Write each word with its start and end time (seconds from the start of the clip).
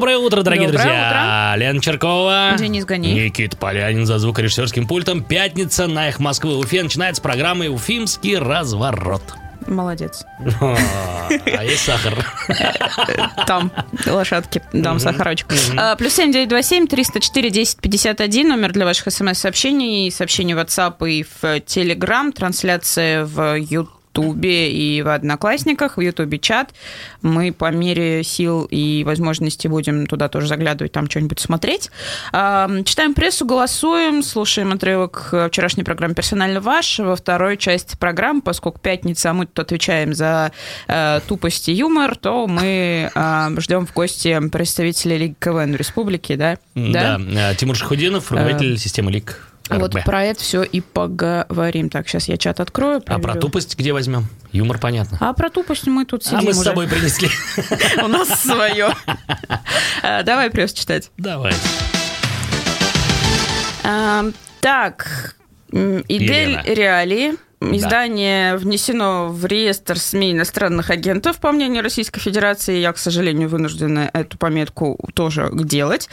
Доброе 0.00 0.16
утро, 0.16 0.42
дорогие 0.42 0.68
Доброе 0.68 0.84
друзья. 0.84 1.54
Лена 1.58 1.78
Черкова. 1.78 2.54
Денис 2.58 2.86
Ганеев. 2.86 3.22
Никит 3.22 3.58
Полянин 3.58 4.06
за 4.06 4.18
звукорежиссерским 4.18 4.86
пультом. 4.86 5.22
Пятница 5.22 5.88
на 5.88 6.08
их 6.08 6.18
Москвы. 6.18 6.56
Уфе 6.56 6.82
начинается 6.82 7.20
программа 7.20 7.68
«Уфимский 7.68 8.38
разворот». 8.38 9.20
Молодец. 9.66 10.24
О, 10.58 10.74
А 11.28 11.64
есть 11.64 11.84
сахар. 11.84 12.14
Там 13.46 13.70
лошадки, 14.06 14.62
дам 14.72 14.98
сахарочек. 15.00 15.48
А, 15.76 15.94
Плюс 15.96 16.14
семь 16.14 16.32
девять 16.32 16.48
два 16.48 16.62
семь 16.62 16.86
триста 16.86 17.20
четыре 17.20 17.50
десять 17.50 17.76
пятьдесят 17.76 18.22
один 18.22 18.48
номер 18.48 18.72
для 18.72 18.86
ваших 18.86 19.12
смс-сообщений, 19.12 20.10
сообщений 20.10 20.54
в 20.54 20.58
WhatsApp 20.60 21.06
и 21.06 21.24
в 21.24 21.44
Telegram, 21.44 22.32
трансляция 22.32 23.26
в 23.26 23.54
YouTube. 23.54 23.99
И 24.14 25.02
в 25.02 25.08
Одноклассниках, 25.08 25.96
в 25.96 26.00
Ютубе 26.00 26.38
чат. 26.38 26.74
Мы 27.22 27.52
по 27.52 27.70
мере 27.70 28.22
сил 28.24 28.66
и 28.70 29.04
возможностей 29.04 29.68
будем 29.68 30.06
туда 30.06 30.28
тоже 30.28 30.48
заглядывать, 30.48 30.92
там 30.92 31.08
что-нибудь 31.08 31.40
смотреть. 31.40 31.90
Читаем 32.32 33.14
прессу, 33.14 33.46
голосуем, 33.46 34.22
слушаем 34.22 34.72
отрывок 34.72 35.32
вчерашней 35.48 35.84
программы 35.84 36.14
«Персонально 36.14 36.60
ваш». 36.60 36.98
Во 36.98 37.16
второй 37.16 37.56
части 37.56 37.96
программы, 37.96 38.42
поскольку 38.42 38.80
пятница, 38.80 39.30
а 39.30 39.34
мы 39.34 39.46
тут 39.46 39.58
отвечаем 39.60 40.14
за 40.14 40.52
э, 40.88 41.20
тупость 41.26 41.68
и 41.68 41.72
юмор, 41.72 42.16
то 42.16 42.46
мы 42.46 43.10
э, 43.14 43.60
ждем 43.60 43.86
в 43.86 43.92
гости 43.92 44.40
представителей 44.48 45.18
Лиги 45.18 45.36
КВН 45.38 45.74
Республики, 45.74 46.34
да? 46.34 46.58
Да. 46.74 47.18
э, 47.20 47.54
Тимур 47.56 47.76
Шахудинов, 47.76 48.30
руководитель 48.32 48.78
системы 48.78 49.12
Вот 49.78 49.92
про 50.04 50.24
это 50.24 50.40
все 50.40 50.62
и 50.62 50.80
поговорим. 50.80 51.90
Так, 51.90 52.08
сейчас 52.08 52.28
я 52.28 52.36
чат 52.36 52.60
открою. 52.60 52.96
А 52.98 53.00
про 53.00 53.18
проверю. 53.18 53.40
тупость 53.40 53.76
где 53.78 53.92
возьмем? 53.92 54.26
Юмор 54.52 54.78
понятно. 54.78 55.18
А 55.20 55.32
про 55.32 55.50
тупость 55.50 55.86
мы 55.86 56.04
тут 56.04 56.24
сидим 56.24 56.38
А 56.38 56.42
мы 56.42 56.54
с 56.54 56.62
собой 56.62 56.88
принесли. 56.88 57.28
У 58.02 58.08
нас 58.08 58.40
свое. 58.40 58.90
А, 60.02 60.22
Давай 60.22 60.50
пресс 60.50 60.72
читать. 60.72 61.10
Давай. 61.16 61.54
Так, 64.60 65.36
Идель. 65.72 66.60
Реалии. 66.64 67.36
Издание 67.60 68.56
внесено 68.56 69.28
в 69.28 69.44
реестр 69.44 69.98
СМИ 69.98 70.32
иностранных 70.32 70.88
агентов, 70.88 71.38
по 71.38 71.52
мнению 71.52 71.82
Российской 71.82 72.18
Федерации. 72.18 72.78
Я, 72.78 72.90
к 72.92 72.98
сожалению, 72.98 73.50
вынуждена 73.50 74.10
эту 74.14 74.38
пометку 74.38 74.98
тоже 75.12 75.50
делать. 75.52 76.08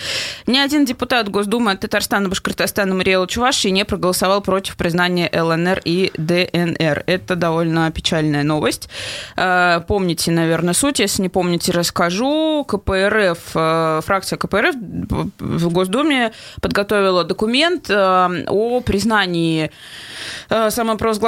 Ни 0.45 0.58
один 0.58 0.84
депутат 0.84 1.30
Госдумы 1.30 1.72
от 1.72 1.80
Татарстана, 1.80 2.28
Башкортостана, 2.28 2.94
Мариэла 2.94 3.28
Чувашии 3.28 3.70
не 3.70 3.86
проголосовал 3.86 4.42
против 4.42 4.75
признания 4.75 5.30
ЛНР 5.34 5.81
и 5.86 6.12
ДНР. 6.18 7.03
Это 7.06 7.36
довольно 7.36 7.90
печальная 7.92 8.44
новость. 8.44 8.90
Э, 9.38 9.80
Помните, 9.88 10.31
наверное, 10.31 10.73
суть. 10.73 11.00
Если 11.00 11.22
не 11.22 11.30
помните, 11.30 11.72
расскажу. 11.72 12.66
КПРФ, 12.68 13.40
э, 13.56 14.02
фракция 14.06 14.38
КПРФ 14.38 14.75
в 15.40 15.72
Госдуме 15.72 16.34
подготовила 16.62 17.23
документ 17.23 17.90
э, 17.90 18.45
о 18.48 18.81
признании 18.81 19.72
э, 20.50 20.70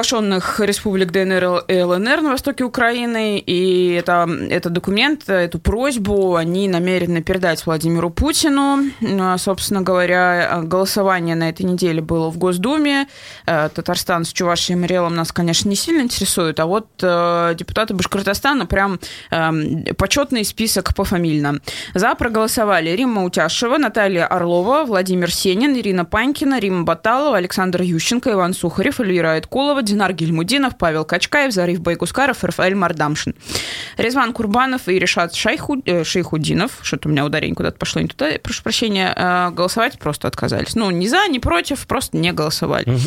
самопровозглашенных 0.09 0.59
республик 0.59 1.11
ДНР 1.11 1.65
и 1.67 1.81
ЛНР 1.81 2.21
на 2.21 2.31
востоке 2.31 2.63
Украины. 2.63 3.39
И 3.39 3.93
это, 3.93 4.27
этот 4.49 4.73
документ, 4.73 5.29
эту 5.29 5.59
просьбу 5.59 6.35
они 6.35 6.67
намерены 6.67 7.21
передать 7.21 7.65
Владимиру 7.65 8.09
Путину. 8.09 8.85
Э, 9.01 9.37
Собственно 9.37 9.81
говоря, 9.81 10.61
голосование 10.63 11.35
на 11.35 11.49
этой 11.49 11.63
неделе 11.63 12.01
было 12.01 12.29
в 12.29 12.37
Госдуме. 12.37 13.07
Э, 13.45 13.69
Татарстан 13.73 14.25
с 14.25 14.33
Чувашией 14.33 14.79
и 14.79 15.09
нас, 15.09 15.31
конечно, 15.31 15.69
не 15.69 15.75
сильно 15.75 16.01
интересует, 16.01 16.59
а 16.59 16.65
вот 16.65 16.87
э, 17.01 17.53
депутаты 17.55 17.93
Башкортостана 17.93 18.65
прям 18.65 18.99
эм, 19.31 19.85
почетный 19.97 20.43
список 20.43 20.95
пофамильно. 20.95 21.59
За 21.93 22.15
проголосовали 22.15 22.89
Римма 22.89 23.23
Утяшева, 23.23 23.77
Наталья 23.77 24.25
Орлова, 24.25 24.85
Владимир 24.85 25.31
Сенин, 25.31 25.75
Ирина 25.75 26.05
Панькина, 26.05 26.59
Рима 26.59 26.83
Баталова, 26.83 27.37
Александр 27.37 27.81
Ющенко, 27.81 28.31
Иван 28.31 28.53
Сухарев, 28.53 28.99
Эльвира 28.99 29.33
Айткулова, 29.33 29.81
Динар 29.99 30.13
Гельмудинов, 30.13 30.77
Павел 30.77 31.03
Качкаев, 31.03 31.51
Зариф 31.51 31.81
Байгускаров, 31.81 32.41
Рафаэль 32.41 32.73
Мардамшин. 32.73 33.35
Резван 33.97 34.31
Курбанов 34.31 34.87
и 34.87 34.97
Решат 34.97 35.35
Шайху, 35.35 35.81
э, 35.85 36.05
Шейхудинов, 36.05 36.79
что-то 36.83 37.09
у 37.09 37.11
меня 37.11 37.25
ударение 37.25 37.53
куда-то 37.53 37.77
пошло 37.77 38.01
не 38.01 38.07
туда, 38.07 38.29
прошу 38.41 38.63
прощения, 38.63 39.13
э, 39.13 39.51
голосовать 39.51 39.99
просто 39.99 40.29
отказались. 40.29 40.73
Ну, 40.75 40.89
не 40.89 41.09
за, 41.09 41.27
не 41.27 41.41
против, 41.41 41.85
просто 41.85 42.15
не 42.15 42.31
голосовали. 42.31 42.97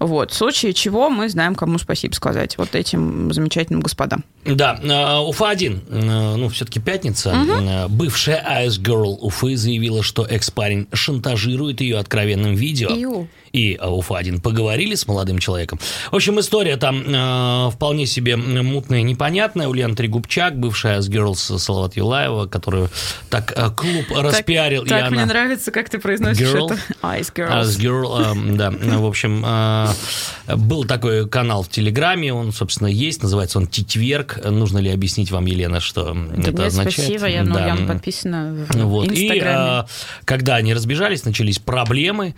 Вот. 0.00 0.32
В 0.32 0.34
случае 0.34 0.72
чего 0.72 1.08
мы 1.08 1.28
знаем, 1.28 1.54
кому 1.54 1.78
спасибо 1.78 2.14
сказать. 2.14 2.58
Вот 2.58 2.74
этим 2.74 3.32
замечательным 3.32 3.80
господам. 3.80 4.24
Да, 4.44 4.76
э, 4.82 5.18
Уфа-1, 5.20 5.80
э, 5.88 6.36
ну, 6.36 6.48
все-таки 6.48 6.80
пятница. 6.80 7.30
Э, 7.30 7.86
Бывшая 7.86 8.44
Ice 8.66 8.80
Girl 8.80 9.18
Уфы 9.20 9.56
заявила, 9.56 10.02
что 10.02 10.26
экс-парень 10.26 10.88
шантажирует 10.92 11.80
ее 11.80 11.98
откровенным 11.98 12.54
видео. 12.56 12.88
Иу. 12.88 13.28
И 13.52 13.78
э, 13.80 13.86
Уфа-1 13.86 14.40
поговорили 14.40 14.94
с 14.94 15.06
молодым 15.08 15.38
человеком. 15.38 15.78
В 16.10 16.16
общем, 16.16 16.38
история 16.40 16.76
там 16.76 17.02
э, 17.06 17.70
вполне 17.72 18.06
себе 18.06 18.36
мутная 18.36 19.00
и 19.00 19.02
непонятная. 19.02 19.66
Ульяна 19.68 19.96
Трегубчак, 19.96 20.58
бывшая 20.58 21.00
Ice 21.00 21.34
с 21.34 21.58
Салават 21.58 21.96
Юлаева, 21.96 22.46
которую 22.46 22.90
так 23.28 23.52
э, 23.56 23.70
клуб 23.70 24.04
распиарил. 24.16 24.84
и 24.84 24.88
Так, 24.88 25.02
она... 25.08 25.10
мне 25.10 25.24
нравится, 25.26 25.70
как 25.72 25.88
ты 25.90 25.98
произносишь 25.98 26.46
Girl. 26.48 26.66
это. 26.66 26.78
Ice 27.18 27.32
Girls. 27.34 27.78
Girl, 27.80 28.52
э, 28.52 28.56
да. 28.56 28.70
В 28.70 29.06
общем, 29.06 29.44
э, 29.44 30.56
был 30.56 30.84
такой 30.84 31.28
канал 31.28 31.64
в 31.64 31.68
Телеграме, 31.68 32.32
он, 32.32 32.52
собственно, 32.52 32.88
есть, 32.88 33.22
называется 33.22 33.58
он 33.58 33.66
Титверк. 33.66 34.38
Нужно 34.44 34.78
ли 34.78 34.90
объяснить 34.90 35.30
вам, 35.32 35.46
Елена, 35.46 35.80
что 35.80 36.04
Да 36.14 36.42
это 36.42 36.50
нет, 36.52 36.60
означает? 36.60 36.94
спасибо, 36.94 37.26
я, 37.26 37.42
ну, 37.42 37.54
Да. 37.54 37.66
я 37.66 37.76
подписана 37.86 38.66
в 38.68 38.84
Вот. 38.84 39.10
И 39.10 39.24
Инстаграме. 39.26 39.80
э, 39.80 40.24
когда 40.24 40.54
они 40.56 40.72
разбежались, 40.72 41.24
начались 41.24 41.58
проблемы. 41.58 42.34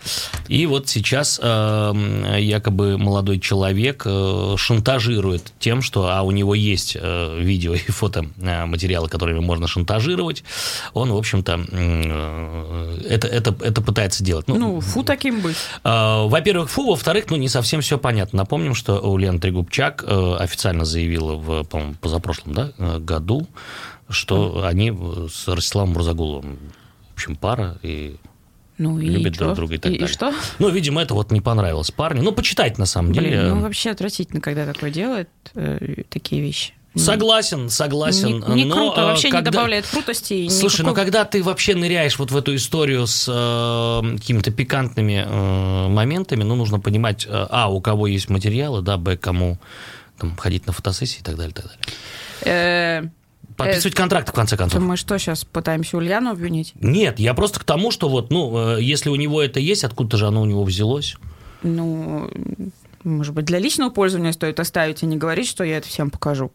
И 0.49 0.65
вот 0.67 0.89
сейчас 0.89 1.02
э, 1.43 2.37
якобы 2.41 2.99
молодой 2.99 3.39
человек 3.39 4.03
э, 4.07 4.55
шантажирует 4.57 5.53
тем, 5.59 5.83
что 5.83 6.09
а 6.09 6.23
у 6.23 6.31
него 6.31 6.55
есть 6.55 6.97
э, 6.99 7.41
видео 7.41 7.75
и 7.75 7.79
фото 7.79 8.27
э, 8.39 8.65
материалы, 8.67 9.09
которыми 9.09 9.41
можно 9.41 9.67
шантажировать. 9.67 10.45
Он, 10.95 11.13
в 11.13 11.17
общем-то, 11.17 11.67
э, 11.71 12.99
это, 13.09 13.27
это, 13.29 13.57
это 13.61 13.83
пытается 13.83 14.25
делать. 14.25 14.49
ну, 14.49 14.81
фу 14.81 15.03
таким 15.03 15.41
быть. 15.41 15.57
Э, 15.85 16.27
Во-первых, 16.27 16.71
фу, 16.71 16.91
во-вторых, 16.91 17.27
ну, 17.31 17.37
не 17.37 17.49
совсем 17.49 17.81
все 17.81 17.99
понятно. 17.99 18.39
Напомним, 18.39 18.75
что 18.75 18.99
Ульяна 18.99 19.41
Трегубчак 19.41 20.05
э, 20.07 20.37
официально 20.39 20.85
заявила 20.85 21.35
в, 21.35 21.65
по-моему, 21.65 21.95
позапрошлом 22.01 22.55
да, 22.55 22.73
э, 22.79 22.99
году, 22.99 23.47
что 24.09 24.65
они 24.65 24.91
э, 24.91 25.29
с 25.33 25.49
Ростиславом 25.49 25.91
Мурзагуловым, 25.91 26.59
в 27.11 27.15
общем, 27.15 27.37
пара, 27.37 27.79
и 27.83 28.17
Ну 28.83 28.99
и 28.99 29.07
любят 29.07 29.35
друг 29.35 29.55
друга 29.55 29.75
и 29.75 29.79
так 29.79 29.93
и, 29.93 29.99
далее. 29.99 30.13
что? 30.13 30.35
Ну, 30.59 30.69
видимо, 30.71 31.01
это 31.03 31.15
вот 31.15 31.31
не 31.31 31.41
понравилось 31.41 31.91
парню. 31.91 32.23
Ну, 32.23 32.33
почитайте, 32.33 32.77
на 32.79 32.87
самом 32.87 33.13
деле. 33.13 33.29
Блин, 33.31 33.49
ну 33.49 33.61
вообще 33.61 33.91
отвратительно, 33.91 34.41
когда 34.41 34.67
такое 34.67 34.91
делает, 34.91 35.29
э, 35.55 36.03
такие 36.09 36.43
вещи. 36.43 36.75
Согласен, 36.95 37.71
согласен. 37.71 38.45
Не, 38.49 38.55
не 38.55 38.65
но, 38.67 38.75
круто, 38.75 39.01
э, 39.01 39.05
вообще 39.05 39.31
когда- 39.31 39.51
не 39.51 39.55
добавляет 39.55 39.87
крутости. 39.87 40.35
и 40.35 40.51
Слушай, 40.51 40.83
ну 40.83 40.89
никакой- 40.89 41.05
когда 41.05 41.25
ты 41.25 41.43
вообще 41.43 41.75
ныряешь 41.75 42.19
вот 42.19 42.31
в 42.31 42.37
эту 42.37 42.55
историю 42.55 43.07
с 43.07 43.27
э, 43.33 44.17
какими-то 44.19 44.51
пикантными 44.51 45.25
э, 45.27 45.89
моментами, 45.89 46.43
ну, 46.43 46.55
нужно 46.55 46.81
понимать, 46.81 47.25
э, 47.27 47.31
а, 47.49 47.71
у 47.73 47.81
кого 47.81 48.07
есть 48.09 48.29
материалы, 48.29 48.83
да, 48.83 48.99
б, 48.99 49.17
кому 49.17 49.59
там, 50.19 50.37
ходить 50.37 50.67
на 50.67 50.73
фотосессии 50.75 51.21
и 51.21 51.23
так 51.23 51.37
далее, 51.37 51.53
и 51.53 51.55
так 51.55 51.65
далее. 52.45 53.13
Э, 53.63 53.67
Подписывать 53.67 53.95
контракт, 53.95 54.29
в 54.29 54.33
конце 54.33 54.57
концов. 54.57 54.81
мы 54.83 54.97
что, 54.97 55.19
сейчас 55.19 55.45
пытаемся 55.45 55.97
Ульяну 55.97 56.31
обвинить? 56.31 56.73
Нет, 56.81 57.19
я 57.19 57.35
просто 57.35 57.61
к 57.61 57.65
тому, 57.65 57.91
что 57.91 58.09
вот, 58.09 58.31
ну, 58.31 58.77
э, 58.77 58.83
если 58.83 59.09
у 59.09 59.17
него 59.17 59.43
это 59.43 59.61
есть, 59.61 59.85
откуда 59.85 60.17
же 60.17 60.27
оно 60.27 60.43
у 60.43 60.45
него 60.45 60.65
взялось? 60.65 61.17
Ну, 61.63 62.31
может 63.05 63.35
быть, 63.35 63.45
для 63.45 63.59
личного 63.59 63.91
пользования 63.91 64.33
стоит 64.33 64.61
оставить 64.61 65.03
и 65.03 65.07
не 65.07 65.17
говорить, 65.17 65.49
что 65.49 65.65
я 65.65 65.79
это 65.79 65.89
всем 65.89 66.11
покажу. 66.11 66.53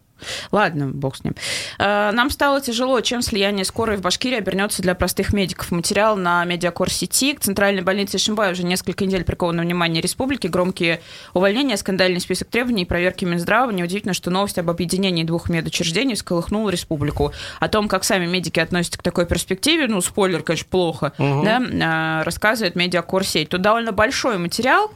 Ладно, 0.52 0.88
бог 0.88 1.16
с 1.16 1.24
ним. 1.24 1.36
Э, 1.80 2.12
Нам 2.12 2.30
стало 2.30 2.62
тяжело, 2.62 3.00
чем 3.02 3.22
слияние 3.22 3.66
скорой 3.66 3.98
в 3.98 4.02
Башкирии 4.02 4.38
обернется 4.38 4.82
для 4.82 4.96
простых 4.96 5.34
медиков. 5.34 5.72
Материал 5.72 6.16
на 6.16 6.44
медиакор 6.46 6.90
сети. 6.90 7.34
К 7.34 7.40
центральной 7.40 7.82
больнице 7.82 8.18
Шимбай 8.18 8.52
уже 8.52 8.64
несколько 8.64 9.06
недель 9.06 9.24
приковано 9.24 9.62
внимание 9.64 10.02
республики. 10.02 10.48
Громкие 10.48 11.02
увольнения, 11.34 11.78
скандальный 11.78 12.20
список 12.20 12.50
требований 12.50 12.84
и 12.84 12.86
проверки 12.86 13.26
Минздрава. 13.26 13.72
Неудивительно, 13.72 14.14
что 14.14 14.30
новость 14.32 14.58
об 14.58 14.70
объединении 14.70 15.24
двух 15.24 15.50
медучреждений 15.50 16.16
всколыхнула 16.16 16.70
республику. 16.70 17.34
О 17.60 17.68
том, 17.68 17.88
как 17.88 18.04
сами 18.04 18.26
медики 18.26 18.60
относятся 18.60 19.00
к 19.00 19.04
такой 19.04 19.26
перспективе, 19.26 19.88
ну, 19.88 20.02
спойлер, 20.02 20.44
конечно, 20.44 20.68
плохо, 20.70 21.14
да, 21.18 21.62
э, 21.62 22.24
рассказывает 22.24 22.76
медиакор 22.76 23.24
сеть. 23.24 23.50
Тут 23.50 23.62
довольно 23.62 23.92
большой 23.92 24.38
материал, 24.38 24.92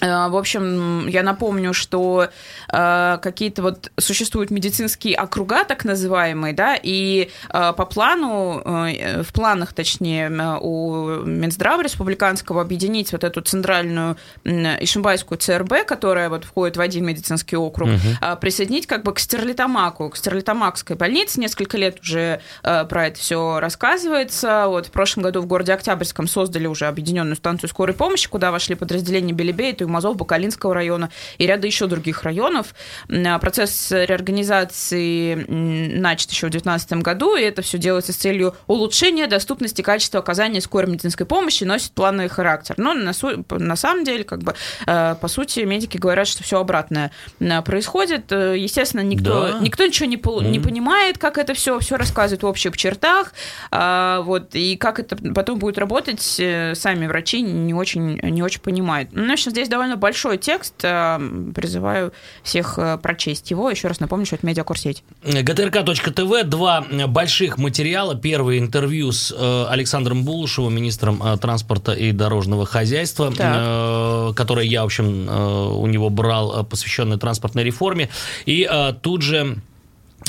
в 0.00 0.36
общем, 0.36 1.08
я 1.08 1.22
напомню, 1.22 1.72
что 1.72 2.28
э, 2.72 3.18
какие-то 3.20 3.62
вот 3.62 3.90
существуют 3.98 4.50
медицинские 4.50 5.16
округа, 5.16 5.64
так 5.64 5.84
называемые, 5.84 6.54
да, 6.54 6.76
и 6.80 7.30
э, 7.52 7.72
по 7.76 7.84
плану, 7.84 8.62
э, 8.64 9.22
в 9.22 9.32
планах, 9.32 9.72
точнее, 9.72 10.30
у 10.60 11.22
Минздрава 11.24 11.82
республиканского 11.82 12.62
объединить 12.62 13.12
вот 13.12 13.24
эту 13.24 13.40
центральную 13.40 14.16
э, 14.44 14.84
Ишимбайскую 14.84 15.38
ЦРБ, 15.38 15.86
которая 15.86 16.28
вот 16.28 16.44
входит 16.44 16.76
в 16.76 16.80
один 16.80 17.04
медицинский 17.04 17.56
округ, 17.56 17.88
угу. 17.88 17.98
э, 18.20 18.36
присоединить 18.36 18.86
как 18.86 19.02
бы 19.02 19.12
к 19.12 19.18
Стерлитамаку, 19.18 20.10
к 20.10 20.16
Стерлитамакской 20.16 20.96
больнице. 20.96 21.40
Несколько 21.40 21.76
лет 21.76 22.00
уже 22.00 22.40
э, 22.62 22.84
про 22.84 23.06
это 23.06 23.18
все 23.18 23.60
рассказывается. 23.60 24.66
Вот 24.66 24.86
в 24.86 24.90
прошлом 24.90 25.24
году 25.24 25.40
в 25.40 25.46
городе 25.46 25.72
Октябрьском 25.72 26.28
создали 26.28 26.66
уже 26.66 26.86
объединенную 26.86 27.36
станцию 27.36 27.70
скорой 27.70 27.94
помощи, 27.94 28.28
куда 28.28 28.50
вошли 28.50 28.74
подразделения 28.74 29.32
Белебей, 29.32 29.72
Юмазов, 29.88 30.16
Бакалинского 30.16 30.74
района 30.74 31.10
и 31.38 31.46
ряда 31.46 31.66
еще 31.66 31.86
других 31.86 32.22
районов. 32.22 32.74
А, 33.08 33.38
процесс 33.38 33.90
реорганизации 33.90 35.34
начат 35.34 36.30
еще 36.30 36.46
в 36.46 36.50
2019 36.50 36.92
году, 37.02 37.36
и 37.36 37.42
это 37.42 37.62
все 37.62 37.78
делается 37.78 38.12
с 38.12 38.16
целью 38.16 38.54
улучшения 38.66 39.26
доступности 39.26 39.82
качества 39.82 40.20
оказания 40.20 40.60
скорой 40.60 40.90
медицинской 40.90 41.26
помощи, 41.26 41.64
носит 41.64 41.92
плановый 41.92 42.28
характер. 42.28 42.74
Но 42.78 42.94
на, 42.94 43.12
на 43.50 43.76
самом 43.76 44.04
деле, 44.04 44.24
как 44.24 44.40
бы, 44.40 44.54
э, 44.86 45.14
по 45.20 45.28
сути, 45.28 45.60
медики 45.60 45.96
говорят, 45.96 46.28
что 46.28 46.42
все 46.42 46.60
обратное 46.60 47.10
э, 47.40 47.62
происходит. 47.62 48.30
Э, 48.32 48.56
естественно, 48.56 49.00
никто, 49.00 49.52
да. 49.52 49.58
никто 49.60 49.86
ничего 49.86 50.06
не, 50.06 50.16
mm. 50.16 50.48
не 50.48 50.60
понимает, 50.60 51.18
как 51.18 51.38
это 51.38 51.54
все, 51.54 51.78
все 51.78 51.96
рассказывает 51.96 52.42
в 52.42 52.46
общих 52.46 52.76
чертах, 52.76 53.32
а, 53.70 54.20
вот, 54.22 54.54
и 54.54 54.76
как 54.76 55.00
это 55.00 55.16
потом 55.34 55.58
будет 55.58 55.78
работать, 55.78 56.20
сами 56.20 57.06
врачи 57.06 57.40
не 57.40 57.74
очень, 57.74 58.18
не 58.18 58.42
очень 58.42 58.60
понимают. 58.60 59.10
Ну, 59.12 59.28
в 59.28 59.32
общем, 59.32 59.50
здесь 59.50 59.68
довольно 59.68 59.77
большой 59.96 60.38
текст. 60.38 60.74
Э, 60.82 61.18
призываю 61.54 62.12
всех 62.42 62.78
э, 62.78 62.98
прочесть 62.98 63.50
его. 63.50 63.70
Еще 63.70 63.88
раз 63.88 64.00
напомню, 64.00 64.26
что 64.26 64.36
это 64.36 64.46
медиакурсеть. 64.46 65.02
ГТРК.ТВ. 65.22 66.44
Два 66.44 66.84
больших 67.06 67.58
материала. 67.58 68.14
Первый 68.14 68.58
интервью 68.58 69.12
с 69.12 69.34
э, 69.36 69.66
Александром 69.68 70.24
Булушевым, 70.24 70.74
министром 70.74 71.22
транспорта 71.38 71.92
и 71.92 72.12
дорожного 72.12 72.66
хозяйства, 72.66 73.32
так. 73.32 74.34
которое 74.36 74.66
я, 74.66 74.82
в 74.82 74.86
общем, 74.86 75.28
у 75.28 75.86
него 75.86 76.10
брал, 76.10 76.64
посвященное 76.64 77.18
транспортной 77.18 77.64
реформе. 77.64 78.08
И 78.46 78.68
тут 79.02 79.22
же 79.22 79.58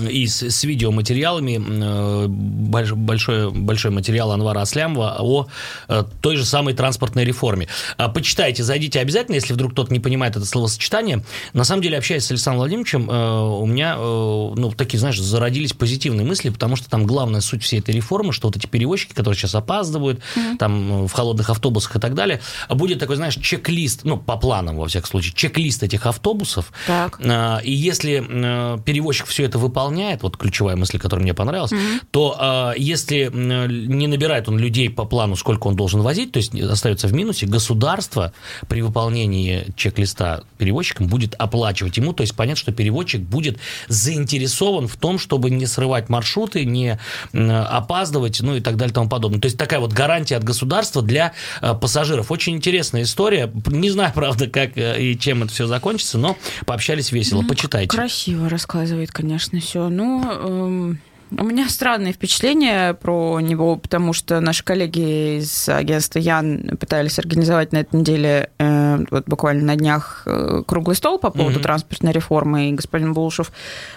и 0.08 0.28
с, 0.28 0.42
с 0.42 0.64
видеоматериалами, 0.64 1.60
э, 1.60 2.28
большой, 2.28 3.52
большой 3.52 3.92
материал 3.92 4.32
Анвара 4.32 4.62
Аслямова 4.62 5.18
о 5.20 5.48
э, 5.88 6.04
той 6.22 6.36
же 6.36 6.46
самой 6.46 6.74
транспортной 6.74 7.26
реформе. 7.26 7.68
А, 7.98 8.10
почитайте, 8.10 8.64
зайдите 8.64 9.00
обязательно, 9.00 9.36
если 9.36 9.54
вдруг 9.54 9.74
кто-то 9.74 9.92
не 9.94 10.00
понимает 10.00 10.36
это 10.36 10.46
словосочетание. 10.46 11.24
На 11.54 11.64
самом 11.64 11.82
деле, 11.82 11.98
общаясь 11.98 12.26
с 12.26 12.32
Александром 12.32 12.60
Владимировичем, 12.60 13.10
э, 13.10 13.42
у 13.42 13.66
меня, 13.66 13.96
ну, 13.98 14.72
такие, 14.76 15.00
знаешь, 15.00 15.20
зародились 15.20 15.74
позитивные 15.74 16.26
мысли, 16.26 16.50
потому 16.50 16.76
что 16.76 16.90
там 16.90 17.06
главная 17.06 17.42
суть 17.42 17.64
всей 17.64 17.80
этой 17.80 17.96
реформы, 17.96 18.34
что 18.34 18.48
вот 18.48 18.58
эти 18.58 18.68
перевозчики, 18.68 19.14
которые 19.14 19.38
сейчас 19.38 19.56
опаздывают, 19.56 20.20
mm-hmm. 20.20 20.58
там, 20.58 21.08
в 21.08 21.12
холодных 21.12 21.50
автобусах 21.50 21.96
и 21.96 22.00
так 22.00 22.14
далее, 22.14 22.42
будет 22.70 23.00
такой, 23.00 23.16
знаешь, 23.16 23.36
чек-лист, 23.36 24.02
ну, 24.04 24.18
по 24.18 24.38
планам, 24.38 24.78
во 24.78 24.88
всяком 24.88 25.10
случае, 25.10 25.34
чек-лист 25.36 25.84
этих 25.84 26.06
автобусов. 26.06 26.72
Так. 26.88 27.20
И 27.64 27.72
если 27.72 28.20
перевозчик 28.86 29.28
все 29.28 29.44
это 29.44 29.58
выполняет, 29.58 29.89
выполняет, 29.90 30.24
вот 30.24 30.38
ключевая 30.38 30.76
мысль, 30.76 31.00
которая 31.00 31.24
мне 31.24 31.34
понравилась, 31.34 31.72
mm-hmm. 31.72 32.02
то 32.12 32.38
э, 32.40 32.74
если 32.78 33.30
не 33.34 34.08
набирает 34.08 34.48
он 34.48 34.60
людей 34.60 34.90
по 34.90 35.06
плану, 35.06 35.36
сколько 35.36 35.68
он 35.68 35.76
должен 35.76 36.02
возить, 36.02 36.32
то 36.32 36.38
есть 36.38 36.54
остается 36.60 37.08
в 37.08 37.14
минусе, 37.14 37.46
государство 37.46 38.34
при 38.68 38.82
выполнении 38.82 39.68
чек-листа 39.76 40.42
перевозчиком 40.58 41.08
будет 41.08 41.36
оплачивать 41.36 41.98
ему, 41.98 42.14
то 42.14 42.22
есть 42.22 42.36
понятно, 42.36 42.60
что 42.60 42.72
переводчик 42.72 43.22
будет 43.22 43.58
заинтересован 43.88 44.88
в 44.88 44.96
том, 44.96 45.18
чтобы 45.18 45.50
не 45.50 45.66
срывать 45.66 46.10
маршруты, 46.10 46.66
не 46.66 47.00
опаздывать, 47.34 48.42
ну 48.42 48.56
и 48.56 48.62
так 48.62 48.78
далее 48.78 48.92
и 48.92 48.94
тому 48.94 49.10
подобное. 49.10 49.40
То 49.40 49.46
есть 49.46 49.58
такая 49.58 49.80
вот 49.80 49.94
гарантия 49.94 50.38
от 50.38 50.44
государства 50.44 51.02
для 51.02 51.34
э, 51.62 51.74
пассажиров. 51.74 52.32
Очень 52.32 52.56
интересная 52.56 53.04
история. 53.04 53.52
Не 53.68 53.90
знаю, 53.90 54.12
правда, 54.14 54.48
как 54.48 54.78
э, 54.78 55.02
и 55.02 55.18
чем 55.18 55.44
это 55.44 55.54
все 55.54 55.68
закончится, 55.68 56.18
но 56.18 56.38
пообщались 56.66 57.12
весело. 57.12 57.42
Ну, 57.42 57.48
Почитайте. 57.48 57.88
Красиво 57.88 58.50
рассказывает, 58.50 59.12
конечно, 59.12 59.60
все 59.60 59.79
все. 59.80 59.90
Ну, 59.90 60.22
эм, 60.24 61.00
у 61.38 61.44
меня 61.44 61.70
странные 61.70 62.14
впечатления 62.14 62.94
про 62.96 63.40
него, 63.40 63.76
потому 63.76 64.14
что 64.14 64.40
наши 64.40 64.64
коллеги 64.64 65.40
из 65.40 65.70
агентства 65.70 66.20
Ян 66.20 66.78
пытались 66.80 67.20
организовать 67.20 67.72
на 67.72 67.78
этой 67.78 67.98
неделе, 67.98 68.50
э, 68.58 69.06
вот 69.12 69.26
буквально 69.28 69.64
на 69.64 69.76
днях, 69.76 70.24
э, 70.26 70.64
круглый 70.66 70.96
стол 70.96 71.20
по 71.20 71.30
поводу 71.30 71.60
mm-hmm. 71.60 71.64
транспортной 71.64 72.14
реформы, 72.14 72.70
и 72.70 72.74
господин 72.74 73.14
Булушев 73.14 73.52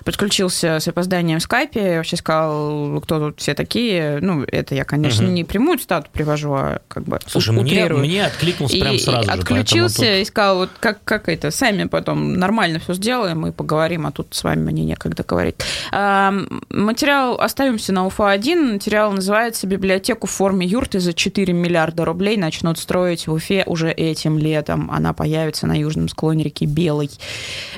подключился 0.04 0.78
с 0.78 0.88
опозданием 0.88 1.38
в 1.38 1.42
скайпе, 1.42 1.96
вообще 1.96 2.16
сказал, 2.16 3.00
кто 3.00 3.18
тут 3.18 3.40
все 3.40 3.54
такие. 3.54 4.18
Ну, 4.20 4.44
это 4.46 4.74
я, 4.74 4.84
конечно, 4.84 5.24
mm-hmm. 5.24 5.32
не 5.32 5.44
прямую 5.44 5.78
цитату 5.78 6.08
привожу, 6.12 6.52
а 6.52 6.80
как 6.88 7.04
бы 7.04 7.18
Слушай, 7.26 7.52
мне, 7.52 7.88
мне 7.88 8.26
откликнулся 8.26 8.78
прямо 8.78 8.98
сразу 8.98 9.24
же. 9.24 9.30
Отключился 9.30 9.96
тут... 9.98 10.06
и 10.06 10.24
сказал, 10.24 10.56
вот 10.56 10.70
как, 10.80 11.02
как 11.04 11.28
это, 11.30 11.50
сами 11.50 11.84
потом 11.84 12.34
нормально 12.34 12.78
все 12.78 12.92
сделаем 12.92 13.46
и 13.46 13.52
поговорим, 13.52 14.06
а 14.06 14.12
тут 14.12 14.34
с 14.34 14.44
вами 14.44 14.70
мне 14.70 14.84
некогда 14.84 15.22
говорить. 15.22 15.56
Материал 15.90 17.21
остаемся 17.30 17.92
на 17.92 18.06
УФА-1. 18.06 18.72
Материал 18.74 19.12
называется 19.12 19.66
«Библиотеку 19.66 20.26
в 20.26 20.30
форме 20.30 20.66
юрты 20.66 21.00
за 21.00 21.12
4 21.12 21.52
миллиарда 21.52 22.04
рублей 22.04 22.36
начнут 22.36 22.78
строить 22.78 23.26
в 23.26 23.32
Уфе 23.32 23.64
уже 23.66 23.90
этим 23.90 24.38
летом». 24.38 24.90
Она 24.90 25.12
появится 25.12 25.66
на 25.66 25.78
южном 25.78 26.08
склоне 26.08 26.44
реки 26.44 26.66
Белой. 26.66 27.10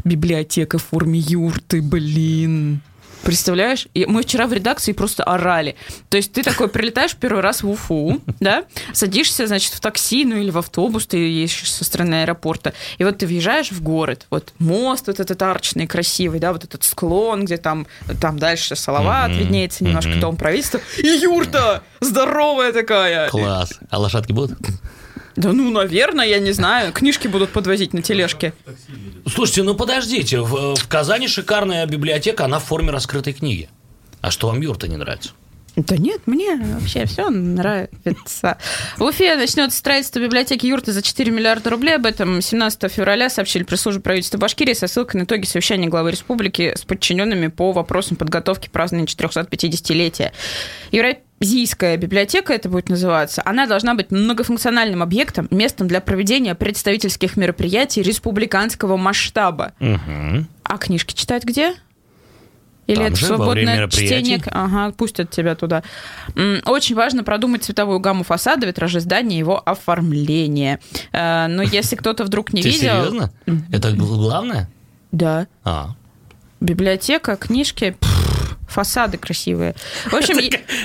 Библиотека 0.04 0.78
в 0.78 0.84
форме 0.84 1.18
юрты, 1.18 1.82
блин. 1.82 2.80
Представляешь? 3.24 3.88
И 3.94 4.06
мы 4.06 4.22
вчера 4.22 4.46
в 4.46 4.52
редакции 4.52 4.92
просто 4.92 5.24
орали. 5.24 5.76
То 6.10 6.16
есть 6.16 6.32
ты 6.32 6.42
такой 6.42 6.68
прилетаешь 6.68 7.16
первый 7.16 7.40
раз 7.40 7.62
в 7.62 7.70
Уфу, 7.70 8.20
да, 8.40 8.64
садишься, 8.92 9.46
значит, 9.46 9.72
в 9.72 9.80
такси, 9.80 10.24
ну 10.24 10.36
или 10.36 10.50
в 10.50 10.58
автобус, 10.58 11.06
ты 11.06 11.16
едешь 11.16 11.70
со 11.70 11.84
стороны 11.84 12.22
аэропорта, 12.22 12.74
и 12.98 13.04
вот 13.04 13.18
ты 13.18 13.26
въезжаешь 13.26 13.70
в 13.72 13.82
город, 13.82 14.26
вот 14.30 14.52
мост 14.58 15.06
вот 15.06 15.20
этот 15.20 15.40
арчный, 15.42 15.86
красивый, 15.86 16.40
да, 16.40 16.52
вот 16.52 16.64
этот 16.64 16.84
склон, 16.84 17.44
где 17.44 17.56
там, 17.56 17.86
там 18.20 18.38
дальше 18.38 18.76
Салават 18.76 19.30
mm-hmm. 19.30 19.38
виднеется, 19.38 19.84
немножко 19.84 20.10
mm-hmm. 20.10 20.20
дом 20.20 20.36
правительства, 20.36 20.80
и 20.98 21.06
юрта 21.06 21.82
здоровая 22.00 22.72
такая. 22.72 23.28
Класс. 23.28 23.78
А 23.90 23.98
лошадки 23.98 24.32
будут? 24.32 24.58
Да 25.36 25.52
ну, 25.52 25.70
наверное, 25.70 26.26
я 26.26 26.38
не 26.38 26.52
знаю. 26.52 26.92
Книжки 26.92 27.26
будут 27.28 27.50
подвозить 27.50 27.92
на 27.92 28.02
тележке. 28.02 28.52
Слушайте, 29.26 29.62
ну 29.62 29.74
подождите. 29.74 30.40
В, 30.40 30.76
в 30.76 30.88
Казани 30.88 31.28
шикарная 31.28 31.86
библиотека, 31.86 32.44
она 32.44 32.58
в 32.58 32.64
форме 32.64 32.90
раскрытой 32.90 33.32
книги. 33.32 33.68
А 34.20 34.30
что 34.30 34.48
вам 34.48 34.60
юрта 34.60 34.88
не 34.88 34.96
нравится? 34.96 35.32
Да 35.76 35.96
нет, 35.96 36.22
мне 36.26 36.56
вообще 36.56 37.04
все 37.06 37.30
нравится. 37.30 38.58
В 38.96 39.02
Уфе 39.02 39.34
начнется 39.34 39.76
строительство 39.76 40.20
библиотеки 40.20 40.66
юрты 40.66 40.92
за 40.92 41.02
4 41.02 41.32
миллиарда 41.32 41.70
рублей. 41.70 41.96
Об 41.96 42.06
этом 42.06 42.40
17 42.40 42.90
февраля 42.92 43.28
сообщили 43.28 43.64
пресс-службе 43.64 44.00
правительства 44.00 44.38
Башкирии 44.38 44.74
со 44.74 44.86
ссылкой 44.86 45.20
на 45.20 45.24
итоги 45.24 45.46
совещания 45.46 45.88
главы 45.88 46.12
республики 46.12 46.74
с 46.76 46.84
подчиненными 46.84 47.48
по 47.48 47.72
вопросам 47.72 48.16
подготовки 48.16 48.68
празднования 48.68 49.08
450-летия. 49.08 50.32
Евразийская 50.92 51.96
библиотека 51.96 52.52
это 52.52 52.68
будет 52.68 52.88
называться, 52.88 53.42
она 53.44 53.66
должна 53.66 53.94
быть 53.94 54.12
многофункциональным 54.12 55.02
объектом, 55.02 55.48
местом 55.50 55.88
для 55.88 56.00
проведения 56.00 56.54
представительских 56.54 57.36
мероприятий 57.36 58.02
республиканского 58.02 58.96
масштаба. 58.96 59.72
Угу. 59.80 60.46
А 60.62 60.78
книжки 60.78 61.14
читать 61.14 61.44
где? 61.44 61.74
Или 62.86 62.96
Там 62.96 63.06
это 63.06 63.16
же, 63.16 63.26
свободное 63.26 63.88
чтение? 63.88 64.42
Ага, 64.50 64.92
пустят 64.92 65.30
тебя 65.30 65.54
туда. 65.54 65.82
Очень 66.66 66.94
важно 66.94 67.24
продумать 67.24 67.64
цветовую 67.64 68.00
гамму 68.00 68.24
фасада, 68.24 68.66
витражи 68.66 69.00
здания, 69.00 69.38
его 69.38 69.60
оформление. 69.64 70.80
Э, 71.12 71.46
но 71.48 71.62
если 71.62 71.96
кто-то 71.96 72.24
вдруг 72.24 72.52
не 72.52 72.62
видел... 72.62 72.78
серьезно? 72.78 73.32
Это 73.72 73.92
главное? 73.92 74.68
Да. 75.12 75.46
А. 75.64 75.94
Библиотека, 76.60 77.36
книжки... 77.36 77.96
Фасады 78.68 79.18
красивые. 79.18 79.74
В 80.06 80.14
общем, 80.14 80.36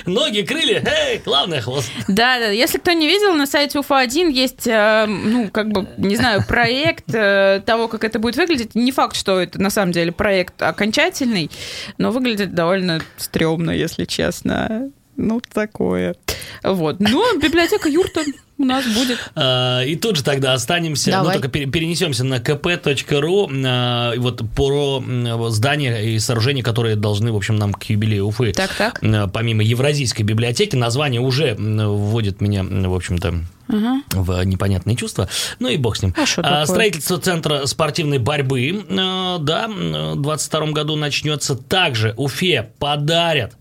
ноги, 0.05 0.41
крылья, 0.41 0.83
эй, 0.86 1.21
главное 1.24 1.62
хвост. 1.62 1.89
Да, 2.07 2.39
да. 2.39 2.50
Если 2.50 2.77
кто 2.77 2.91
не 2.91 3.07
видел, 3.07 3.33
на 3.33 3.45
сайте 3.45 3.79
УФА-1 3.79 4.31
есть, 4.31 4.67
э, 4.67 5.05
ну, 5.07 5.50
как 5.50 5.71
бы, 5.71 5.88
не 5.98 6.15
знаю, 6.15 6.43
проект 6.48 7.13
э, 7.13 7.62
того, 7.65 7.88
как 7.88 8.03
это 8.03 8.19
будет 8.19 8.38
выглядеть. 8.38 8.75
Не 8.75 8.91
факт, 8.91 9.15
что 9.15 9.39
это 9.39 9.62
на 9.62 9.69
самом 9.69 9.91
деле 9.91 10.12
проект 10.12 10.62
окончательный, 10.62 11.50
но 11.98 12.12
выглядит 12.12 12.53
довольно 12.53 13.01
стрёмно, 13.17 13.71
если 13.71 14.05
честно. 14.05 14.91
Ну, 15.19 15.41
такое. 15.53 16.15
Вот. 16.63 17.01
Но 17.01 17.35
библиотека 17.35 17.89
юрта 17.89 18.21
у 18.57 18.63
нас 18.63 18.85
будет. 18.85 19.19
А, 19.35 19.81
и 19.81 19.97
тут 19.97 20.15
же 20.15 20.23
тогда 20.23 20.53
останемся, 20.53 21.11
ну, 21.11 21.17
Давай. 21.17 21.35
ну 21.35 21.41
только 21.41 21.67
перенесемся 21.67 22.23
на 22.23 22.35
kp.ru, 22.35 24.17
вот 24.17 24.41
про 24.55 25.03
здания 25.49 25.97
и 26.13 26.19
сооружения, 26.19 26.63
которые 26.63 26.95
должны, 26.95 27.33
в 27.33 27.35
общем, 27.35 27.57
нам 27.57 27.73
к 27.73 27.83
юбилею 27.83 28.27
Уфы. 28.27 28.53
Так, 28.53 28.73
так. 28.75 29.01
Помимо 29.33 29.61
Евразийской 29.61 30.23
библиотеки, 30.23 30.77
название 30.77 31.19
уже 31.19 31.55
вводит 31.57 32.39
меня, 32.39 32.63
в 32.63 32.95
общем-то, 32.95 33.41
угу. 33.69 34.03
в 34.11 34.43
непонятные 34.43 34.95
чувства. 34.95 35.29
Ну 35.59 35.69
и 35.69 35.77
бог 35.77 35.95
с 35.95 36.01
ним. 36.01 36.13
А, 36.17 36.61
а 36.61 36.65
Строительство 36.65 37.17
центра 37.17 37.65
спортивной 37.65 38.17
борьбы, 38.17 38.83
да, 38.89 39.67
в 39.67 40.15
22 40.15 40.67
году 40.71 40.95
начнется. 40.95 41.55
Также 41.55 42.13
Уфе 42.17 42.71
подарят 42.79 43.53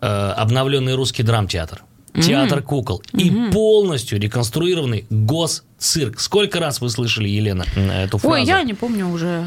обновленный 0.00 0.94
русский 0.94 1.22
драмтеатр 1.22 1.82
театр 2.20 2.58
mm-hmm. 2.58 2.62
кукол 2.62 3.02
mm-hmm. 3.12 3.48
и 3.48 3.52
полностью 3.52 4.20
реконструированный 4.20 5.06
госцирк. 5.08 6.20
Сколько 6.20 6.60
раз 6.60 6.80
вы 6.80 6.90
слышали, 6.90 7.28
Елена, 7.28 7.64
эту 7.76 8.18
фразу? 8.18 8.34
Ой, 8.34 8.44
я 8.44 8.62
не 8.62 8.74
помню 8.74 9.08
уже. 9.08 9.46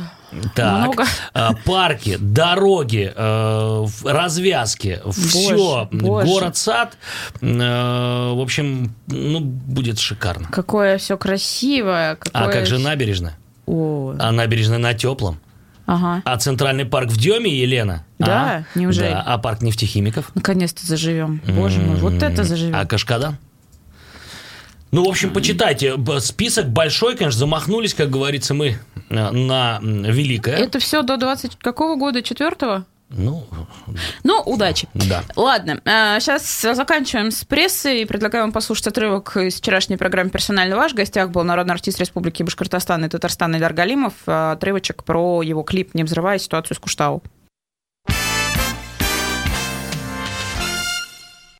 Так, 0.54 0.80
много. 0.80 1.06
А, 1.34 1.54
парки, 1.66 2.18
дороги, 2.20 3.14
э, 3.16 3.86
развязки, 4.04 5.00
все, 5.12 5.88
город-сад, 5.92 6.98
э, 7.40 7.48
в 7.48 8.42
общем, 8.42 8.94
ну, 9.08 9.40
будет 9.40 10.00
шикарно. 10.00 10.50
Какое 10.52 10.98
все 10.98 11.18
красивое. 11.18 12.16
Какое... 12.16 12.44
А 12.44 12.52
как 12.52 12.66
же 12.66 12.80
набережная? 12.80 13.38
О. 13.66 14.16
А 14.20 14.32
набережная 14.32 14.80
на 14.80 14.94
теплом. 14.94 15.40
Ага. 15.86 16.22
А 16.26 16.38
центральный 16.38 16.86
парк 16.86 17.10
в 17.10 17.18
Деме, 17.18 17.54
Елена? 17.54 18.06
Да, 18.18 18.66
а? 18.76 18.78
неужели? 18.78 19.12
Да. 19.12 19.22
А 19.22 19.38
парк 19.38 19.62
нефтехимиков? 19.62 20.32
Наконец-то 20.34 20.86
заживем. 20.86 21.42
Боже 21.48 21.80
мой, 21.80 21.98
вот 21.98 22.22
это 22.24 22.44
заживем. 22.44 22.76
А 22.76 22.86
Кашкадан? 22.86 23.38
Ну, 24.92 25.06
в 25.06 25.10
общем, 25.10 25.32
почитайте. 25.34 25.96
Список 26.20 26.70
большой, 26.70 27.18
конечно, 27.18 27.40
замахнулись, 27.40 27.94
как 27.94 28.10
говорится, 28.10 28.54
мы 28.54 28.78
э, 29.10 29.32
на 29.32 29.80
великое. 29.82 30.56
Это 30.56 30.80
все 30.80 31.02
до 31.02 31.18
20 31.18 31.58
какого 31.58 31.98
года? 31.98 32.22
Четвертого? 32.24 32.86
Ну, 33.10 33.46
ну, 34.24 34.42
удачи. 34.42 34.88
Да. 34.94 35.24
Ладно, 35.36 35.80
сейчас 36.20 36.66
а, 36.66 36.74
заканчиваем 36.74 37.32
с 37.32 37.46
прессой 37.46 38.02
и 38.02 38.06
предлагаю 38.06 38.46
вам 38.46 38.52
послушать 38.52 38.88
отрывок 38.88 39.38
из 39.38 39.56
вчерашней 39.56 39.96
программы 39.96 40.32
«Персонально 40.32 40.76
ваш». 40.76 40.94
В 40.94 40.96
гостях 40.96 41.30
был 41.30 41.44
народный 41.44 41.74
артист 41.74 42.00
Республики 42.00 42.42
Башкортостан 42.42 43.06
и 43.06 43.10
Татарстан 43.10 43.56
Идар 43.58 43.74
Галимов. 43.74 44.14
А, 44.26 44.54
отрывочек 44.54 45.04
про 45.04 45.44
его 45.44 45.62
клип 45.64 45.94
«Не 45.94 46.04
взрывая 46.04 46.40
ситуацию 46.40 46.76
с 46.76 46.80
Куштау». 46.80 47.22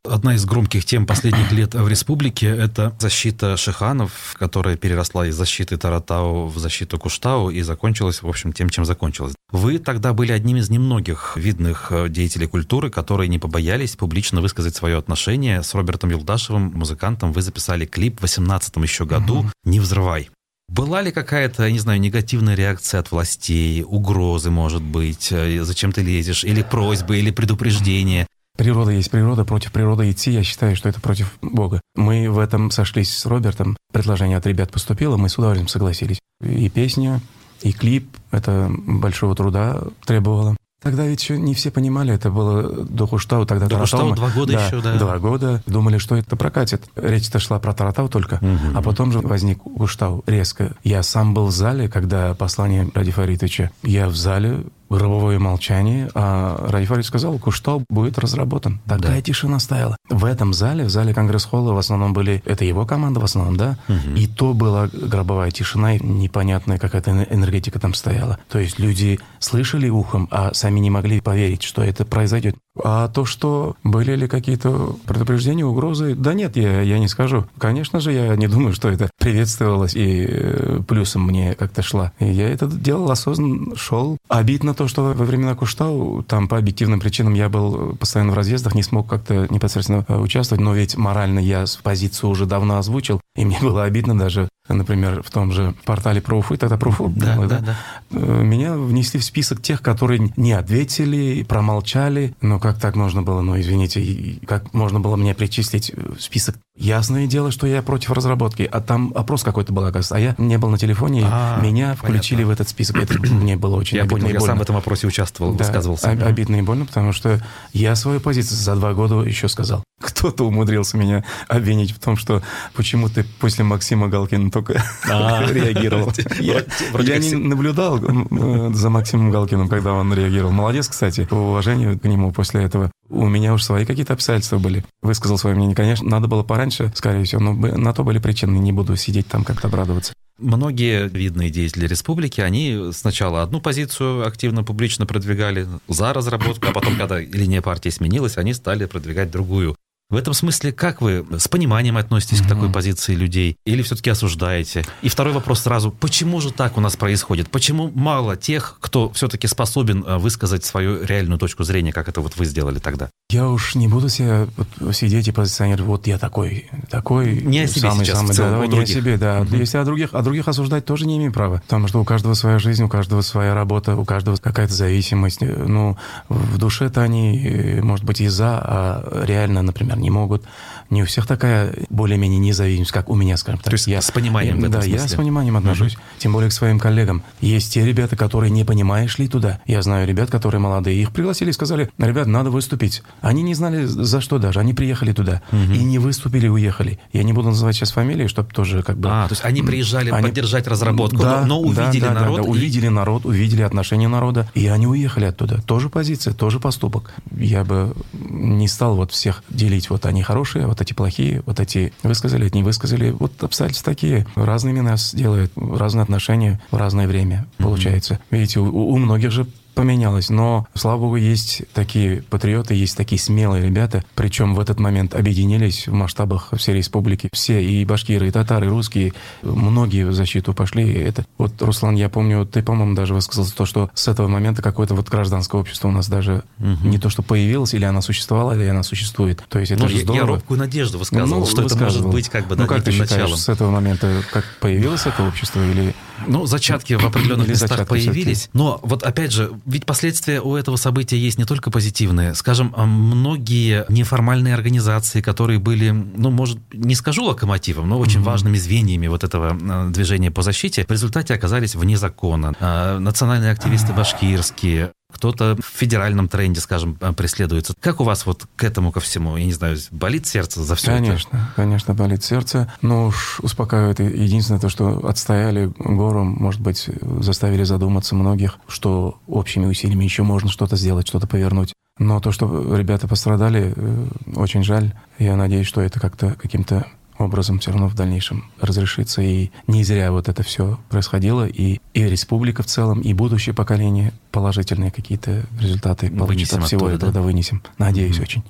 Одна 0.08 0.34
из 0.34 0.44
громких 0.44 0.84
тем 0.84 1.06
последних 1.06 1.52
лет 1.52 1.74
в 1.74 1.88
республике– 1.88 2.46
это 2.48 2.96
защита 2.98 3.56
шиханов, 3.56 4.34
которая 4.38 4.76
переросла 4.76 5.26
из 5.26 5.34
защиты 5.34 5.76
Таратау 5.76 6.46
в 6.46 6.58
защиту 6.58 6.98
Куштау 6.98 7.50
и 7.50 7.62
закончилась, 7.62 8.22
в 8.22 8.28
общем, 8.28 8.52
тем, 8.52 8.70
чем 8.70 8.84
закончилась. 8.84 9.34
Вы 9.50 9.78
тогда 9.78 10.12
были 10.12 10.32
одним 10.32 10.58
из 10.58 10.70
немногих 10.70 11.36
видных 11.36 11.88
э, 11.90 12.08
деятелей 12.08 12.46
культуры, 12.46 12.90
которые 12.90 13.28
не 13.28 13.38
побоялись 13.38 13.96
публично 13.96 14.40
высказать 14.40 14.76
свое 14.76 14.96
отношение. 14.96 15.62
С 15.62 15.74
Робертом 15.74 16.10
Юлдашевым, 16.10 16.72
музыкантом, 16.74 17.32
вы 17.32 17.42
записали 17.42 17.86
клип 17.86 18.18
в 18.18 18.22
18 18.22 18.76
еще 18.76 19.04
году 19.04 19.50
«Не 19.64 19.80
взрывай». 19.80 20.30
Была 20.68 21.00
ли 21.00 21.12
какая-то, 21.12 21.64
я 21.64 21.70
не 21.70 21.78
знаю, 21.78 22.00
негативная 22.00 22.56
реакция 22.56 23.00
от 23.00 23.12
властей, 23.12 23.84
угрозы, 23.86 24.50
может 24.50 24.82
быть, 24.82 25.28
э, 25.30 25.62
зачем 25.62 25.92
ты 25.92 26.02
лезешь, 26.02 26.42
или 26.44 26.62
просьбы, 26.62 27.18
или 27.18 27.30
предупреждения? 27.30 28.26
Природа 28.56 28.90
есть 28.90 29.10
природа, 29.10 29.44
против 29.44 29.72
природы 29.72 30.10
идти, 30.10 30.30
я 30.30 30.42
считаю, 30.42 30.76
что 30.76 30.88
это 30.88 31.00
против 31.00 31.36
Бога. 31.42 31.80
Мы 31.94 32.30
в 32.30 32.38
этом 32.38 32.70
сошлись 32.70 33.14
с 33.14 33.26
Робертом, 33.26 33.76
предложение 33.92 34.38
от 34.38 34.46
ребят 34.46 34.70
поступило, 34.70 35.16
мы 35.16 35.28
с 35.28 35.38
удовольствием 35.38 35.68
согласились. 35.68 36.18
И 36.40 36.68
песня, 36.68 37.20
и 37.62 37.72
клип, 37.72 38.16
это 38.30 38.70
большого 38.70 39.34
труда 39.34 39.82
требовало. 40.04 40.56
Тогда 40.82 41.06
ведь 41.06 41.22
еще 41.22 41.38
не 41.38 41.54
все 41.54 41.70
понимали, 41.70 42.14
это 42.14 42.30
было 42.30 42.84
до 42.84 43.06
Хуштау, 43.06 43.44
тогда 43.44 43.66
до 43.66 43.78
Хуштау 43.78 44.14
два 44.14 44.30
года 44.30 44.52
да, 44.52 44.66
еще, 44.66 44.80
да. 44.80 44.96
Два 44.98 45.18
года. 45.18 45.62
Думали, 45.66 45.98
что 45.98 46.16
это 46.16 46.36
прокатит. 46.36 46.84
Речь-то 46.94 47.40
шла 47.40 47.58
про 47.58 47.72
Таратау 47.72 48.08
только, 48.08 48.34
угу. 48.34 48.72
а 48.72 48.82
потом 48.82 49.10
же 49.10 49.18
возник 49.18 49.60
Хуштау 49.62 50.22
резко. 50.26 50.76
Я 50.84 51.02
сам 51.02 51.34
был 51.34 51.46
в 51.46 51.50
зале, 51.50 51.88
когда 51.88 52.34
послание 52.34 52.88
Ради 52.94 53.10
Фаритовича. 53.10 53.70
Я 53.82 54.08
в 54.08 54.14
зале 54.14 54.64
гробовое 54.88 55.38
молчание, 55.38 56.10
а 56.14 56.66
Ради 56.68 56.86
Фарид 56.86 57.04
сказал, 57.04 57.38
Куштау 57.38 57.84
будет 57.88 58.18
разработан. 58.18 58.80
Такая 58.86 59.16
да. 59.16 59.22
тишина 59.22 59.58
стояла. 59.58 59.96
В 60.08 60.24
этом 60.24 60.52
зале, 60.52 60.84
в 60.84 60.90
зале 60.90 61.12
Конгресс-холла 61.12 61.72
в 61.72 61.78
основном 61.78 62.12
были, 62.12 62.42
это 62.44 62.64
его 62.64 62.86
команда 62.86 63.20
в 63.20 63.24
основном, 63.24 63.56
да, 63.56 63.78
угу. 63.88 64.16
и 64.16 64.26
то 64.26 64.54
была 64.54 64.88
гробовая 64.92 65.50
тишина, 65.50 65.96
и 65.96 66.04
непонятная 66.04 66.78
какая-то 66.78 67.26
энергетика 67.30 67.78
там 67.78 67.94
стояла. 67.94 68.38
То 68.48 68.58
есть 68.58 68.78
люди 68.78 69.18
слышали 69.38 69.88
ухом, 69.88 70.28
а 70.30 70.52
сами 70.54 70.80
не 70.80 70.90
могли 70.90 71.20
поверить, 71.20 71.62
что 71.62 71.82
это 71.82 72.04
произойдет. 72.04 72.56
А 72.82 73.08
то, 73.08 73.24
что 73.24 73.74
были 73.82 74.14
ли 74.14 74.28
какие-то 74.28 74.96
предупреждения, 75.06 75.64
угрозы, 75.64 76.14
да 76.14 76.34
нет, 76.34 76.56
я, 76.56 76.82
я 76.82 76.98
не 76.98 77.08
скажу. 77.08 77.46
Конечно 77.58 78.00
же, 78.00 78.12
я 78.12 78.36
не 78.36 78.48
думаю, 78.48 78.74
что 78.74 78.90
это 78.90 79.10
приветствовалось 79.18 79.94
и 79.94 80.26
э, 80.28 80.80
плюсом 80.86 81.22
мне 81.22 81.54
как-то 81.54 81.82
шла. 81.82 82.12
И 82.18 82.26
я 82.26 82.48
это 82.48 82.66
делал 82.66 83.10
осознанно, 83.10 83.76
шел. 83.76 84.18
Обидно 84.28 84.74
то, 84.76 84.88
что 84.88 85.02
во 85.02 85.24
времена 85.24 85.54
Куштау, 85.54 86.22
там 86.22 86.48
по 86.48 86.58
объективным 86.58 87.00
причинам 87.00 87.34
я 87.34 87.48
был 87.48 87.96
постоянно 87.96 88.32
в 88.32 88.36
разъездах, 88.36 88.74
не 88.74 88.82
смог 88.82 89.08
как-то 89.08 89.46
непосредственно 89.50 90.04
э, 90.06 90.16
участвовать, 90.16 90.62
но 90.62 90.74
ведь 90.74 90.96
морально 90.96 91.38
я 91.38 91.64
позицию 91.82 92.30
уже 92.30 92.46
давно 92.46 92.78
озвучил, 92.78 93.20
и 93.34 93.44
мне 93.44 93.58
было 93.60 93.84
обидно 93.84 94.16
даже 94.16 94.48
например, 94.68 95.22
в 95.22 95.30
том 95.30 95.52
же 95.52 95.74
портале 95.84 96.20
про 96.20 96.38
Уфы, 96.38 96.56
тогда 96.56 96.76
про 96.76 96.90
Уфу, 96.90 97.12
да, 97.14 97.36
да, 97.36 97.46
да, 97.46 97.58
да. 97.58 97.76
Э, 98.10 98.42
меня 98.42 98.74
внесли 98.74 99.20
в 99.20 99.24
список 99.24 99.62
тех, 99.62 99.82
которые 99.82 100.32
не 100.36 100.52
ответили, 100.52 101.44
промолчали. 101.44 102.34
Но 102.40 102.58
как 102.58 102.78
так 102.78 102.96
можно 102.96 103.22
было, 103.22 103.40
ну, 103.40 103.58
извините, 103.58 104.38
как 104.46 104.72
можно 104.74 105.00
было 105.00 105.16
мне 105.16 105.34
причислить 105.34 105.92
в 105.94 106.20
список? 106.20 106.56
Ясное 106.76 107.26
дело, 107.26 107.50
что 107.50 107.66
я 107.66 107.80
против 107.82 108.10
разработки, 108.10 108.68
а 108.70 108.80
там 108.80 109.12
опрос 109.14 109.42
какой-то 109.42 109.72
был, 109.72 109.84
оказывается, 109.84 110.16
а 110.16 110.18
я 110.18 110.34
не 110.36 110.58
был 110.58 110.68
на 110.68 110.78
телефоне, 110.78 111.22
а, 111.24 111.60
меня 111.62 111.94
включили 111.94 112.42
понятно. 112.42 112.46
в 112.46 112.50
этот 112.50 112.68
список. 112.68 112.96
Это 112.96 113.14
мне 113.32 113.56
было 113.56 113.76
очень 113.76 113.96
я 113.96 114.02
обидно 114.02 114.18
понял, 114.18 114.28
и 114.28 114.32
больно. 114.32 114.44
Я 114.44 114.46
сам 114.46 114.58
в 114.58 114.62
этом 114.62 114.76
опросе 114.76 115.06
участвовал, 115.06 115.54
да, 115.54 115.64
высказывался. 115.64 116.10
Обидно 116.10 116.56
и 116.56 116.62
больно, 116.62 116.84
потому 116.84 117.12
что 117.12 117.40
я 117.72 117.96
свою 117.96 118.20
позицию 118.20 118.58
за 118.58 118.74
два 118.74 118.92
года 118.92 119.20
еще 119.22 119.48
сказал. 119.48 119.82
Кто-то 119.98 120.44
умудрился 120.44 120.98
меня 120.98 121.24
обвинить 121.48 121.90
в 121.90 121.98
том, 121.98 122.16
что 122.16 122.42
почему 122.74 123.08
ты 123.08 123.24
после 123.40 123.64
Максима 123.64 124.08
Галкина 124.08 124.50
только 124.50 124.82
а. 125.08 125.42
реагировал. 125.50 126.12
Я 126.38 127.18
не 127.18 127.34
наблюдал 127.34 127.98
э, 127.98 128.74
за 128.74 128.90
Максимом 128.90 129.30
Галкиным, 129.30 129.68
когда 129.68 129.94
он 129.94 130.12
реагировал. 130.12 130.52
Молодец, 130.52 130.88
кстати, 130.88 131.24
по 131.24 131.34
уважению 131.34 131.98
к 131.98 132.04
нему 132.04 132.30
после 132.30 132.64
этого. 132.64 132.92
У 133.08 133.26
меня 133.26 133.54
уж 133.54 133.62
свои 133.62 133.86
какие-то 133.86 134.12
обстоятельства 134.12 134.58
были. 134.58 134.84
Высказал 135.00 135.38
свое 135.38 135.56
мнение. 135.56 135.74
Конечно, 135.74 136.06
надо 136.08 136.28
было 136.28 136.42
пораньше, 136.42 136.92
скорее 136.94 137.24
всего, 137.24 137.40
но 137.40 137.54
на 137.54 137.94
то 137.94 138.04
были 138.04 138.18
причины. 138.18 138.58
Не 138.58 138.72
буду 138.72 138.96
сидеть 138.96 139.28
там 139.28 139.44
как-то 139.44 139.68
обрадоваться. 139.68 140.12
Многие 140.38 141.08
видные 141.08 141.48
деятели 141.48 141.86
республики, 141.86 142.42
они 142.42 142.90
сначала 142.92 143.42
одну 143.42 143.62
позицию 143.62 144.26
активно 144.26 144.62
публично 144.62 145.06
продвигали 145.06 145.66
за 145.88 146.12
разработку, 146.12 146.66
а 146.68 146.72
потом, 146.72 146.96
когда 146.98 147.18
линия 147.18 147.62
партии 147.62 147.88
сменилась, 147.88 148.36
они 148.36 148.52
стали 148.52 148.84
продвигать 148.84 149.30
другую. 149.30 149.76
В 150.08 150.14
этом 150.14 150.34
смысле, 150.34 150.70
как 150.70 151.02
вы 151.02 151.26
с 151.36 151.48
пониманием 151.48 151.96
относитесь 151.96 152.38
mm-hmm. 152.38 152.44
к 152.44 152.48
такой 152.48 152.70
позиции 152.70 153.12
людей? 153.12 153.56
Или 153.64 153.82
все-таки 153.82 154.08
осуждаете? 154.08 154.84
И 155.02 155.08
второй 155.08 155.34
вопрос 155.34 155.62
сразу. 155.62 155.90
Почему 155.90 156.40
же 156.40 156.52
так 156.52 156.76
у 156.76 156.80
нас 156.80 156.94
происходит? 156.94 157.50
Почему 157.50 157.90
мало 157.92 158.36
тех, 158.36 158.76
кто 158.80 159.10
все-таки 159.10 159.48
способен 159.48 160.04
э, 160.06 160.18
высказать 160.18 160.64
свою 160.64 161.02
реальную 161.02 161.40
точку 161.40 161.64
зрения, 161.64 161.92
как 161.92 162.08
это 162.08 162.20
вот 162.20 162.36
вы 162.36 162.44
сделали 162.44 162.78
тогда? 162.78 163.10
Я 163.30 163.48
уж 163.48 163.74
не 163.74 163.88
буду 163.88 164.08
себе 164.08 164.46
вот 164.56 164.94
сидеть 164.94 165.26
и 165.26 165.32
позиционировать, 165.32 165.88
вот 165.88 166.06
я 166.06 166.18
такой, 166.18 166.70
такой. 166.88 167.42
Не 167.42 167.62
о 167.62 167.66
себе 167.66 167.90
самый, 167.90 168.06
сейчас, 168.06 168.18
самый, 168.18 168.32
в 168.32 168.36
целом, 168.36 168.60
да, 168.60 168.76
не 168.76 168.82
о 168.84 168.86
себе, 168.86 169.16
да. 169.16 169.40
Mm-hmm. 169.40 169.58
Если 169.58 169.78
о 169.78 169.84
других, 169.84 170.14
о 170.14 170.22
других 170.22 170.46
осуждать 170.46 170.84
тоже 170.84 171.06
не 171.06 171.16
имею 171.16 171.32
права. 171.32 171.62
Потому 171.62 171.88
что 171.88 172.00
у 172.00 172.04
каждого 172.04 172.34
своя 172.34 172.60
жизнь, 172.60 172.84
у 172.84 172.88
каждого 172.88 173.22
своя 173.22 173.54
работа, 173.54 173.96
у 173.96 174.04
каждого 174.04 174.36
какая-то 174.36 174.72
зависимость. 174.72 175.40
Ну, 175.40 175.96
в 176.28 176.58
душе-то 176.58 177.02
они, 177.02 177.44
э, 177.44 177.82
может 177.82 178.04
быть, 178.04 178.20
и 178.20 178.28
за, 178.28 178.60
а 178.62 179.24
реально, 179.26 179.62
например, 179.62 179.95
не 180.00 180.10
могут. 180.10 180.44
Не 180.90 181.02
у 181.02 181.06
всех 181.06 181.26
такая 181.26 181.74
более-менее 181.90 182.38
независимость, 182.38 182.92
как 182.92 183.08
у 183.08 183.14
меня, 183.14 183.36
скажем 183.36 183.58
так. 183.58 183.70
То 183.70 183.74
есть 183.74 183.86
я, 183.86 184.00
с 184.00 184.10
пониманием 184.10 184.58
я, 184.58 184.68
Да, 184.68 184.80
смысле. 184.82 184.92
я 184.92 185.08
с 185.08 185.14
пониманием 185.14 185.56
отношусь. 185.56 185.94
Угу. 185.94 186.02
Тем 186.18 186.32
более 186.32 186.50
к 186.50 186.52
своим 186.52 186.78
коллегам. 186.78 187.22
Есть 187.40 187.72
те 187.72 187.84
ребята, 187.84 188.16
которые 188.16 188.50
не 188.50 188.64
понимаешь 188.64 189.16
шли 189.16 189.28
туда. 189.28 189.60
Я 189.66 189.82
знаю 189.82 190.06
ребят, 190.06 190.30
которые 190.30 190.60
молодые. 190.60 191.00
Их 191.00 191.12
пригласили 191.12 191.50
и 191.50 191.52
сказали, 191.52 191.90
ребят, 191.98 192.26
надо 192.26 192.50
выступить. 192.50 193.02
Они 193.20 193.42
не 193.42 193.54
знали 193.54 193.84
за 193.86 194.20
что 194.20 194.38
даже. 194.38 194.60
Они 194.60 194.74
приехали 194.74 195.12
туда. 195.12 195.42
Угу. 195.52 195.72
И 195.72 195.78
не 195.84 195.98
выступили, 195.98 196.48
уехали. 196.48 196.98
Я 197.12 197.22
не 197.22 197.32
буду 197.32 197.48
называть 197.48 197.76
сейчас 197.76 197.92
фамилии, 197.92 198.26
чтобы 198.26 198.50
тоже 198.52 198.82
как 198.82 198.98
бы... 198.98 199.08
А, 199.10 199.28
то 199.28 199.32
есть 199.32 199.44
они 199.44 199.62
приезжали 199.62 200.10
они... 200.10 200.28
поддержать 200.28 200.66
разработку, 200.66 201.22
да, 201.22 201.40
но, 201.42 201.46
но 201.46 201.60
увидели 201.60 202.00
да, 202.00 202.08
да, 202.08 202.20
народ. 202.20 202.36
Да, 202.38 202.42
да, 202.42 202.48
и... 202.48 202.50
увидели 202.50 202.88
народ, 202.88 203.24
увидели 203.24 203.62
отношение 203.62 204.08
народа. 204.08 204.48
И 204.54 204.66
они 204.66 204.86
уехали 204.86 205.24
оттуда. 205.24 205.62
Тоже 205.62 205.88
позиция, 205.88 206.34
тоже 206.34 206.60
поступок. 206.60 207.12
Я 207.36 207.64
бы 207.64 207.94
не 208.12 208.68
стал 208.68 208.96
вот 208.96 209.12
всех 209.12 209.42
делить 209.48 209.88
вот 209.90 210.06
они 210.06 210.22
хорошие, 210.22 210.66
вот 210.66 210.75
эти 210.80 210.92
плохие, 210.92 211.42
вот 211.46 211.60
эти 211.60 211.92
высказали, 212.02 212.50
не 212.52 212.62
высказали. 212.62 213.10
Вот 213.10 213.42
обстоятельства 213.42 213.92
такие. 213.92 214.26
Разными 214.34 214.80
нас 214.80 215.14
делают, 215.14 215.52
разные 215.56 216.02
отношения 216.02 216.60
в 216.70 216.76
разное 216.76 217.06
время, 217.06 217.46
получается. 217.58 218.14
Mm-hmm. 218.14 218.26
Видите, 218.30 218.60
у, 218.60 218.88
у 218.88 218.96
многих 218.98 219.30
же 219.30 219.46
поменялось. 219.76 220.30
Но, 220.30 220.66
слава 220.74 220.98
богу, 220.98 221.16
есть 221.16 221.62
такие 221.74 222.22
патриоты, 222.22 222.74
есть 222.74 222.96
такие 222.96 223.20
смелые 223.20 223.62
ребята, 223.62 224.04
причем 224.14 224.54
в 224.54 224.60
этот 224.60 224.80
момент 224.80 225.14
объединились 225.14 225.86
в 225.86 225.92
масштабах 225.92 226.48
всей 226.56 226.74
республики. 226.74 227.28
Все, 227.32 227.62
и 227.62 227.84
башкиры, 227.84 228.28
и 228.28 228.30
татары, 228.30 228.66
и 228.66 228.68
русские, 228.70 229.12
многие 229.42 230.06
в 230.06 230.14
защиту 230.14 230.54
пошли. 230.54 230.90
Это 230.94 231.26
вот, 231.36 231.60
Руслан, 231.60 231.94
я 231.94 232.08
помню, 232.08 232.46
ты, 232.46 232.62
по-моему, 232.62 232.94
даже 232.94 233.12
высказался 233.12 233.54
то, 233.54 233.66
что 233.66 233.90
с 233.92 234.08
этого 234.08 234.28
момента 234.28 234.62
какое-то 234.62 234.94
вот 234.94 235.10
гражданское 235.10 235.60
общество 235.60 235.88
у 235.88 235.92
нас 235.92 236.08
даже 236.08 236.42
угу. 236.58 236.88
не 236.88 236.98
то, 236.98 237.10
что 237.10 237.22
появилось, 237.22 237.74
или 237.74 237.84
она 237.84 238.00
существовала, 238.00 238.52
или 238.52 238.64
она 238.64 238.82
существует. 238.82 239.44
То 239.50 239.58
есть 239.58 239.72
это 239.72 239.82
ну, 239.82 239.88
же 239.90 239.98
здорово. 239.98 240.20
Я 240.20 240.26
робкую 240.26 240.58
надежду 240.58 240.98
высказывал, 240.98 241.40
ну, 241.40 241.46
что 241.46 241.62
высказывал. 241.62 241.88
это 241.88 242.02
может 242.02 242.12
быть 242.14 242.28
как 242.30 242.48
бы 242.48 242.56
ну, 242.56 242.66
как 242.66 242.82
ты 242.82 242.92
считаешь, 242.92 243.10
началом. 243.10 243.36
с 243.36 243.48
этого 243.50 243.70
момента 243.70 244.22
как 244.32 244.46
появилось 244.58 245.04
это 245.04 245.22
общество 245.22 245.60
или... 245.60 245.94
Ну, 246.26 246.46
зачатки 246.46 246.94
в 246.94 247.04
определенных 247.04 247.48
местах 247.48 247.86
появились. 247.86 248.48
Но 248.52 248.80
вот 248.82 249.02
опять 249.02 249.32
же, 249.32 249.52
ведь 249.66 249.86
последствия 249.86 250.40
у 250.40 250.56
этого 250.56 250.76
события 250.76 251.18
есть 251.18 251.38
не 251.38 251.44
только 251.44 251.70
позитивные. 251.70 252.34
Скажем, 252.34 252.72
а, 252.76 252.86
многие 252.86 253.84
неформальные 253.88 254.54
организации, 254.54 255.20
которые 255.20 255.58
были, 255.58 255.90
ну, 255.90 256.30
может, 256.30 256.58
не 256.72 256.94
скажу 256.94 257.24
локомотивом, 257.24 257.88
но 257.88 257.98
очень 257.98 258.20
mm-hmm. 258.20 258.24
важными 258.24 258.56
звеньями 258.56 259.06
вот 259.06 259.24
этого 259.24 259.56
а, 259.60 259.90
движения 259.90 260.30
по 260.30 260.42
защите, 260.42 260.84
в 260.86 260.90
результате 260.90 261.34
оказались 261.34 261.74
вне 261.74 261.96
закона. 261.96 262.54
А, 262.60 262.98
национальные 262.98 263.52
активисты 263.52 263.92
башкирские, 263.92 264.92
кто-то 265.16 265.56
в 265.56 265.64
федеральном 265.64 266.28
тренде, 266.28 266.60
скажем, 266.60 266.98
э, 267.00 267.12
преследуется. 267.12 267.74
Как 267.80 268.00
у 268.00 268.04
вас 268.04 268.26
вот 268.26 268.46
к 268.54 268.64
этому 268.64 268.92
ко 268.92 269.00
всему? 269.00 269.36
Я 269.36 269.44
не 269.46 269.52
знаю, 269.52 269.78
болит 269.90 270.26
сердце 270.26 270.62
за 270.62 270.74
все 270.74 270.92
конечно, 270.92 271.36
это? 271.36 271.52
Конечно, 271.56 271.94
болит 271.94 272.22
сердце. 272.22 272.72
Но 272.82 273.06
уж 273.06 273.40
успокаивает 273.40 274.00
единственное 274.00 274.60
то, 274.60 274.68
что 274.68 275.06
отстояли 275.06 275.72
гору, 275.78 276.24
может 276.24 276.60
быть, 276.60 276.88
заставили 277.20 277.64
задуматься 277.64 278.14
многих, 278.14 278.58
что 278.68 279.18
общими 279.26 279.66
усилиями 279.66 280.04
еще 280.04 280.22
можно 280.22 280.50
что-то 280.50 280.76
сделать, 280.76 281.08
что-то 281.08 281.26
повернуть. 281.26 281.72
Но 281.98 282.20
то, 282.20 282.30
что 282.30 282.76
ребята 282.76 283.08
пострадали, 283.08 283.72
э, 283.74 284.06
очень 284.34 284.62
жаль. 284.62 284.92
Я 285.18 285.36
надеюсь, 285.36 285.66
что 285.66 285.80
это 285.80 285.98
как-то 285.98 286.34
каким-то 286.34 286.86
образом 287.18 287.58
все 287.58 287.70
равно 287.70 287.88
в 287.88 287.94
дальнейшем 287.94 288.44
разрешится. 288.60 289.22
И 289.22 289.50
не 289.66 289.84
зря 289.84 290.12
вот 290.12 290.28
это 290.28 290.42
все 290.42 290.78
происходило. 290.88 291.46
И, 291.46 291.80
и 291.94 292.02
республика 292.04 292.62
в 292.62 292.66
целом, 292.66 293.00
и 293.00 293.12
будущее 293.12 293.54
поколение 293.54 294.12
положительные 294.30 294.90
какие-то 294.90 295.44
результаты 295.60 296.10
получит 296.10 296.52
от 296.52 296.64
всего 296.64 296.86
оттуда, 296.86 296.96
этого. 296.96 297.12
Да? 297.12 297.20
да, 297.20 297.24
вынесем. 297.24 297.62
Надеюсь 297.78 298.18
mm-hmm. 298.18 298.22
очень. 298.22 298.42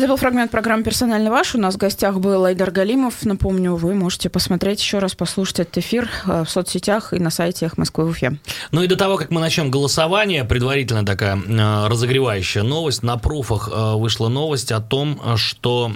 Это 0.00 0.08
был 0.08 0.16
фрагмент 0.16 0.50
программы 0.50 0.82
«Персонально 0.82 1.30
ваш». 1.30 1.54
У 1.54 1.58
нас 1.58 1.74
в 1.74 1.76
гостях 1.76 2.20
был 2.20 2.46
Айдар 2.46 2.70
Галимов. 2.70 3.22
Напомню, 3.26 3.74
вы 3.74 3.92
можете 3.94 4.30
посмотреть 4.30 4.80
еще 4.80 4.98
раз, 4.98 5.14
послушать 5.14 5.60
этот 5.60 5.76
эфир 5.76 6.08
э, 6.24 6.44
в 6.46 6.50
соцсетях 6.50 7.12
и 7.12 7.18
на 7.18 7.28
сайте 7.28 7.66
«Эхо 7.66 7.74
Москвы» 7.76 8.06
в 8.06 8.08
Уфе. 8.08 8.38
Ну 8.72 8.82
и 8.82 8.86
до 8.86 8.96
того, 8.96 9.18
как 9.18 9.30
мы 9.30 9.42
начнем 9.42 9.70
голосование, 9.70 10.46
предварительно 10.46 11.04
такая 11.04 11.36
э, 11.36 11.86
разогревающая 11.86 12.62
новость. 12.62 13.02
На 13.02 13.18
пруфах 13.18 13.68
э, 13.70 13.92
вышла 13.96 14.28
новость 14.28 14.72
о 14.72 14.80
том, 14.80 15.20
что 15.36 15.92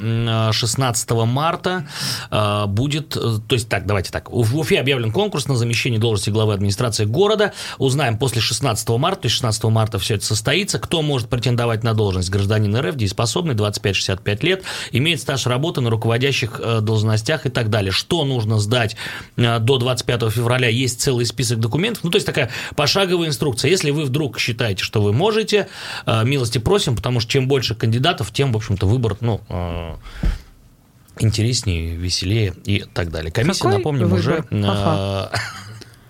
16 0.53 1.11
марта 1.11 1.89
будет... 2.67 3.09
То 3.09 3.55
есть 3.55 3.71
так, 3.71 3.87
давайте 3.87 4.11
так. 4.11 4.29
В 4.31 4.59
Уфе 4.59 4.81
объявлен 4.81 5.13
конкурс 5.13 5.49
на 5.49 5.57
замещение 5.57 5.99
должности 5.99 6.29
главы 6.29 6.53
администрации 6.53 7.07
города. 7.07 7.55
Узнаем 7.79 8.19
после 8.19 8.43
16 8.43 8.87
марта, 8.91 9.23
то 9.23 9.27
есть 9.27 9.37
16 9.37 9.65
марта 9.65 9.99
все 9.99 10.17
это 10.17 10.27
состоится, 10.27 10.79
кто 10.79 11.01
может 11.01 11.31
претендовать 11.31 11.83
на 11.85 11.95
должность 11.95 12.29
гражданина 12.29 12.83
РФ, 12.83 12.97
дееспособный, 12.97 13.55
25 13.55 13.94
55-65 13.95 14.45
лет, 14.45 14.63
имеет 14.93 15.21
стаж 15.21 15.47
работы 15.47 15.81
на 15.81 15.91
руководящих 15.91 16.61
э, 16.63 16.81
должностях 16.81 17.47
и 17.47 17.51
так 17.51 17.71
далее. 17.71 17.93
Что 17.93 18.25
нужно 18.25 18.59
сдать 18.59 18.97
э, 19.37 19.59
до 19.59 19.79
25 19.79 20.33
февраля? 20.33 20.69
Есть 20.69 21.01
целый 21.01 21.27
список 21.27 21.61
документов. 21.61 22.05
Ну, 22.05 22.11
то 22.11 22.17
есть 22.17 22.27
такая 22.27 22.51
пошаговая 22.77 23.29
инструкция. 23.29 23.71
Если 23.71 23.91
вы 23.91 24.05
вдруг 24.05 24.39
считаете, 24.39 24.83
что 24.83 25.03
вы 25.03 25.13
можете, 25.13 25.69
э, 26.07 26.25
милости 26.25 26.59
просим, 26.59 26.97
потому 26.97 27.21
что 27.21 27.31
чем 27.31 27.49
больше 27.49 27.75
кандидатов, 27.75 28.33
тем, 28.33 28.53
в 28.53 28.57
общем-то, 28.57 28.87
выбор, 28.87 29.17
ну, 29.21 29.41
интереснее, 31.19 31.95
веселее 31.97 32.55
и 32.65 32.85
так 32.93 33.11
далее. 33.11 33.31
Комиссия, 33.31 33.63
Какой 33.63 33.79
напомним, 33.79 34.09
выбор? 34.09 34.19
уже... 34.19 34.45
Ага. 34.51 35.31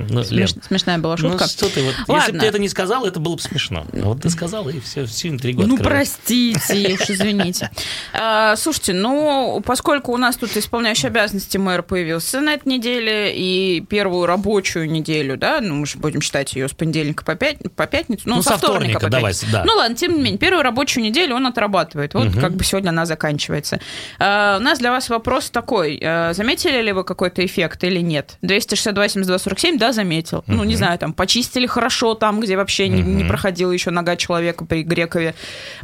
Ну, 0.09 0.25
Смеш... 0.25 0.55
Смешная 0.67 0.99
была 0.99 1.15
ну, 1.19 1.31
шутка. 1.31 1.45
Ну, 1.45 1.49
что 1.49 1.69
ты, 1.69 1.83
вот, 1.83 1.95
если 2.09 2.33
бы 2.33 2.39
ты 2.39 2.47
это 2.47 2.59
не 2.59 2.69
сказал, 2.69 3.05
это 3.07 3.21
было 3.21 3.37
бы 3.37 3.41
смешно. 3.41 3.87
Вот 3.93 4.23
ты 4.23 4.31
сказал, 4.31 4.69
и 4.69 4.81
все, 4.81 5.07
всю 5.07 5.29
интригу 5.29 5.65
Ну, 5.67 5.79
простите, 5.79 6.95
уж 6.95 7.11
извините. 7.11 7.71
А, 8.13 8.57
слушайте, 8.57 8.93
ну, 8.93 9.63
поскольку 9.65 10.13
у 10.13 10.17
нас 10.17 10.37
тут 10.37 10.57
исполняющий 10.57 11.09
обязанности 11.09 11.57
мэр 11.59 11.83
появился 11.83 12.41
на 12.41 12.55
этой 12.55 12.69
неделе, 12.69 13.35
и 13.35 13.81
первую 13.89 14.27
рабочую 14.27 14.91
неделю, 14.91 15.37
да, 15.37 15.61
ну, 15.61 15.75
мы 15.75 15.87
же 15.87 15.99
будем 15.99 16.21
считать 16.21 16.55
ее 16.55 16.69
с 16.69 16.73
понедельника 16.73 17.25
по, 17.25 17.35
пят... 17.35 17.57
по 17.75 17.87
пятницу, 17.87 18.23
ну, 18.27 18.37
ну 18.37 18.43
со, 18.43 18.51
со 18.51 18.59
вторника, 18.59 18.99
вторника 18.99 19.01
по 19.01 19.11
давай, 19.11 19.35
да. 19.51 19.65
Ну, 19.65 19.75
ладно, 19.75 19.97
тем 19.97 20.15
не 20.15 20.23
менее, 20.23 20.39
первую 20.39 20.63
рабочую 20.63 21.05
неделю 21.05 21.37
он 21.37 21.47
отрабатывает. 21.47 22.15
Вот 22.15 22.29
угу. 22.29 22.41
как 22.41 22.55
бы 22.55 22.65
сегодня 22.65 22.91
она 22.91 23.07
заканчивается. 23.07 23.81
А, 24.19 24.59
у 24.59 24.63
нас 24.63 24.79
для 24.79 24.91
вас 24.91 25.09
вопрос 25.09 25.51
такой. 25.51 26.01
А, 26.03 26.33
заметили 26.33 26.81
ли 26.83 26.93
вы 26.93 27.05
какой-то 27.05 27.45
эффект 27.45 27.85
или 27.85 28.01
нет? 28.01 28.37
262 28.43 29.09
72 29.09 29.39
47, 29.39 29.79
да, 29.79 29.93
заметил. 29.95 30.39
Uh-huh. 30.41 30.55
Ну, 30.57 30.65
не 30.65 30.77
знаю, 30.77 30.99
там, 30.99 31.15
почистили 31.15 31.67
хорошо 31.67 32.15
там, 32.15 32.41
где 32.41 32.57
вообще 32.57 32.85
uh-huh. 32.87 32.91
не, 32.91 33.03
не 33.03 33.25
проходила 33.25 33.73
еще 33.73 33.91
нога 33.91 34.17
человека 34.17 34.67
при 34.67 34.83
Грекове. 34.83 35.35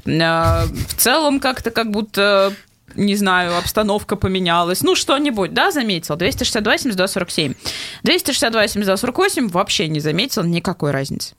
А, 0.06 0.66
в 0.88 0.94
целом 0.94 1.40
как-то 1.40 1.70
как 1.70 1.90
будто 1.90 2.52
не 2.96 3.14
знаю, 3.14 3.56
обстановка 3.56 4.16
поменялась, 4.16 4.82
ну, 4.82 4.94
что-нибудь, 4.94 5.54
да, 5.54 5.70
заметил. 5.70 6.16
262, 6.16 6.78
72, 6.78 7.08
47. 7.08 7.54
262, 8.02 8.68
72, 8.68 8.96
48 8.96 9.48
вообще 9.48 9.88
не 9.88 10.00
заметил 10.00 10.42
никакой 10.42 10.90
разницы. 10.90 11.34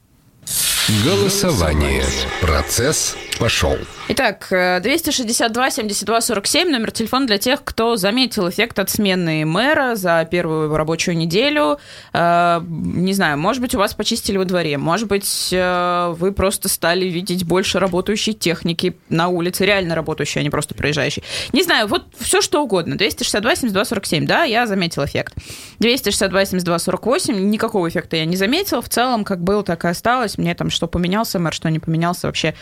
Голосование. 1.06 2.06
Процесс 2.42 3.16
пошел. 3.40 3.78
Итак, 4.13 4.47
262 4.50 5.71
72 5.71 6.19
47 6.19 6.69
номер 6.69 6.91
телефона 6.91 7.28
для 7.28 7.38
тех, 7.38 7.63
кто 7.63 7.95
заметил 7.95 8.50
эффект 8.50 8.78
от 8.80 8.89
смены 8.89 9.45
мэра 9.45 9.95
за 9.95 10.28
первую 10.30 10.76
рабочую 10.76 11.15
неделю. 11.15 11.80
Э, 12.12 12.60
не 12.62 13.13
знаю, 13.13 13.38
может 13.38 13.62
быть, 13.62 13.74
у 13.74 13.78
вас 13.78 13.93
почистили 13.93 14.36
во 14.36 14.43
дворе, 14.43 14.78
может 14.78 15.08
быть, 15.08 15.47
э, 15.54 16.13
вы 16.17 16.34
просто 16.34 16.67
стали 16.67 17.06
видеть 17.06 17.45
больше 17.45 17.80
работающей 17.80 18.34
техники 18.34 18.97
на 19.08 19.30
улице, 19.30 19.65
реально 19.65 19.95
работающей, 19.95 20.41
а 20.41 20.43
не 20.43 20.50
просто 20.50 20.76
проезжающей. 20.76 21.24
Не 21.54 21.63
знаю, 21.63 21.88
вот 21.88 22.04
все 22.19 22.41
что 22.41 22.62
угодно. 22.62 22.97
262 22.97 23.56
72 23.56 23.86
47, 23.86 24.26
да, 24.26 24.43
я 24.43 24.67
заметил 24.67 25.06
эффект. 25.06 25.36
262 25.80 26.45
72 26.47 26.80
48, 26.80 27.50
никакого 27.50 27.88
эффекта 27.88 28.17
я 28.17 28.26
не 28.26 28.36
заметила. 28.36 28.82
В 28.82 28.89
целом, 28.89 29.24
как 29.24 29.41
было, 29.41 29.63
так 29.63 29.86
и 29.86 29.88
осталось. 29.88 30.38
Мне 30.38 30.54
там 30.54 30.69
что 30.69 30.88
поменялся 30.88 31.39
мэр, 31.39 31.54
что 31.54 31.69
не 31.69 31.80
поменялся, 31.80 32.28
вообще 32.28 32.56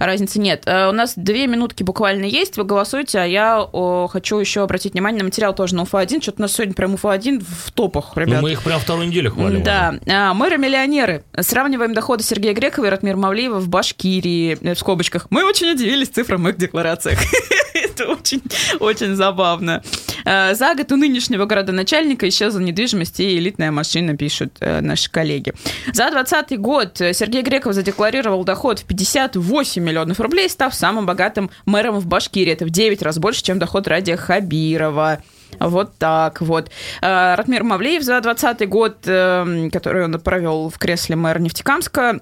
разницы 0.00 0.40
нет. 0.40 0.64
Э, 0.66 0.88
у 0.88 0.95
нас 0.96 1.14
две 1.16 1.46
минутки 1.46 1.82
буквально 1.82 2.24
есть, 2.24 2.56
вы 2.56 2.64
голосуете, 2.64 3.20
а 3.20 3.24
я 3.24 3.62
о, 3.62 4.08
хочу 4.08 4.38
еще 4.38 4.62
обратить 4.62 4.94
внимание 4.94 5.20
на 5.20 5.24
материал 5.24 5.54
тоже 5.54 5.74
на 5.74 5.82
УФА-1. 5.82 6.22
Что-то 6.22 6.38
у 6.38 6.42
нас 6.42 6.52
сегодня 6.52 6.74
прям 6.74 6.94
УФА-1 6.94 7.44
в 7.46 7.72
топах, 7.72 8.16
ребят. 8.16 8.36
Ну, 8.36 8.42
мы 8.42 8.52
их 8.52 8.62
прям 8.62 8.80
вторую 8.80 9.08
неделю 9.08 9.30
хвалим. 9.30 9.62
Да. 9.62 9.94
А, 10.06 10.34
мэры-миллионеры. 10.34 11.24
Сравниваем 11.38 11.94
доходы 11.94 12.22
Сергея 12.22 12.54
Грекова 12.54 12.86
и 12.86 12.90
Ратмира 12.90 13.16
Мавлиева 13.16 13.58
в 13.58 13.68
Башкирии, 13.68 14.58
э, 14.60 14.74
в 14.74 14.78
скобочках. 14.78 15.26
Мы 15.30 15.44
очень 15.44 15.70
удивились 15.70 16.08
цифрам 16.08 16.48
их 16.48 16.56
декларациях. 16.56 17.18
Это 17.74 18.06
очень, 18.06 18.42
очень 18.80 19.14
забавно. 19.14 19.82
Э, 20.26 20.54
за 20.54 20.74
год 20.74 20.92
у 20.92 20.96
нынешнего 20.96 21.46
городоначальника 21.46 22.28
исчезла 22.28 22.58
недвижимость 22.58 23.20
и 23.20 23.38
элитная 23.38 23.70
машина, 23.70 24.16
пишут 24.16 24.58
наши 24.60 25.10
коллеги. 25.10 25.54
За 25.92 26.10
2020 26.10 26.60
год 26.60 26.98
Сергей 26.98 27.42
Греков 27.42 27.72
задекларировал 27.72 28.44
доход 28.44 28.80
в 28.80 28.84
58 28.84 29.82
миллионов 29.82 30.20
рублей, 30.20 30.50
став 30.50 30.74
самым 30.74 31.06
богатым 31.06 31.50
мэром 31.64 31.98
в 32.00 32.06
Башкирии. 32.06 32.52
Это 32.52 32.66
в 32.66 32.70
9 32.70 33.00
раз 33.02 33.18
больше, 33.18 33.42
чем 33.42 33.58
доход 33.58 33.88
Радия 33.88 34.16
Хабирова. 34.16 35.22
Вот 35.60 35.96
так 35.98 36.40
вот. 36.40 36.70
Э, 37.00 37.34
Ратмир 37.34 37.64
Мавлеев 37.64 38.02
за 38.02 38.20
2020 38.20 38.68
год, 38.68 38.96
э, 39.06 39.68
который 39.72 40.04
он 40.04 40.18
провел 40.20 40.68
в 40.68 40.78
кресле 40.78 41.16
мэра 41.16 41.38
Нефтекамска, 41.38 42.20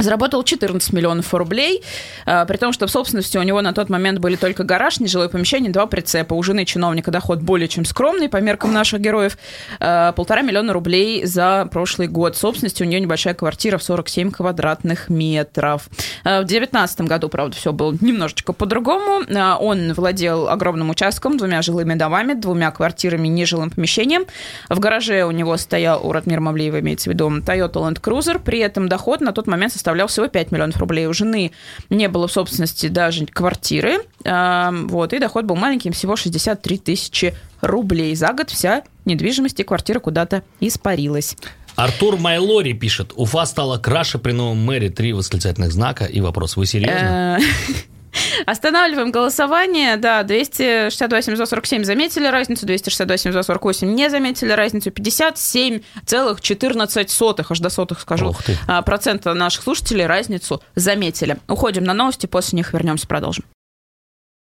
Заработал 0.00 0.44
14 0.44 0.92
миллионов 0.92 1.34
рублей, 1.34 1.82
а, 2.24 2.44
при 2.44 2.56
том, 2.56 2.72
что 2.72 2.86
в 2.86 2.90
собственности 2.90 3.36
у 3.36 3.42
него 3.42 3.60
на 3.62 3.72
тот 3.72 3.88
момент 3.88 4.20
были 4.20 4.36
только 4.36 4.62
гараж, 4.62 5.00
нежилое 5.00 5.28
помещение, 5.28 5.72
два 5.72 5.86
прицепа. 5.86 6.34
У 6.34 6.42
жены 6.44 6.64
чиновника 6.64 7.10
доход 7.10 7.40
более 7.40 7.66
чем 7.66 7.84
скромный, 7.84 8.28
по 8.28 8.36
меркам 8.36 8.72
наших 8.72 9.00
героев, 9.00 9.36
а, 9.80 10.12
полтора 10.12 10.42
миллиона 10.42 10.72
рублей 10.72 11.26
за 11.26 11.68
прошлый 11.72 12.06
год. 12.06 12.36
В 12.36 12.38
собственности 12.38 12.84
у 12.84 12.86
нее 12.86 13.00
небольшая 13.00 13.34
квартира 13.34 13.76
в 13.76 13.82
47 13.82 14.30
квадратных 14.30 15.08
метров. 15.08 15.88
А, 16.22 16.42
в 16.42 16.44
2019 16.44 17.00
году, 17.08 17.28
правда, 17.28 17.56
все 17.56 17.72
было 17.72 17.92
немножечко 18.00 18.52
по-другому. 18.52 19.24
Он 19.58 19.94
владел 19.94 20.48
огромным 20.48 20.90
участком, 20.90 21.36
двумя 21.36 21.60
жилыми 21.60 21.94
домами, 21.94 22.34
двумя 22.34 22.70
квартирами, 22.70 23.26
нежилым 23.26 23.70
помещением. 23.70 24.26
В 24.68 24.78
гараже 24.78 25.24
у 25.24 25.32
него 25.32 25.56
стоял, 25.56 26.06
у 26.06 26.12
Ратмира 26.12 26.40
Мавлеева 26.40 26.78
имеется 26.78 27.10
в 27.10 27.14
виду, 27.14 27.28
Toyota 27.40 27.72
Land 27.72 28.00
Cruiser, 28.00 28.38
при 28.38 28.60
этом 28.60 28.88
доход 28.88 29.20
на 29.20 29.32
тот 29.32 29.48
момент 29.48 29.72
составлял 29.72 29.87
составлял 29.88 30.08
всего 30.08 30.28
5 30.28 30.52
миллионов 30.52 30.76
рублей. 30.76 31.06
У 31.06 31.14
жены 31.14 31.52
не 31.88 32.08
было 32.08 32.28
в 32.28 32.32
собственности 32.32 32.88
даже 32.88 33.24
квартиры, 33.24 34.00
вот, 34.22 35.12
и 35.14 35.18
доход 35.18 35.46
был 35.46 35.56
маленьким, 35.56 35.92
всего 35.92 36.14
63 36.14 36.76
тысячи 36.76 37.34
рублей. 37.62 38.14
За 38.14 38.34
год 38.34 38.50
вся 38.50 38.82
недвижимость 39.06 39.58
и 39.60 39.62
квартира 39.62 39.98
куда-то 39.98 40.42
испарилась. 40.60 41.38
Артур 41.74 42.18
Майлори 42.18 42.74
пишет, 42.74 43.12
Уфа 43.16 43.46
стала 43.46 43.78
краше 43.78 44.18
при 44.18 44.32
новом 44.32 44.58
мэре. 44.58 44.90
Три 44.90 45.14
восклицательных 45.14 45.72
знака 45.72 46.04
и 46.04 46.20
вопрос. 46.20 46.56
Вы 46.56 46.66
серьезно? 46.66 47.38
Останавливаем 48.46 49.10
голосование. 49.10 49.96
Да, 49.96 50.22
268 50.22 51.36
за 51.36 51.46
47 51.46 51.84
заметили 51.84 52.26
разницу, 52.26 52.66
268 52.66 53.32
за 53.32 53.42
48 53.42 53.94
не 53.94 54.10
заметили 54.10 54.52
разницу. 54.52 54.90
57,14 54.90 57.46
аж 57.50 57.60
до 57.60 57.70
сотых 57.70 58.00
скажу. 58.00 58.36
А, 58.66 58.82
процента 58.82 59.32
наших 59.34 59.62
слушателей 59.62 60.06
разницу 60.06 60.60
заметили. 60.74 61.36
Уходим 61.48 61.84
на 61.84 61.94
новости, 61.94 62.26
после 62.26 62.56
них 62.56 62.72
вернемся, 62.72 63.06
продолжим. 63.06 63.44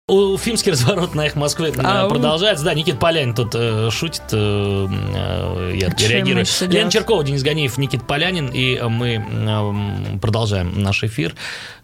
Уфимский 0.06 0.70
разворот 0.70 1.14
на 1.14 1.24
их 1.24 1.34
Москве 1.34 1.72
а, 1.82 2.06
продолжается. 2.10 2.62
Да, 2.62 2.74
Никит 2.74 3.00
Полянин 3.00 3.34
тут 3.34 3.54
э, 3.54 3.88
шутит, 3.90 4.24
э, 4.32 4.36
э, 4.36 5.72
я 5.76 5.86
а 5.86 5.94
реагирую. 5.96 6.44
Лена 6.68 6.90
Черкова, 6.90 7.24
Денис 7.24 7.42
Ганеев, 7.42 7.78
Никит 7.78 8.06
Полянин. 8.06 8.48
И 8.48 8.78
мы 8.82 9.14
э, 9.14 10.18
продолжаем 10.18 10.82
наш 10.82 11.04
эфир. 11.04 11.34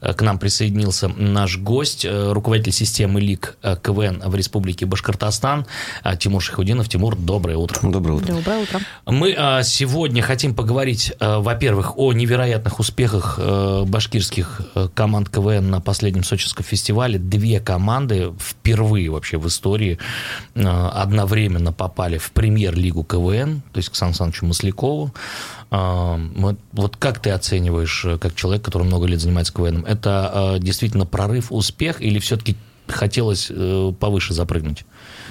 Э, 0.00 0.14
к 0.14 0.22
нам 0.22 0.38
присоединился 0.38 1.08
наш 1.08 1.58
гость, 1.58 2.04
э, 2.04 2.32
руководитель 2.32 2.72
системы 2.72 3.20
ЛИК 3.20 3.56
э, 3.62 3.76
КВН 3.82 4.22
в 4.24 4.34
Республике 4.34 4.86
Башкортостан 4.86 5.66
Тимур 6.18 6.42
Шахудинов. 6.42 6.88
Тимур, 6.88 7.16
доброе 7.16 7.56
утро. 7.56 7.78
Доброе 7.82 8.14
утро. 8.14 8.34
Доброе 8.34 8.62
утро. 8.62 8.80
Мы 9.06 9.30
сегодня 9.64 10.22
хотим 10.22 10.54
поговорить, 10.54 11.12
во-первых, 11.20 11.98
о 11.98 12.12
невероятных 12.12 12.78
успехах 12.78 13.38
башкирских 13.86 14.60
команд 14.94 15.28
КВН 15.28 15.70
на 15.70 15.80
последнем 15.80 16.24
Сочинском 16.24 16.64
фестивале. 16.64 17.18
Две 17.18 17.60
команды 17.60 18.32
впервые 18.38 19.10
вообще 19.10 19.38
в 19.38 19.46
истории 19.48 19.98
одновременно 20.54 21.72
попали 21.72 22.18
в 22.18 22.32
премьер-лигу 22.32 23.04
КВН, 23.04 23.62
то 23.72 23.78
есть 23.78 23.90
к 23.90 23.94
Сан 23.94 24.14
Санычу 24.14 24.46
Маслякову. 24.46 25.12
Э, 25.70 26.16
вот, 26.37 26.59
вот 26.72 26.96
как 26.96 27.20
ты 27.20 27.30
оцениваешь, 27.30 28.04
э, 28.04 28.18
как 28.18 28.35
человек, 28.35 28.64
который 28.64 28.85
много 28.85 29.06
лет 29.06 29.20
занимается 29.20 29.52
КВНом, 29.52 29.85
это 29.85 30.59
действительно 30.61 31.06
прорыв, 31.06 31.52
успех 31.52 32.00
или 32.00 32.18
все-таки 32.18 32.56
хотелось 32.87 33.52
повыше 34.00 34.35
запрыгнуть? 34.35 34.85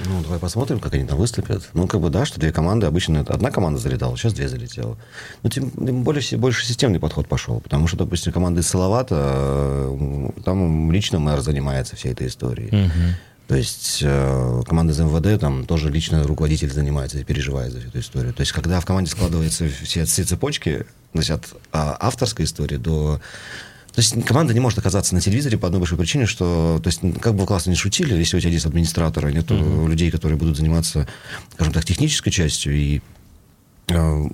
Ну, 0.05 0.21
давай 0.23 0.39
посмотрим, 0.39 0.79
как 0.79 0.93
они 0.93 1.05
там 1.05 1.17
выступят. 1.17 1.69
Ну, 1.73 1.87
как 1.87 1.99
бы, 1.99 2.09
да, 2.09 2.25
что 2.25 2.39
две 2.39 2.51
команды, 2.51 2.85
обычно 2.85 3.21
одна 3.21 3.51
команда 3.51 3.79
залетала, 3.79 4.15
сейчас 4.17 4.33
две 4.33 4.47
залетела. 4.47 4.97
Ну, 5.43 5.49
тем, 5.49 5.71
тем 5.71 6.03
более, 6.03 6.37
больше 6.37 6.65
системный 6.65 6.99
подход 6.99 7.27
пошел, 7.27 7.59
потому 7.59 7.87
что, 7.87 7.97
допустим, 7.97 8.31
команда 8.31 8.61
из 8.61 8.67
Салавата, 8.67 9.15
э, 9.19 10.29
там 10.45 10.91
лично 10.91 11.19
мэр 11.19 11.41
занимается 11.41 11.95
всей 11.95 12.13
этой 12.13 12.27
историей. 12.27 12.85
Угу. 12.85 12.91
То 13.49 13.55
есть 13.55 14.01
э, 14.03 14.61
команда 14.67 14.93
из 14.93 14.99
МВД, 14.99 15.41
там 15.41 15.65
тоже 15.65 15.89
лично 15.89 16.21
руководитель 16.21 16.71
занимается 16.71 17.17
и 17.17 17.23
переживает 17.23 17.73
за 17.73 17.79
эту 17.79 17.99
историю. 17.99 18.31
То 18.31 18.41
есть 18.41 18.51
когда 18.51 18.79
в 18.79 18.85
команде 18.85 19.09
складываются 19.09 19.67
все, 19.67 20.05
все 20.05 20.23
цепочки, 20.23 20.85
значит, 21.15 21.31
от 21.31 21.45
а, 21.71 21.97
авторской 21.99 22.45
истории 22.45 22.77
до 22.77 23.19
то 23.91 24.01
есть 24.01 24.23
команда 24.23 24.53
не 24.53 24.59
может 24.59 24.77
оказаться 24.77 25.15
на 25.15 25.21
телевизоре 25.21 25.57
по 25.57 25.65
одной 25.65 25.79
большой 25.79 25.97
причине, 25.97 26.27
что, 26.27 26.79
то 26.81 26.89
есть, 26.89 27.01
как 27.19 27.33
бы 27.33 27.47
классно 27.47 27.71
не 27.71 27.75
шутили, 27.75 28.13
если 28.13 28.37
у 28.37 28.39
тебя 28.39 28.51
есть 28.51 28.67
администраторы, 28.67 29.33
нет 29.33 29.49
uh-huh. 29.49 29.87
людей, 29.87 30.11
которые 30.11 30.37
будут 30.37 30.55
заниматься, 30.55 31.07
скажем 31.53 31.73
так, 31.73 31.83
технической 31.85 32.31
частью 32.31 32.75
и 32.75 33.01
э, 33.87 34.27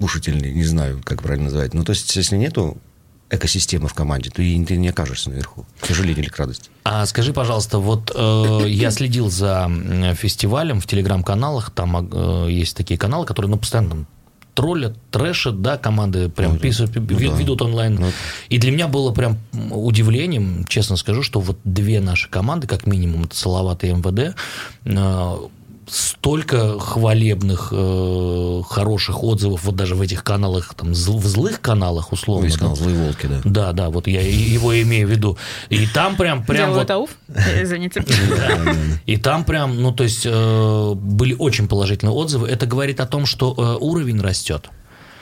ушительной, 0.00 0.52
не 0.52 0.64
знаю, 0.64 1.00
как 1.04 1.22
правильно 1.22 1.44
называть. 1.44 1.72
Ну, 1.72 1.84
то 1.84 1.90
есть, 1.90 2.14
если 2.16 2.36
нету 2.36 2.78
экосистемы 3.30 3.88
в 3.88 3.94
команде, 3.94 4.30
то 4.30 4.42
и 4.42 4.64
ты 4.64 4.76
не 4.76 4.88
окажешься 4.88 5.30
наверху, 5.30 5.66
к 5.80 5.86
сожалению 5.86 6.22
или 6.22 6.30
к 6.30 6.36
радости. 6.38 6.70
А 6.84 7.04
скажи, 7.06 7.32
пожалуйста, 7.32 7.78
вот 7.78 8.12
э, 8.14 8.64
я 8.68 8.90
следил 8.90 9.30
за 9.30 9.70
фестивалем 10.14 10.80
в 10.80 10.86
телеграм-каналах, 10.86 11.70
там 11.70 12.08
э, 12.10 12.50
есть 12.50 12.76
такие 12.76 12.98
каналы, 12.98 13.26
которые 13.26 13.50
ну, 13.50 13.58
постоянно 13.58 13.90
там, 13.90 14.06
троллят, 14.58 14.96
трэшат, 15.12 15.62
да, 15.62 15.78
команды 15.78 16.28
прям 16.28 16.54
ну, 16.54 16.58
пишут, 16.58 16.90
ну, 16.96 17.02
ведут 17.02 17.58
да. 17.60 17.66
онлайн. 17.66 17.94
Ну, 17.94 18.10
и 18.48 18.58
для 18.58 18.72
меня 18.72 18.88
было 18.88 19.12
прям 19.12 19.38
удивлением, 19.70 20.64
честно 20.68 20.96
скажу, 20.96 21.22
что 21.22 21.38
вот 21.38 21.58
две 21.62 22.00
наши 22.00 22.28
команды, 22.28 22.66
как 22.66 22.84
минимум, 22.84 23.24
это 23.24 23.36
Салават 23.36 23.84
и 23.84 23.92
МВД, 23.92 24.34
э, 24.84 25.36
столько 25.90 26.78
хвалебных, 26.78 27.68
э, 27.72 28.62
хороших 28.68 29.22
отзывов, 29.22 29.64
вот 29.64 29.76
даже 29.76 29.94
в 29.94 30.00
этих 30.00 30.24
каналах, 30.24 30.74
там, 30.74 30.92
в 30.92 31.26
злых 31.26 31.60
каналах, 31.60 32.12
условно. 32.12 32.46
Есть 32.46 32.58
канал 32.58 32.76
«Злые 32.76 32.96
волки», 32.96 33.26
да. 33.26 33.40
Да, 33.44 33.72
да, 33.72 33.90
вот 33.90 34.06
я 34.06 34.20
его 34.20 34.80
имею 34.82 35.08
в 35.08 35.10
виду. 35.10 35.38
И 35.68 35.86
там 35.86 36.16
прям... 36.16 36.44
прям 36.44 36.72
вот, 36.72 36.90
ауф? 36.90 37.10
Извините. 37.62 38.04
И 39.06 39.16
там 39.16 39.44
прям, 39.44 39.80
ну, 39.80 39.92
то 39.92 40.04
есть, 40.04 40.22
э, 40.24 40.92
были 40.94 41.34
очень 41.38 41.68
положительные 41.68 42.12
отзывы. 42.12 42.48
Это 42.48 42.66
говорит 42.66 43.00
о 43.00 43.06
том, 43.06 43.26
что 43.26 43.54
э, 43.56 43.82
уровень 43.82 44.20
растет. 44.20 44.70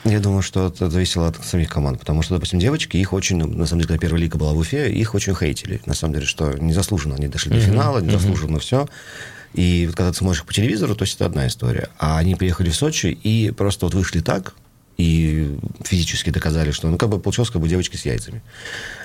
Я 0.04 0.20
думаю, 0.20 0.42
что 0.42 0.68
это 0.68 0.88
зависело 0.88 1.26
от 1.26 1.44
самих 1.44 1.68
команд, 1.68 1.98
потому 1.98 2.22
что, 2.22 2.34
допустим, 2.34 2.60
девочки, 2.60 2.96
их 2.96 3.12
очень, 3.12 3.38
на 3.38 3.66
самом 3.66 3.80
деле, 3.80 3.88
когда 3.88 3.98
первая 3.98 4.22
лига 4.22 4.38
была 4.38 4.52
в 4.52 4.58
Уфе, 4.58 4.90
их 4.92 5.14
очень 5.14 5.34
хейтили. 5.34 5.80
На 5.84 5.94
самом 5.94 6.14
деле, 6.14 6.26
что 6.26 6.52
незаслуженно 6.52 7.16
они 7.16 7.26
дошли 7.26 7.50
до 7.50 7.60
финала, 7.60 7.98
незаслуженно 7.98 8.60
все. 8.60 8.86
И 9.56 9.86
вот 9.86 9.96
когда 9.96 10.12
ты 10.12 10.18
смотришь 10.18 10.44
по 10.44 10.52
телевизору, 10.52 10.94
то 10.94 11.02
есть 11.04 11.16
это 11.16 11.26
одна 11.26 11.48
история. 11.48 11.88
А 11.98 12.18
они 12.18 12.34
приехали 12.34 12.70
в 12.70 12.76
Сочи 12.76 13.06
и 13.06 13.50
просто 13.50 13.86
вот 13.86 13.94
вышли 13.94 14.20
так, 14.20 14.54
и 14.98 15.58
физически 15.82 16.30
доказали, 16.30 16.70
что, 16.70 16.88
ну, 16.88 16.98
как 16.98 17.08
бы 17.08 17.18
получилось, 17.18 17.50
как 17.50 17.60
бы 17.60 17.68
девочки 17.68 17.96
с 17.96 18.04
яйцами. 18.04 18.42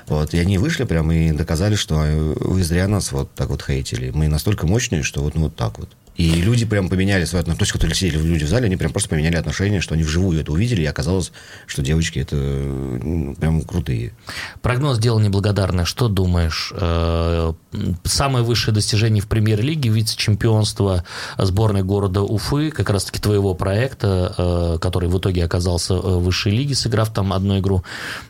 Вот, 0.08 0.34
и 0.34 0.40
они 0.40 0.58
вышли 0.58 0.84
прямо 0.84 1.16
и 1.16 1.32
доказали, 1.32 1.76
что 1.76 1.96
вы 1.96 2.64
зря 2.64 2.88
нас 2.88 3.12
вот 3.12 3.34
так 3.34 3.50
вот 3.50 3.64
хейтили. 3.64 4.12
Мы 4.12 4.28
настолько 4.28 4.68
мощные, 4.68 5.04
что 5.04 5.22
вот, 5.22 5.36
ну, 5.36 5.44
вот 5.44 5.56
так 5.56 5.80
вот. 5.80 5.90
И 6.16 6.30
люди 6.42 6.66
прям 6.66 6.90
поменяли 6.90 7.26
свое 7.26 7.42
отношение. 7.42 7.60
То 7.60 7.64
есть, 7.64 7.72
которые 7.72 7.96
сидели 7.96 8.22
люди 8.22 8.44
в 8.44 8.50
зале, 8.50 8.66
они 8.66 8.76
прям 8.76 8.92
просто 8.92 9.10
поменяли 9.10 9.38
отношение, 9.38 9.82
что 9.82 9.94
они 9.94 10.04
вживую 10.04 10.40
это 10.40 10.52
увидели, 10.52 10.82
и 10.82 10.86
оказалось, 10.86 11.32
что 11.68 11.82
девочки 11.82 12.20
это 12.20 12.36
ну, 12.36 13.36
прям 13.36 13.62
крутые. 13.62 14.14
Прогноз 14.62 15.00
дело 15.00 15.20
неблагодарное. 15.20 15.86
Что 15.86 16.10
думаешь? 16.10 16.74
Э, 16.76 17.54
самое 18.04 18.44
высшее 18.44 18.76
достижение 18.76 19.24
в 19.24 19.28
премьер-лиге, 19.28 19.90
вице-чемпионство 19.90 21.06
сборной 21.38 21.84
города 21.84 22.22
Уфы, 22.22 22.72
как 22.72 22.90
раз-таки 22.90 23.20
твоего 23.20 23.54
проекта, 23.54 24.36
э, 24.38 24.78
который 24.80 25.10
в 25.10 25.18
итоге 25.18 25.46
оказался 25.46 25.96
в 25.96 26.24
высшей 26.24 26.52
лиге, 26.52 26.76
сыграв 26.76 27.12
там 27.14 27.34
одну 27.34 27.60
игру. 27.60 27.84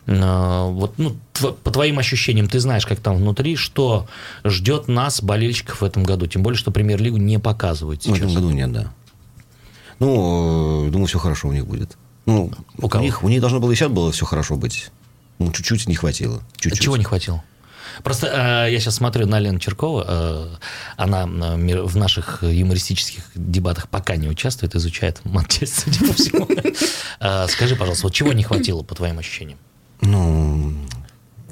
Э, 0.06 0.68
вот, 0.70 0.94
ну, 0.98 1.16
по 1.40 1.70
твоим 1.70 1.98
ощущениям, 1.98 2.48
ты 2.48 2.60
знаешь, 2.60 2.86
как 2.86 3.00
там 3.00 3.16
внутри, 3.16 3.56
что 3.56 4.06
ждет 4.44 4.88
нас, 4.88 5.22
болельщиков, 5.22 5.80
в 5.80 5.84
этом 5.84 6.04
году? 6.04 6.26
Тем 6.26 6.42
более, 6.42 6.58
что 6.58 6.70
премьер-лигу 6.70 7.16
не 7.16 7.38
показывают 7.72 8.02
сейчас. 8.02 8.18
Ну, 8.18 8.26
в 8.26 8.30
этом 8.30 8.34
году 8.34 8.50
нет, 8.50 8.72
да. 8.72 8.92
Ну, 9.98 10.88
думаю, 10.90 11.06
все 11.06 11.18
хорошо 11.18 11.48
у 11.48 11.52
них 11.52 11.66
будет. 11.66 11.96
Ну, 12.26 12.52
у, 12.78 12.86
у 12.86 13.00
них, 13.00 13.22
у 13.22 13.28
них 13.28 13.40
должно 13.40 13.60
было 13.60 13.72
и 13.72 13.74
сейчас 13.74 13.90
было 13.90 14.12
все 14.12 14.26
хорошо 14.26 14.56
быть. 14.56 14.90
Ну, 15.38 15.50
чуть-чуть 15.50 15.88
не 15.88 15.94
хватило. 15.94 16.42
Чуть-чуть. 16.56 16.80
Чего 16.80 16.96
не 16.96 17.04
хватило? 17.04 17.42
Просто 18.02 18.26
э, 18.26 18.72
я 18.72 18.80
сейчас 18.80 18.96
смотрю 18.96 19.26
на 19.26 19.38
Лену 19.38 19.58
Черкова. 19.58 20.04
Э, 20.08 20.48
она 20.96 21.24
э, 21.24 21.82
в 21.82 21.96
наших 21.96 22.42
юмористических 22.42 23.24
дебатах 23.34 23.88
пока 23.88 24.16
не 24.16 24.28
участвует, 24.28 24.74
изучает 24.74 25.20
матчасть, 25.24 25.80
судя 25.80 26.06
по 26.06 26.12
всему. 26.14 26.48
Э, 27.20 27.46
скажи, 27.48 27.76
пожалуйста, 27.76 28.06
вот 28.06 28.14
чего 28.14 28.32
не 28.32 28.42
хватило, 28.42 28.82
по 28.82 28.96
твоим 28.96 29.18
ощущениям? 29.20 29.58
Ну, 30.00 30.72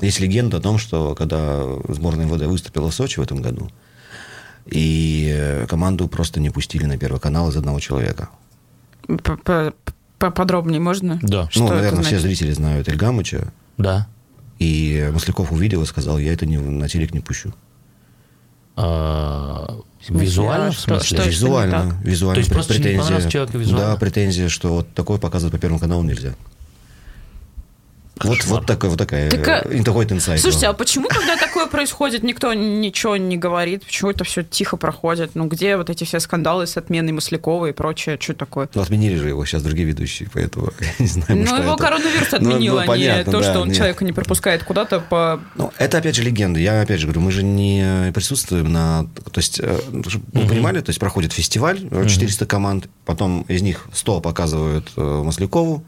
есть 0.00 0.18
легенда 0.18 0.56
о 0.56 0.60
том, 0.60 0.78
что 0.78 1.14
когда 1.14 1.62
сборная 1.88 2.26
МВД 2.26 2.46
выступила 2.46 2.90
в 2.90 2.94
Сочи 2.94 3.20
в 3.20 3.22
этом 3.22 3.40
году, 3.40 3.70
и 4.66 5.64
команду 5.68 6.08
просто 6.08 6.40
не 6.40 6.50
пустили 6.50 6.84
на 6.84 6.98
Первый 6.98 7.20
канал 7.20 7.48
из 7.50 7.56
одного 7.56 7.80
человека. 7.80 8.28
Поподробнее 10.18 10.80
можно? 10.80 11.18
Да. 11.22 11.48
Что 11.50 11.60
ну, 11.60 11.68
наверное, 11.70 12.02
все 12.02 12.18
зрители 12.18 12.52
знают 12.52 12.88
Эльгамыча. 12.88 13.52
Да. 13.78 14.06
И 14.58 15.08
Масляков 15.12 15.50
увидел 15.52 15.82
и 15.82 15.86
сказал, 15.86 16.18
я 16.18 16.32
это 16.34 16.44
не, 16.44 16.58
на 16.58 16.88
телек 16.88 17.14
не 17.14 17.20
пущу. 17.20 17.54
А, 18.76 19.80
визуально, 20.08 20.72
в 20.72 20.78
смысле? 20.78 21.04
Что, 21.04 21.16
что 21.16 21.28
визуально. 21.28 21.98
визуально. 22.02 22.34
То 22.34 22.40
есть 22.40 22.52
просто 22.52 22.74
претензия, 22.74 23.18
не 23.18 23.30
человеку 23.30 23.58
визуально? 23.58 23.86
Да, 23.86 23.96
претензия, 23.96 24.48
что 24.48 24.74
вот 24.74 24.94
такое 24.94 25.18
показывать 25.18 25.52
по 25.52 25.58
Первому 25.58 25.80
каналу 25.80 26.02
нельзя. 26.02 26.34
Вот, 28.30 28.44
вот, 28.44 28.66
такой, 28.66 28.90
вот 28.90 28.98
такая, 28.98 29.28
так, 29.30 29.48
а 29.48 29.82
такой 29.82 30.06
инсайт. 30.10 30.40
Слушайте, 30.40 30.68
а 30.68 30.72
почему, 30.72 31.08
когда 31.08 31.36
такое 31.36 31.66
происходит, 31.66 32.22
никто 32.22 32.54
ничего 32.54 33.16
не 33.16 33.36
говорит? 33.36 33.84
Почему 33.84 34.10
это 34.10 34.24
все 34.24 34.42
тихо 34.42 34.76
проходит? 34.76 35.32
Ну, 35.34 35.46
где 35.46 35.76
вот 35.76 35.90
эти 35.90 36.04
все 36.04 36.20
скандалы 36.20 36.66
с 36.66 36.76
отменой 36.76 37.12
Маслякова 37.12 37.66
и 37.66 37.72
прочее? 37.72 38.18
Что 38.20 38.34
такое? 38.34 38.68
Ну, 38.74 38.82
отменили 38.82 39.16
же 39.16 39.28
его 39.28 39.44
сейчас 39.44 39.62
другие 39.62 39.88
ведущие, 39.88 40.28
поэтому 40.32 40.70
не 40.98 41.06
знаю, 41.06 41.44
Ну, 41.44 41.56
его 41.56 41.74
это... 41.74 41.82
коронавирус 41.82 42.32
отменил, 42.32 42.74
ну, 42.74 42.80
ну, 42.80 42.86
понятно, 42.86 43.14
а 43.14 43.18
не 43.18 43.24
то, 43.24 43.40
да, 43.40 43.50
что 43.50 43.60
он 43.60 43.68
нет. 43.68 43.76
человека 43.76 44.04
не 44.04 44.12
пропускает 44.12 44.62
куда-то 44.62 45.00
по... 45.00 45.40
Ну, 45.56 45.72
это, 45.78 45.98
опять 45.98 46.14
же, 46.14 46.22
легенда. 46.22 46.60
Я, 46.60 46.80
опять 46.80 47.00
же, 47.00 47.06
говорю, 47.06 47.22
мы 47.22 47.32
же 47.32 47.42
не 47.42 48.12
присутствуем 48.12 48.72
на... 48.72 49.06
То 49.32 49.38
есть, 49.38 49.60
э, 49.60 49.80
вы 49.90 50.46
понимали, 50.46 50.80
то 50.80 50.90
есть, 50.90 51.00
проходит 51.00 51.32
фестиваль, 51.32 51.80
400 51.80 52.46
команд, 52.46 52.88
потом 53.04 53.42
из 53.42 53.62
них 53.62 53.86
100 53.92 54.20
показывают 54.20 54.92
э, 54.96 55.22
Маслякову, 55.24 55.84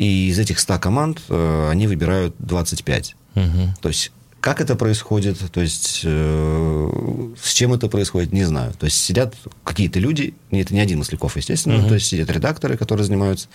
И 0.00 0.30
из 0.30 0.38
этих 0.38 0.58
100 0.58 0.78
команд 0.78 1.20
э, 1.28 1.68
они 1.70 1.86
выбирают 1.86 2.34
25. 2.38 3.16
Угу. 3.34 3.44
То 3.82 3.88
есть 3.88 4.12
как 4.40 4.62
это 4.62 4.74
происходит, 4.74 5.38
то 5.52 5.60
есть 5.60 6.00
э, 6.04 7.32
с 7.38 7.52
чем 7.52 7.74
это 7.74 7.86
происходит, 7.88 8.32
не 8.32 8.44
знаю. 8.44 8.72
То 8.72 8.86
есть 8.86 8.96
сидят 8.96 9.34
какие-то 9.62 9.98
люди, 9.98 10.32
это 10.50 10.72
не 10.72 10.80
один 10.80 11.00
Масляков, 11.00 11.36
естественно, 11.36 11.76
Мгм. 11.76 11.88
то 11.88 11.94
есть 11.96 12.06
сидят 12.06 12.30
редакторы, 12.30 12.78
которые 12.78 13.04
занимаются 13.04 13.48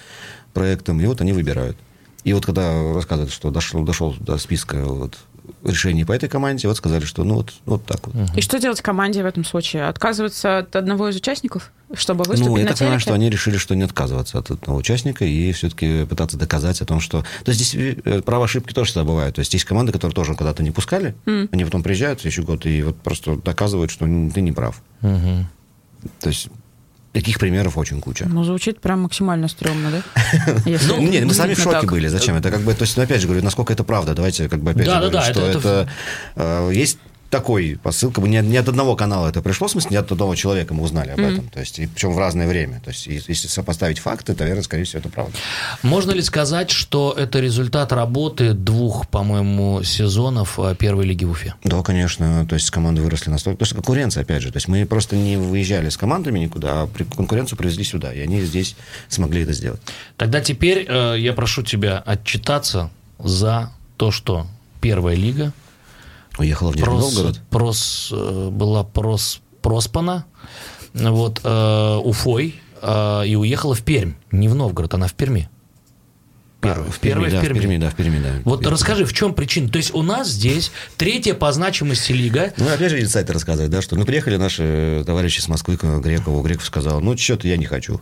проектом, 0.54 1.02
и 1.02 1.08
вот 1.08 1.20
они 1.20 1.34
выбирают. 1.34 1.78
И 2.24 2.34
вот 2.34 2.46
когда 2.46 2.94
рассказывают, 2.94 3.34
что 3.34 3.50
дошел, 3.50 3.84
дошел 3.84 4.16
до 4.20 4.38
списка 4.38 4.86
вот, 4.86 5.18
решений 5.64 6.06
по 6.06 6.12
этой 6.12 6.30
команде, 6.30 6.68
вот 6.68 6.78
сказали, 6.78 7.06
что 7.06 7.24
ну 7.24 7.36
вот, 7.36 7.54
вот 7.66 7.86
так 7.86 8.08
вот. 8.08 8.16
И 8.36 8.42
что 8.42 8.60
делать 8.60 8.82
команде 8.82 9.24
в 9.24 9.26
этом 9.26 9.44
случае? 9.44 9.88
Отказываться 9.88 10.60
от 10.60 10.76
одного 10.76 11.10
из 11.10 11.16
участников, 11.16 11.72
чтобы 11.94 12.24
выступить 12.24 12.50
ну, 12.50 12.58
я 12.58 12.64
на 12.64 12.70
так 12.70 12.80
понимаю, 12.80 13.00
что 13.00 13.14
они 13.14 13.30
решили, 13.30 13.58
что 13.58 13.76
не 13.76 13.84
отказываться 13.84 14.40
от 14.40 14.52
одного 14.52 14.80
участника 14.80 15.26
и 15.26 15.52
все-таки 15.52 16.06
пытаться 16.06 16.38
доказать 16.38 16.82
о 16.82 16.86
том, 16.86 17.00
что... 17.00 17.24
То 17.44 17.52
есть 17.52 17.66
здесь 17.66 17.98
э, 18.06 18.22
право 18.22 18.46
ошибки 18.46 18.74
тоже 18.74 18.92
всегда 18.92 19.04
бывает. 19.04 19.36
То 19.36 19.40
есть 19.40 19.54
есть 19.54 19.66
команды, 19.66 19.92
которые 19.92 20.14
тоже 20.14 20.36
когда-то 20.36 20.64
не 20.64 20.72
пускали, 20.72 21.16
М. 21.26 21.50
они 21.52 21.66
потом 21.66 21.84
приезжают 21.84 22.24
еще 22.26 22.42
год 22.42 22.66
и 22.66 22.84
вот 22.84 22.98
просто 22.98 23.36
доказывают, 23.38 23.92
что 23.92 24.06
ты 24.06 24.42
не 24.42 24.52
прав. 24.52 24.82
Угу. 25.02 25.46
То 26.20 26.30
есть 26.30 26.50
таких 27.16 27.40
примеров 27.40 27.78
очень 27.78 28.02
куча. 28.02 28.26
Ну, 28.30 28.44
звучит 28.44 28.80
прям 28.82 29.02
максимально 29.02 29.48
стрёмно, 29.48 29.90
да? 29.92 30.02
Ну, 30.88 31.02
нет, 31.08 31.26
мы 31.26 31.34
сами 31.34 31.54
в 31.54 31.60
шоке 31.60 31.88
были. 31.88 32.08
Зачем? 32.10 32.36
Это 32.36 32.52
как 32.52 32.62
бы, 32.62 32.74
то 32.74 32.84
есть, 32.84 32.98
ну, 32.98 33.04
опять 33.04 33.22
же 33.22 33.28
говорю, 33.28 33.44
насколько 33.44 33.74
это 33.74 33.84
правда. 33.84 34.14
Давайте 34.14 34.50
как 34.50 34.60
бы 34.60 34.72
опять 34.72 34.86
же 34.86 34.92
что 35.32 35.42
это- 35.48 35.58
это, 35.60 35.90
э, 36.36 36.72
есть 36.74 36.98
такой 37.36 37.78
посыл, 37.84 38.12
как 38.12 38.24
бы 38.24 38.30
не, 38.30 38.42
не 38.42 38.56
от 38.56 38.70
одного 38.70 38.96
канала 38.96 39.28
это 39.28 39.42
пришло, 39.42 39.68
в 39.68 39.72
смысле, 39.72 39.90
не 39.92 39.98
от 39.98 40.10
одного 40.10 40.36
человека 40.36 40.74
мы 40.74 40.84
узнали 40.84 41.10
об 41.10 41.20
этом. 41.20 41.50
То 41.50 41.60
есть, 41.60 41.80
и 41.80 41.88
причем 41.88 42.14
в 42.14 42.18
разное 42.18 42.48
время. 42.48 42.80
То 42.80 42.92
есть, 42.92 43.08
если 43.08 43.48
сопоставить 43.48 44.00
факты, 44.00 44.34
то, 44.34 44.44
наверное, 44.44 44.64
скорее 44.64 44.86
всего, 44.86 45.00
это 45.00 45.10
правда. 45.10 45.34
Можно 45.84 46.12
ли 46.12 46.22
сказать, 46.22 46.72
что 46.72 47.14
это 47.18 47.42
результат 47.42 47.92
работы 47.92 48.54
двух, 48.54 49.10
по-моему, 49.10 49.84
сезонов 49.84 50.58
э, 50.60 50.76
первой 50.80 51.06
лиги 51.06 51.26
в 51.26 51.32
Уфе? 51.32 51.56
Да, 51.66 51.82
конечно. 51.82 52.46
То 52.48 52.56
есть 52.56 52.70
команды 52.70 53.02
выросли 53.02 53.30
настолько. 53.30 53.58
Потому 53.58 53.66
что 53.66 53.76
конкуренция, 53.76 54.22
опять 54.22 54.42
же. 54.42 54.52
То 54.52 54.58
есть 54.58 54.70
мы 54.70 54.86
просто 54.86 55.18
не 55.18 55.36
выезжали 55.36 55.90
с 55.90 55.98
командами 55.98 56.40
никуда, 56.40 56.84
а 56.84 56.90
конкуренцию 57.18 57.58
привезли 57.58 57.84
сюда. 57.84 58.14
И 58.14 58.22
они 58.22 58.42
здесь 58.42 58.78
смогли 59.10 59.44
это 59.44 59.52
сделать. 59.52 59.82
Тогда 60.16 60.40
теперь 60.40 60.86
э, 60.88 61.16
я 61.20 61.34
прошу 61.34 61.64
тебя 61.64 61.98
отчитаться 61.98 62.92
за 63.20 63.72
то, 63.98 64.12
что 64.12 64.48
первая 64.80 65.18
лига 65.18 65.52
Уехала 66.38 66.72
в 66.72 66.76
Нижний 66.76 66.92
прос- 66.92 67.00
Новгород. 67.02 67.42
прос, 67.50 68.10
э, 68.12 68.50
была 68.52 68.84
прос, 68.84 69.42
проспана 69.62 70.26
вот, 70.94 71.42
э, 71.44 71.96
Уфой 72.04 72.56
э, 72.82 73.28
и 73.28 73.36
уехала 73.36 73.74
в 73.76 73.82
Пермь. 73.82 74.14
Не 74.32 74.48
в 74.50 74.56
Новгород, 74.56 74.94
она 74.94 75.08
в 75.08 75.14
Перми. 75.14 75.50
Первая, 76.62 76.88
А, 76.88 76.92
в 76.92 77.00
Перми, 77.00 77.30
да, 77.30 77.38
в 77.40 77.42
Перми. 77.42 77.60
в 77.60 77.62
Перми, 77.62 77.78
да, 77.78 77.90
в 77.92 77.96
Перми, 77.96 78.20
да. 78.20 78.30
Вот 78.44 78.62
Перми. 78.62 78.72
расскажи, 78.74 79.06
в 79.06 79.14
чем 79.14 79.34
причина? 79.36 79.70
То 79.70 79.78
есть 79.78 79.94
у 79.94 80.02
нас 80.02 80.30
здесь 80.30 80.72
третья 80.98 81.36
по 81.36 81.52
значимости 81.52 82.12
лига. 82.12 82.54
Ну, 82.58 82.68
опять 82.68 82.90
же, 82.92 83.00
инсайты 83.02 83.34
рассказывают, 83.34 83.72
да, 83.72 83.82
что 83.84 83.96
ну, 83.96 84.04
приехали 84.06 84.38
наши 84.38 85.04
товарищи 85.06 85.42
с 85.42 85.48
Москвы 85.48 85.78
к 85.78 85.84
Грекову. 86.00 86.42
Греков 86.42 86.66
сказал, 86.66 87.02
ну, 87.02 87.16
что-то 87.18 87.48
я 87.48 87.58
не 87.58 87.66
хочу. 87.66 88.02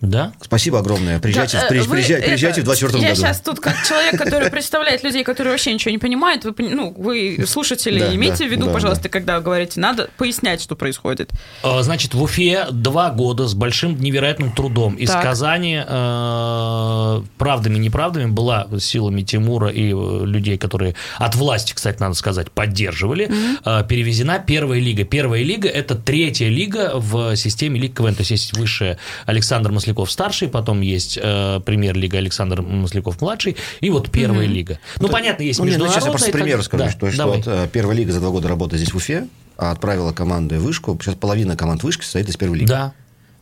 Да? 0.00 0.32
Спасибо 0.42 0.78
огромное. 0.80 1.18
Приезжайте, 1.20 1.56
Да, 1.58 1.66
э, 1.66 1.68
при- 1.68 1.78
вы 1.80 1.96
приезжай- 1.96 2.20
приезжайте 2.22 2.60
это, 2.60 2.62
в 2.62 2.64
24 2.64 3.02
Я 3.02 3.08
году. 3.10 3.20
сейчас 3.20 3.40
тут 3.40 3.60
как 3.60 3.82
человек, 3.86 4.18
который 4.18 4.50
представляет 4.50 5.02
людей, 5.02 5.24
которые 5.24 5.52
вообще 5.52 5.72
ничего 5.72 5.90
не 5.90 5.98
понимают. 5.98 6.44
Вы, 6.44 6.54
ну, 6.58 6.92
вы, 6.96 7.44
слушатели, 7.46 7.98
Да, 8.00 8.14
имейте 8.14 8.44
да, 8.44 8.48
в 8.48 8.52
виду, 8.52 8.66
да, 8.66 8.72
пожалуйста, 8.72 9.08
когда 9.08 9.38
вы 9.38 9.42
говорите, 9.44 9.80
надо 9.80 10.10
пояснять, 10.18 10.60
что 10.60 10.76
происходит. 10.76 11.30
Э, 11.62 11.82
Значит, 11.82 12.14
в 12.14 12.22
Уфе 12.22 12.66
два 12.70 13.10
года 13.10 13.46
с 13.48 13.54
большим 13.54 13.98
невероятным 13.98 14.52
трудом. 14.52 14.94
Из 14.96 15.08
Так. 15.10 15.22
Казани 15.22 15.80
э, 15.86 17.22
правдами, 17.38 17.78
неправдами 17.78 18.26
была 18.30 18.66
силами 18.78 19.22
Тимура 19.22 19.68
и 19.68 19.92
э, 19.92 20.24
людей, 20.24 20.58
которые 20.58 20.94
от 21.18 21.34
власти, 21.34 21.72
кстати, 21.74 22.00
надо 22.00 22.14
сказать, 22.14 22.50
поддерживали, 22.50 23.30
э, 23.64 23.84
перевезена 23.88 24.38
первая 24.38 24.80
лига. 24.80 25.04
Первая 25.04 25.42
лига– 25.42 25.68
это 25.70 25.94
третья 25.94 26.48
лига 26.48 26.92
в 26.94 27.36
системе 27.36 27.80
лиг 27.80 27.96
КВН. 27.96 28.14
То 28.14 28.20
есть 28.20 28.30
есть 28.30 28.56
высшая 28.56 28.98
Александр 29.26 29.72
Масляков-старший, 29.86 30.48
потом 30.48 30.80
есть 30.80 31.18
э, 31.20 31.60
премьер-лига 31.64 32.18
Александр 32.18 32.62
Масляков-младший, 32.62 33.56
и 33.80 33.90
вот 33.90 34.10
первая 34.10 34.46
лига. 34.46 34.78
Ну, 35.00 35.08
понятно, 35.08 35.42
есть 35.42 35.58
Ну, 35.58 35.64
ну, 35.64 35.70
международная. 35.70 36.00
сейчас 36.00 36.04
я 36.04 36.10
просто 36.10 36.32
так- 36.32 36.40
пример 36.40 36.62
скажу, 36.62 36.84
Да, 36.84 36.90
что, 36.90 37.10
что 37.10 37.26
вот, 37.26 37.46
э, 37.46 37.68
первая 37.72 37.96
лига 37.96 38.12
за 38.12 38.20
два 38.20 38.30
года 38.30 38.48
работы 38.48 38.76
здесь 38.76 38.92
в 38.92 38.96
Уфе 38.96 39.26
а 39.58 39.70
отправила 39.70 40.12
команды 40.12 40.58
в 40.58 40.64
вышку. 40.64 40.98
Сейчас 41.00 41.14
половина 41.14 41.56
команд 41.56 41.82
вышки 41.82 42.02
состоит 42.02 42.28
из 42.28 42.36
первой 42.36 42.58
лиги. 42.58 42.68
Да. 42.68 42.92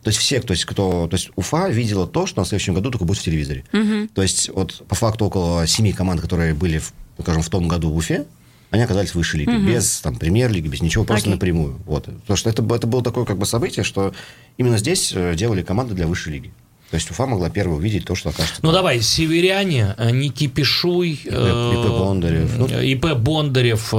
То 0.01 0.09
есть 0.09 0.19
все, 0.19 0.39
то 0.39 0.51
есть, 0.51 0.65
кто, 0.65 1.07
то 1.07 1.15
есть 1.15 1.29
Уфа 1.35 1.67
видела 1.67 2.07
то, 2.07 2.25
что 2.25 2.39
на 2.39 2.45
следующем 2.45 2.73
году 2.73 2.91
только 2.91 3.05
будет 3.05 3.17
в 3.17 3.23
телевизоре. 3.23 3.65
То 4.13 4.21
есть 4.21 4.49
вот 4.49 4.83
по 4.87 4.95
факту 4.95 5.25
около 5.25 5.67
семи 5.67 5.91
команд, 5.93 6.21
которые 6.21 6.53
были, 6.53 6.77
в, 6.77 6.93
скажем, 7.19 7.41
в 7.41 7.49
том 7.49 7.67
году 7.67 7.89
в 7.89 7.97
Уфе, 7.97 8.25
они 8.75 8.83
оказались 8.83 9.11
в 9.11 9.15
высшей 9.15 9.41
лиге, 9.41 9.57
без 9.57 10.01
там 10.01 10.15
премьер-лиги, 10.15 10.67
без 10.67 10.81
ничего, 10.81 11.03
просто 11.03 11.29
Окей. 11.29 11.33
напрямую. 11.33 11.79
Вот. 11.85 12.05
Потому 12.05 12.37
что 12.37 12.49
это, 12.49 12.63
это 12.75 12.87
было 12.87 13.03
такое 13.03 13.25
как 13.25 13.37
бы 13.37 13.45
событие, 13.45 13.83
что 13.83 14.13
именно 14.57 14.77
здесь 14.77 15.11
э, 15.15 15.35
делали 15.35 15.63
команды 15.63 15.95
для 15.95 16.07
высшей 16.07 16.33
лиги. 16.33 16.53
То 16.95 16.97
есть 16.97 17.11
Уфа 17.11 17.25
могла 17.25 17.49
первой 17.49 17.75
увидеть 17.75 18.05
то, 18.05 18.15
что 18.15 18.29
окажется. 18.29 18.61
Ну 18.61 18.71
давай, 18.71 19.01
северяне, 19.01 19.95
э, 19.97 20.11
не 20.11 20.29
кипишуй. 20.29 21.19
э, 21.25 21.73
ИП 21.73 21.89
Бондарев. 21.91 22.57
Ну, 22.57 22.67
ИП 22.67 23.15
Бондарев 23.15 23.89
э, 23.91 23.97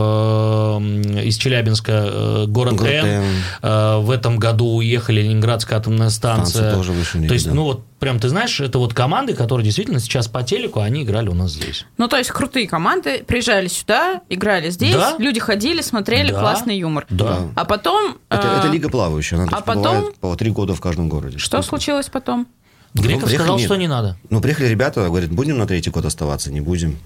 из 1.26 1.36
Челябинска, 1.36 1.92
э, 1.92 2.44
город. 2.48 2.80
М. 2.80 3.24
Э, 3.62 3.98
В 3.98 4.10
этом 4.10 4.38
году 4.38 4.76
уехали 4.76 5.20
Ленинградская 5.20 5.78
атомная 5.78 6.08
станция. 6.08 6.46
Станция 6.52 6.74
тоже 6.74 6.92
высшей 6.92 7.18
лиги, 7.20 7.28
То 7.28 7.34
есть, 7.34 7.46
да. 7.48 7.52
ну 7.54 7.64
вот, 7.64 7.84
прям 7.98 8.18
ты 8.18 8.30
знаешь, 8.30 8.60
это 8.60 8.78
вот 8.78 8.94
команды, 8.94 9.34
которые 9.34 9.64
действительно 9.66 10.00
сейчас 10.00 10.26
по 10.26 10.42
телеку, 10.42 10.80
они 10.80 11.02
играли 11.02 11.28
у 11.28 11.34
нас 11.34 11.50
здесь. 11.52 11.84
Ну, 11.98 12.08
то 12.08 12.16
есть 12.16 12.30
крутые 12.30 12.66
команды 12.66 13.22
приезжали 13.26 13.68
сюда, 13.68 14.22
играли 14.30 14.70
здесь, 14.70 14.94
Да. 14.94 15.16
люди 15.18 15.38
ходили, 15.38 15.82
смотрели, 15.82 16.32
Да. 16.32 16.40
классный 16.40 16.78
юмор. 16.78 17.04
Да. 17.10 17.40
А 17.56 17.66
потом... 17.66 18.16
это, 18.30 18.46
э, 18.48 18.58
это 18.60 18.68
лига 18.68 18.88
плавающая, 18.88 19.36
она 19.38 19.48
а 19.52 19.60
потом- 19.60 20.12
по 20.18 20.34
три 20.34 20.50
года 20.50 20.74
в 20.74 20.80
каждом 20.80 21.10
городе. 21.10 21.36
Что 21.36 21.60
случилось 21.60 22.08
потом? 22.10 22.46
Греков 23.02 23.24
приехали, 23.24 23.36
сказал, 23.36 23.56
нет. 23.58 23.66
что 23.66 23.76
не 23.76 23.88
надо. 23.88 24.16
Ну, 24.30 24.40
приехали 24.40 24.68
ребята, 24.68 25.06
говорят, 25.06 25.30
будем 25.30 25.58
на 25.58 25.66
третий 25.66 25.90
год 25.90 26.04
оставаться, 26.04 26.52
не 26.52 26.60
будем. 26.60 26.98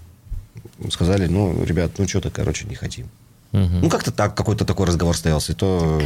Сказали, 0.90 1.26
ну, 1.26 1.64
ребят, 1.64 1.92
ну, 1.98 2.08
что-то, 2.08 2.30
короче, 2.30 2.66
не 2.66 2.74
хотим. 2.74 3.08
Ну, 3.52 3.88
как-то 3.88 4.12
так, 4.12 4.36
какой-то 4.36 4.64
такой 4.64 4.86
разговор 4.86 5.16
стоялся. 5.16 5.52
И 5.52 5.54
то 5.54 6.00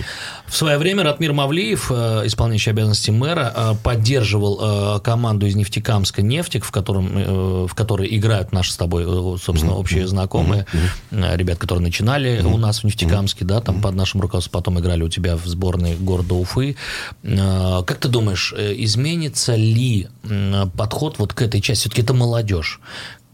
В 0.46 0.56
свое 0.56 0.78
время 0.78 1.02
Ратмир 1.02 1.32
Мавлиев, 1.32 1.90
э, 1.90 2.22
исполняющий 2.24 2.70
обязанности 2.70 3.10
мэра, 3.10 3.52
э, 3.54 3.74
поддерживал 3.82 4.96
э, 4.96 5.00
команду 5.00 5.46
из 5.46 5.54
Нефтекамска 5.54 6.22
«Нефтик», 6.22 6.64
в, 6.64 6.70
котором, 6.70 7.66
в 7.66 7.74
которой 7.74 8.16
играют 8.16 8.52
наши 8.52 8.72
с 8.72 8.76
тобой, 8.76 9.04
собственно, 9.38 9.74
общие 9.74 10.06
знакомые, 10.06 10.66
ребят, 11.10 11.58
которые 11.58 11.82
начинали 11.82 12.40
у 12.42 12.56
нас 12.56 12.80
в 12.80 12.84
Нефтекамске, 12.84 13.44
да, 13.44 13.60
там 13.60 13.80
под 13.80 13.94
нашим 13.94 14.20
руководством, 14.20 14.52
потом 14.52 14.80
играли 14.80 15.02
у 15.02 15.08
тебя 15.08 15.36
в 15.36 15.46
сборной 15.46 15.96
города 15.96 16.34
Уфы. 16.34 16.76
Как 17.22 17.98
ты 17.98 18.08
думаешь, 18.08 18.54
изменится 18.56 19.54
ли 19.54 20.08
подход 20.76 21.18
вот 21.18 21.34
к 21.34 21.42
этой 21.42 21.60
части? 21.60 21.82
Все-таки 21.82 22.02
это 22.02 22.14
молодежь. 22.14 22.80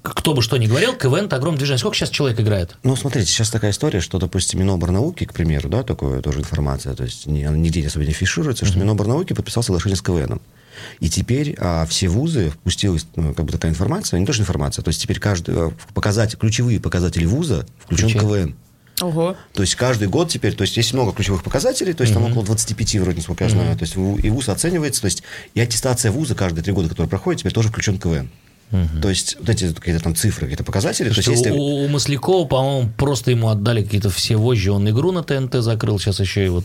Кто 0.02 0.32
бы 0.32 0.40
что 0.40 0.56
ни 0.56 0.66
говорил, 0.66 0.94
КВН– 0.94 1.24
это 1.26 1.36
огромное 1.36 1.58
движение. 1.58 1.78
Сколько 1.78 1.96
сейчас 1.96 2.08
человек 2.08 2.40
играет? 2.40 2.76
Ну, 2.82 2.96
смотрите, 2.96 3.26
сейчас 3.26 3.50
такая 3.50 3.70
история, 3.70 4.00
что, 4.00 4.18
допустим, 4.18 4.60
Миноборнауки, 4.60 5.26
к 5.26 5.34
примеру, 5.34 5.68
да, 5.68 5.82
такое 5.82 6.22
тоже 6.22 6.40
информация, 6.40 6.94
то 6.94 7.04
есть 7.04 7.26
не, 7.26 7.44
она 7.44 7.58
нигде 7.58 7.86
особо 7.86 8.06
не 8.06 8.12
фишируется, 8.12 8.64
что 8.64 8.78
Миноборнауки 8.78 9.34
подписал 9.34 9.62
соглашение 9.62 9.96
с 9.96 10.02
КВНом. 10.02 10.40
И 11.00 11.10
теперь 11.10 11.54
а, 11.58 11.84
все 11.84 12.08
вузы 12.08 12.50
впустилась 12.50 13.06
ну, 13.16 13.34
как 13.34 13.44
бы 13.44 13.52
такая 13.52 13.70
информация, 13.70 14.18
не 14.18 14.24
тоже 14.24 14.40
информация, 14.40 14.82
то 14.82 14.88
есть 14.88 15.02
теперь 15.02 15.18
каждый 15.18 15.54
а, 15.54 15.72
показатель, 15.92 16.38
ключевые 16.38 16.80
показатели 16.80 17.26
вуза 17.26 17.66
включен 17.84 18.08
Включен. 18.08 18.20
КВН. 18.20 18.56
Ого. 19.02 19.36
То 19.52 19.62
есть 19.62 19.74
каждый 19.74 20.08
год 20.08 20.28
теперь, 20.28 20.54
то 20.54 20.62
есть 20.62 20.76
есть 20.76 20.92
много 20.92 21.12
ключевых 21.12 21.42
показателей, 21.42 21.92
то 21.92 22.02
есть 22.02 22.14
там 22.14 22.24
около 22.24 22.44
25 22.44 22.96
вроде, 22.96 23.16
насколько 23.18 23.44
я 23.44 23.50
знаю, 23.50 23.76
то 23.76 23.84
есть 23.84 23.96
и 23.96 24.30
вуз 24.30 24.48
оценивается, 24.48 25.02
то 25.02 25.06
есть 25.06 25.22
и 25.54 25.60
аттестация 25.60 26.10
вуза 26.10 26.34
каждые 26.34 26.62
три 26.62 26.72
года, 26.72 26.88
которая 26.88 27.08
проходит, 27.08 27.40
теперь 27.40 27.52
тоже 27.52 27.68
включен 27.68 27.98
КВН. 27.98 28.30
То 29.02 29.08
есть 29.08 29.36
вот 29.40 29.48
эти 29.48 29.72
какие-то 29.72 30.02
там 30.02 30.14
цифры, 30.14 30.42
какие-то 30.46 30.62
показатели, 30.64 31.08
то 31.08 31.14
есть 31.16 31.22
Что 31.22 31.32
если... 31.32 31.50
у, 31.50 31.84
у 31.84 31.88
Маслякова, 31.88 32.46
по-моему, 32.46 32.90
просто 32.96 33.32
ему 33.32 33.48
отдали 33.48 33.82
какие-то 33.82 34.10
все 34.10 34.36
вожжи, 34.36 34.70
он 34.70 34.88
игру 34.88 35.10
на 35.12 35.22
ТНТ 35.24 35.54
закрыл, 35.56 35.98
сейчас 35.98 36.20
еще 36.20 36.46
и 36.46 36.48
вот... 36.48 36.64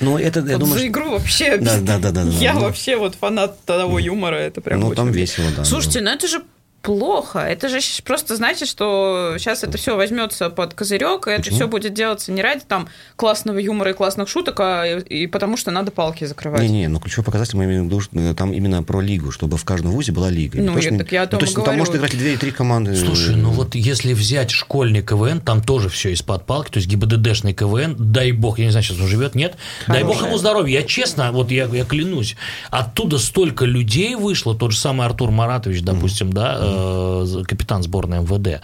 Ну, 0.00 0.16
это, 0.18 0.40
я 0.40 0.46
Вот 0.58 0.60
думаю, 0.60 0.74
за 0.74 0.78
что- 0.78 0.86
игру 0.88 1.10
вообще... 1.10 1.56
Да, 1.58 1.78
да, 1.80 1.98
да, 1.98 2.10
да, 2.12 2.24
да, 2.24 2.30
Я 2.40 2.54
ну. 2.54 2.60
вообще 2.60 2.96
вот 2.96 3.14
фанат 3.14 3.60
того 3.64 3.98
юмора, 3.98 4.36
это 4.36 4.60
прям 4.60 4.80
Ну, 4.80 4.86
очень 4.88 4.96
там 4.96 5.10
весело, 5.12 5.46
да. 5.56 5.64
Слушайте, 5.64 6.00
ну 6.00 6.10
это 6.10 6.26
же 6.28 6.42
плохо. 6.82 7.40
Это 7.40 7.68
же 7.68 7.78
просто 8.04 8.36
значит, 8.36 8.68
что 8.68 9.34
сейчас 9.38 9.64
это 9.64 9.78
все 9.78 9.96
возьмется 9.96 10.48
под 10.50 10.74
козырек, 10.74 11.26
и 11.26 11.30
это 11.30 11.50
все 11.50 11.66
будет 11.66 11.92
делаться 11.92 12.32
не 12.32 12.42
ради 12.42 12.62
там 12.66 12.88
классного 13.16 13.58
юмора 13.58 13.90
и 13.90 13.94
классных 13.94 14.28
шуток, 14.28 14.60
а 14.60 14.84
и, 14.86 15.24
и 15.24 15.26
потому 15.26 15.56
что 15.56 15.70
надо 15.70 15.90
палки 15.90 16.24
закрывать. 16.24 16.62
Не-не, 16.62 16.88
но 16.88 17.00
ключевой 17.00 17.24
показатель 17.24 17.56
мы 17.56 17.64
имеем 17.64 17.82
в 17.82 17.86
виду, 17.86 18.00
что, 18.00 18.18
э, 18.18 18.34
там 18.34 18.52
именно 18.52 18.82
про 18.82 19.00
лигу, 19.00 19.32
чтобы 19.32 19.56
в 19.56 19.64
каждом 19.64 19.90
вузе 19.90 20.12
была 20.12 20.30
лига. 20.30 20.60
Ну, 20.60 20.72
то, 20.72 20.78
я- 20.78 20.98
так 20.98 21.12
я 21.12 21.22
о 21.22 21.26
том 21.26 21.40
то 21.40 21.44
и 21.44 21.48
есть 21.48 21.56
ну, 21.56 21.64
говорю. 21.64 21.72
там 21.72 21.78
может 21.78 21.96
играть 21.96 22.16
две, 22.16 22.34
и 22.34 22.36
три 22.36 22.50
команды. 22.52 22.94
Слушай, 22.96 23.36
ну 23.36 23.50
вот 23.50 23.74
если 23.74 24.12
взять 24.12 24.50
школьный 24.50 25.02
КВН, 25.02 25.40
там 25.40 25.62
тоже 25.62 25.88
все 25.88 26.12
из-под 26.12 26.46
палки, 26.46 26.70
то 26.70 26.78
есть 26.78 26.88
ГИБДДшный 26.88 27.54
КВН, 27.54 27.96
дай 27.98 28.32
бог, 28.32 28.58
я 28.58 28.66
не 28.66 28.70
знаю, 28.70 28.84
сейчас 28.84 29.00
он 29.00 29.08
живет, 29.08 29.34
нет, 29.34 29.56
дай 29.86 30.04
бог 30.04 30.22
ему 30.22 30.38
здоровья, 30.38 30.80
я 30.80 30.86
честно, 30.86 31.32
вот 31.32 31.50
я, 31.50 31.66
я 31.66 31.84
клянусь, 31.84 32.36
оттуда 32.70 33.18
столько 33.18 33.64
людей 33.64 34.14
вышло, 34.14 34.54
тот 34.54 34.72
же 34.72 34.78
самый 34.78 35.06
Артур 35.06 35.30
Маратович, 35.30 35.82
допустим, 35.82 36.32
да, 36.32 36.67
э, 36.70 37.44
капитан 37.44 37.82
сборной 37.82 38.20
МВД. 38.20 38.60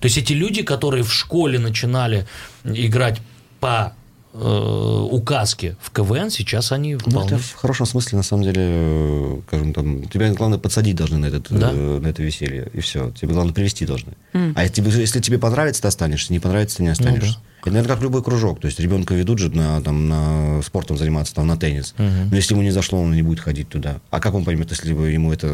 То 0.00 0.04
есть 0.04 0.18
эти 0.18 0.32
люди, 0.32 0.62
которые 0.62 1.02
в 1.02 1.12
школе 1.12 1.58
начинали 1.58 2.26
играть 2.64 3.20
по 3.60 3.92
э, 4.34 5.08
указке 5.10 5.76
в 5.80 5.90
КВН, 5.90 6.30
сейчас 6.30 6.72
они 6.72 6.94
Ну, 6.94 6.98
вполне... 7.00 7.26
это 7.28 7.38
в 7.38 7.54
хорошем 7.54 7.86
смысле, 7.86 8.18
на 8.18 8.22
самом 8.22 8.42
деле, 8.44 8.62
э, 8.62 9.40
скажем, 9.46 9.72
там, 9.72 10.08
тебя, 10.08 10.32
главное, 10.34 10.58
подсадить 10.58 10.96
должны 10.96 11.18
на, 11.18 11.26
этот, 11.26 11.46
Да. 11.50 11.70
э, 11.72 11.98
на 12.00 12.06
это 12.06 12.22
веселье, 12.22 12.68
и 12.72 12.80
все. 12.80 13.10
Тебе, 13.12 13.32
главное, 13.32 13.54
привести 13.54 13.86
должны. 13.86 14.12
А 14.32 14.62
если 14.62 14.74
тебе, 14.74 14.90
если 14.90 15.20
тебе 15.20 15.38
понравится, 15.38 15.82
ты 15.82 15.88
останешься, 15.88 16.32
не 16.32 16.40
понравится, 16.40 16.78
ты 16.78 16.82
не 16.82 16.90
останешься. 16.90 17.38
Это, 17.66 17.74
наверное, 17.74 17.96
как 17.96 18.02
любой 18.02 18.22
кружок. 18.22 18.60
То 18.60 18.66
есть 18.66 18.78
ребенка 18.78 19.12
ведут 19.14 19.40
же 19.40 19.50
на, 19.50 19.80
там, 19.82 20.08
на 20.08 20.62
спортом 20.62 20.96
заниматься, 20.96 21.34
там, 21.34 21.48
на 21.48 21.56
теннис. 21.56 21.94
Но 21.98 22.36
если 22.36 22.54
ему 22.54 22.62
не 22.62 22.70
зашло, 22.70 23.00
он 23.00 23.12
не 23.12 23.22
будет 23.22 23.40
ходить 23.40 23.68
туда. 23.68 24.00
А 24.10 24.20
как 24.20 24.34
он 24.34 24.44
поймет, 24.44 24.70
если 24.70 24.92
бы 24.92 25.10
ему 25.10 25.32
это... 25.32 25.48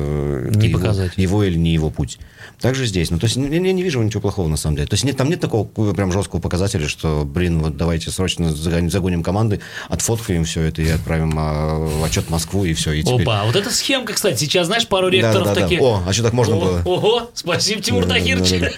Не 0.55 0.69
его, 0.69 0.79
показать. 0.79 1.13
Его 1.17 1.43
или 1.43 1.57
не 1.57 1.73
его 1.73 1.89
путь. 1.89 2.19
Также 2.61 2.85
здесь. 2.85 3.11
Ну, 3.11 3.19
то 3.19 3.25
есть 3.25 3.37
я, 3.37 3.47
я 3.47 3.73
не 3.73 3.83
вижу 3.83 4.03
ничего 4.03 4.21
плохого, 4.21 4.47
на 4.49 4.59
самом 4.59 4.77
деле. 4.77 4.89
То 4.89 4.95
есть 4.95 5.05
нет, 5.05 5.17
там 5.17 5.31
нет 5.31 5.41
такого 5.41 5.65
прям 5.65 6.13
жесткого 6.13 6.41
показателя, 6.41 6.87
что, 6.87 7.25
блин, 7.25 7.61
вот 7.61 7.79
давайте 7.79 8.11
срочно 8.11 8.53
загоним, 8.53 9.23
команды, 9.23 9.61
отфоткаем 9.89 10.45
все 10.45 10.63
это 10.63 10.83
и 10.83 10.91
отправим 10.91 11.35
а, 11.39 11.79
в 11.79 12.05
отчет 12.05 12.27
в 12.27 12.31
Москву, 12.31 12.67
и 12.67 12.75
все. 12.75 12.93
И 12.93 13.03
теперь... 13.03 13.23
Опа, 13.23 13.45
вот 13.45 13.57
эта 13.57 13.71
схемка, 13.71 14.13
кстати, 14.13 14.39
сейчас, 14.39 14.67
знаешь, 14.67 14.87
пару 14.87 15.09
ректоров 15.09 15.49
Да-да-да. 15.49 15.63
таких... 15.63 15.81
О, 15.81 16.03
а 16.07 16.13
что 16.13 16.25
так 16.25 16.35
можно 16.35 16.57
О, 16.57 16.61
было? 16.61 16.83
Ого, 16.85 17.31
спасибо, 17.33 17.81
Тимур 17.81 18.03
Да, 18.05 18.11
да, 18.11 18.15
Тахирович. 18.17 18.61
да, 18.61 18.71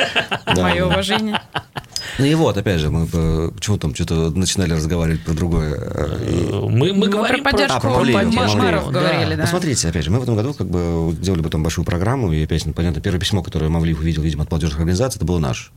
да. 0.46 0.54
Да. 0.54 0.62
Мое 0.62 0.86
уважение. 0.86 1.40
Ну 2.18 2.24
и 2.24 2.34
вот, 2.34 2.56
опять 2.56 2.80
же, 2.80 2.90
мы 2.90 3.08
э, 3.12 3.50
чего 3.60 3.76
там, 3.76 3.94
что-то 3.94 4.30
начинали 4.30 4.72
разговаривать 4.72 5.22
про 5.22 5.32
другое. 5.34 5.74
э, 5.78 6.30
и- 6.30 6.52
Мы, 6.52 6.92
мы 6.92 6.92
Мы 6.94 7.08
говорим 7.08 7.42
про 7.42 7.50
поддержку 7.52 7.76
А, 7.76 7.80
про 7.80 7.90
Павлеева, 7.94 8.22
ма- 8.22 8.30
про 8.32 8.40
мэров 8.54 8.84
Павлеева, 8.84 8.90
говорили, 8.90 9.30
да. 9.30 9.36
да. 9.36 9.42
Ну, 9.42 9.46
смотрите, 9.48 9.88
опять 9.88 10.04
же, 10.04 10.10
мы 10.10 10.20
в 10.20 10.22
этом 10.22 10.36
году 10.36 10.54
как 10.54 10.68
бы 10.68 11.12
бы 11.12 11.50
там 11.50 11.62
большую 11.62 11.84
программу, 11.84 12.32
и 12.32 12.42
опять, 12.44 12.64
ну, 12.66 12.72
понятно, 12.72 13.00
первое 13.00 13.20
письмо, 13.20 13.42
которое 13.42 13.68
Мавлиев 13.68 13.98
увидел, 14.00 14.22
видимо, 14.22 14.44
от 14.44 14.50
молодежных 14.50 14.78
организаций, 14.78 15.18
это 15.18 15.26
было 15.26 15.38
наше. 15.38 15.70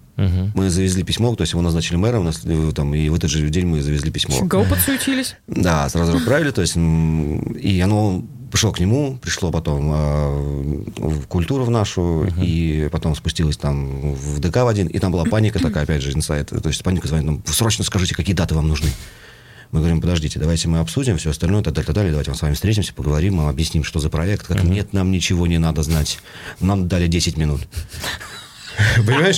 Мы 0.55 0.69
завезли 0.69 1.03
письмо, 1.03 1.35
то 1.35 1.41
есть 1.43 1.53
его 1.53 1.61
назначили 1.61 1.95
мэром, 1.97 2.21
у 2.21 2.25
нас, 2.25 2.41
э, 2.43 2.71
там, 2.75 2.93
и 2.95 3.07
в 3.09 3.15
этот 3.15 3.29
же 3.29 3.47
день 3.49 3.67
мы 3.67 3.81
завезли 3.81 4.09
письмо. 4.11 4.35
Го 4.45 4.63
подсуетились. 4.63 5.35
Да, 5.47 5.87
сразу 5.89 6.17
отправили, 6.17 6.49
то 6.51 6.61
есть, 6.61 6.75
и 6.75 7.81
оно 7.83 8.23
пришло 8.51 8.71
к 8.71 8.79
нему, 8.79 9.17
пришло 9.21 9.51
потом 9.51 9.91
э, 9.93 10.81
в 10.97 11.27
культуру 11.27 11.63
в 11.65 11.69
нашу, 11.69 12.27
и 12.41 12.89
потом 12.91 13.15
спустилось 13.15 13.57
там 13.57 14.13
в 14.13 14.39
ДК 14.39 14.57
в 14.57 14.67
один, 14.67 14.87
и 14.87 14.99
там 14.99 15.11
была 15.11 15.25
паника 15.25 15.59
такая, 15.59 15.83
опять 15.83 16.01
же, 16.01 16.11
инсайт, 16.11 16.49
то 16.49 16.67
есть 16.67 16.83
паника 16.83 17.07
звонит, 17.07 17.25
нам, 17.25 17.43
срочно 17.45 17.83
скажите, 17.83 18.15
какие 18.15 18.35
даты 18.35 18.55
вам 18.55 18.67
нужны. 18.67 18.89
Мы 19.71 19.79
говорим, 19.79 19.99
подождите, 19.99 20.39
давайте 20.39 20.69
мы 20.69 20.79
обсудим 20.79 21.17
все 21.17 21.31
остальное, 21.31 21.61
так 21.61 21.73
далее, 21.73 21.85
так 21.85 21.95
далее, 21.95 22.11
давайте 22.11 22.31
мы 22.31 22.37
с 22.37 22.41
вами 22.41 22.53
встретимся, 22.53 22.93
поговорим, 22.93 23.35
мы 23.35 23.49
объясним, 23.49 23.83
что 23.83 23.99
за 23.99 24.09
проект, 24.09 24.47
как 24.47 24.63
нет, 24.63 24.93
нам 24.93 25.11
ничего 25.11 25.45
не 25.45 25.57
надо 25.57 25.83
знать, 25.83 26.19
нам 26.61 26.87
дали 26.87 27.07
10 27.07 27.37
минут. 27.37 27.61
Понимаешь? 29.05 29.37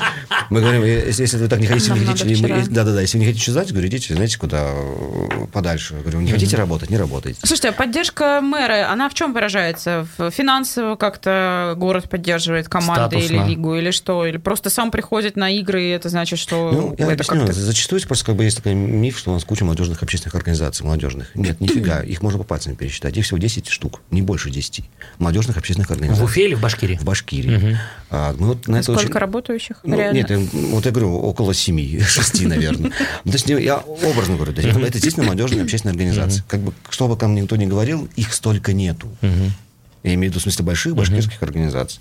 Мы 0.50 0.62
говорим, 0.62 0.84
если, 0.84 1.24
если 1.24 1.38
вы 1.38 1.48
так 1.48 1.60
не 1.60 1.68
хотите, 1.68 1.94
не 1.94 2.06
хотите, 2.06 2.70
да, 2.70 2.84
да, 2.84 2.94
да, 2.94 3.02
если 3.02 3.18
вы 3.18 3.24
не 3.24 3.28
хотите 3.28 3.44
что 3.44 3.54
знать, 3.54 3.72
говорю, 3.72 3.88
идите, 3.88 4.14
знаете, 4.14 4.38
куда 4.38 4.70
э, 4.72 5.48
подальше. 5.52 5.96
Говорю, 5.96 6.22
не 6.22 6.32
хотите 6.32 6.56
работать, 6.58 6.90
не 6.90 6.98
работайте. 6.98 7.40
Слушайте, 7.44 7.70
а 7.70 7.72
поддержка 7.72 8.42
мэра, 8.42 8.92
она 8.92 9.10
в 9.10 9.14
чем 9.14 9.34
выражается? 9.34 10.08
В 10.18 10.32
финансово 10.32 10.96
как-то 10.96 11.74
город 11.78 12.10
поддерживает 12.10 12.68
команды 12.68 13.18
или 13.20 13.38
лигу, 13.48 13.76
или 13.76 13.92
что? 13.92 14.26
Или 14.26 14.38
просто 14.38 14.70
сам 14.70 14.92
приходит 14.92 15.36
на 15.36 15.50
игры, 15.50 15.84
и 15.84 15.90
это 15.90 16.10
значит, 16.10 16.40
что 16.40 16.72
Ну, 16.72 16.96
я 16.98 17.12
это 17.12 17.24
объясню. 17.32 17.52
Зачастую 17.54 18.02
просто 18.08 18.26
как 18.26 18.36
бы 18.36 18.44
есть 18.44 18.58
такой 18.58 18.74
миф, 18.74 19.18
что 19.18 19.32
у 19.32 19.34
нас 19.34 19.44
куча 19.44 19.64
молодежных 19.66 20.02
общественных 20.04 20.36
организаций 20.36 20.86
молодежных. 20.86 21.36
Нет, 21.36 21.60
нифига. 21.60 22.00
Их 22.04 22.22
можно 22.22 22.40
по 22.40 22.46
пальцам 22.46 22.76
пересчитать. 22.76 23.18
Их 23.18 23.26
всего 23.26 23.38
10 23.38 23.68
штук, 23.68 24.02
не 24.12 24.22
больше 24.22 24.50
10. 24.50 24.84
Молодежных 25.18 25.58
общественных 25.58 25.90
В 25.90 25.94
организаций. 25.94 26.26
Уфе 26.26 26.46
или 26.46 26.56
в 26.56 26.62
Башкирии? 26.62 26.98
В 26.98 27.04
Башкирии. 27.04 27.78
А, 28.10 28.34
мы 28.38 28.48
вот 28.48 28.68
на 28.68 28.78
это 28.78 28.92
очень- 28.92 29.10
работающих? 29.30 29.78
Ну, 29.84 29.96
реально? 29.98 30.18
нет, 30.18 30.30
я- 30.30 30.40
вот 30.72 30.86
я 30.86 30.92
говорю, 30.92 31.16
около 31.16 31.54
семи, 31.54 32.00
шести, 32.08 32.46
наверное. 32.48 32.90
То 32.92 33.32
есть 33.32 33.48
я 33.50 33.78
образно 33.78 34.36
говорю, 34.36 34.52
это, 34.52 34.92
действительно 34.92 35.26
молодежная 35.28 35.64
общественная 35.64 35.94
организация. 35.94 36.44
Как 36.48 36.60
бы, 36.62 36.74
что 36.90 37.08
бы 37.08 37.16
там 37.16 37.36
никто 37.36 37.56
ни 37.56 37.66
говорил, 37.66 38.08
их 38.16 38.34
столько 38.34 38.74
нету. 38.74 39.08
Я 39.22 40.14
имею 40.14 40.32
в 40.32 40.34
виду 40.34 40.40
в 40.40 40.44
смысле 40.44 40.64
больших 40.66 40.96
башкирских 40.96 41.42
организаций. 41.44 42.00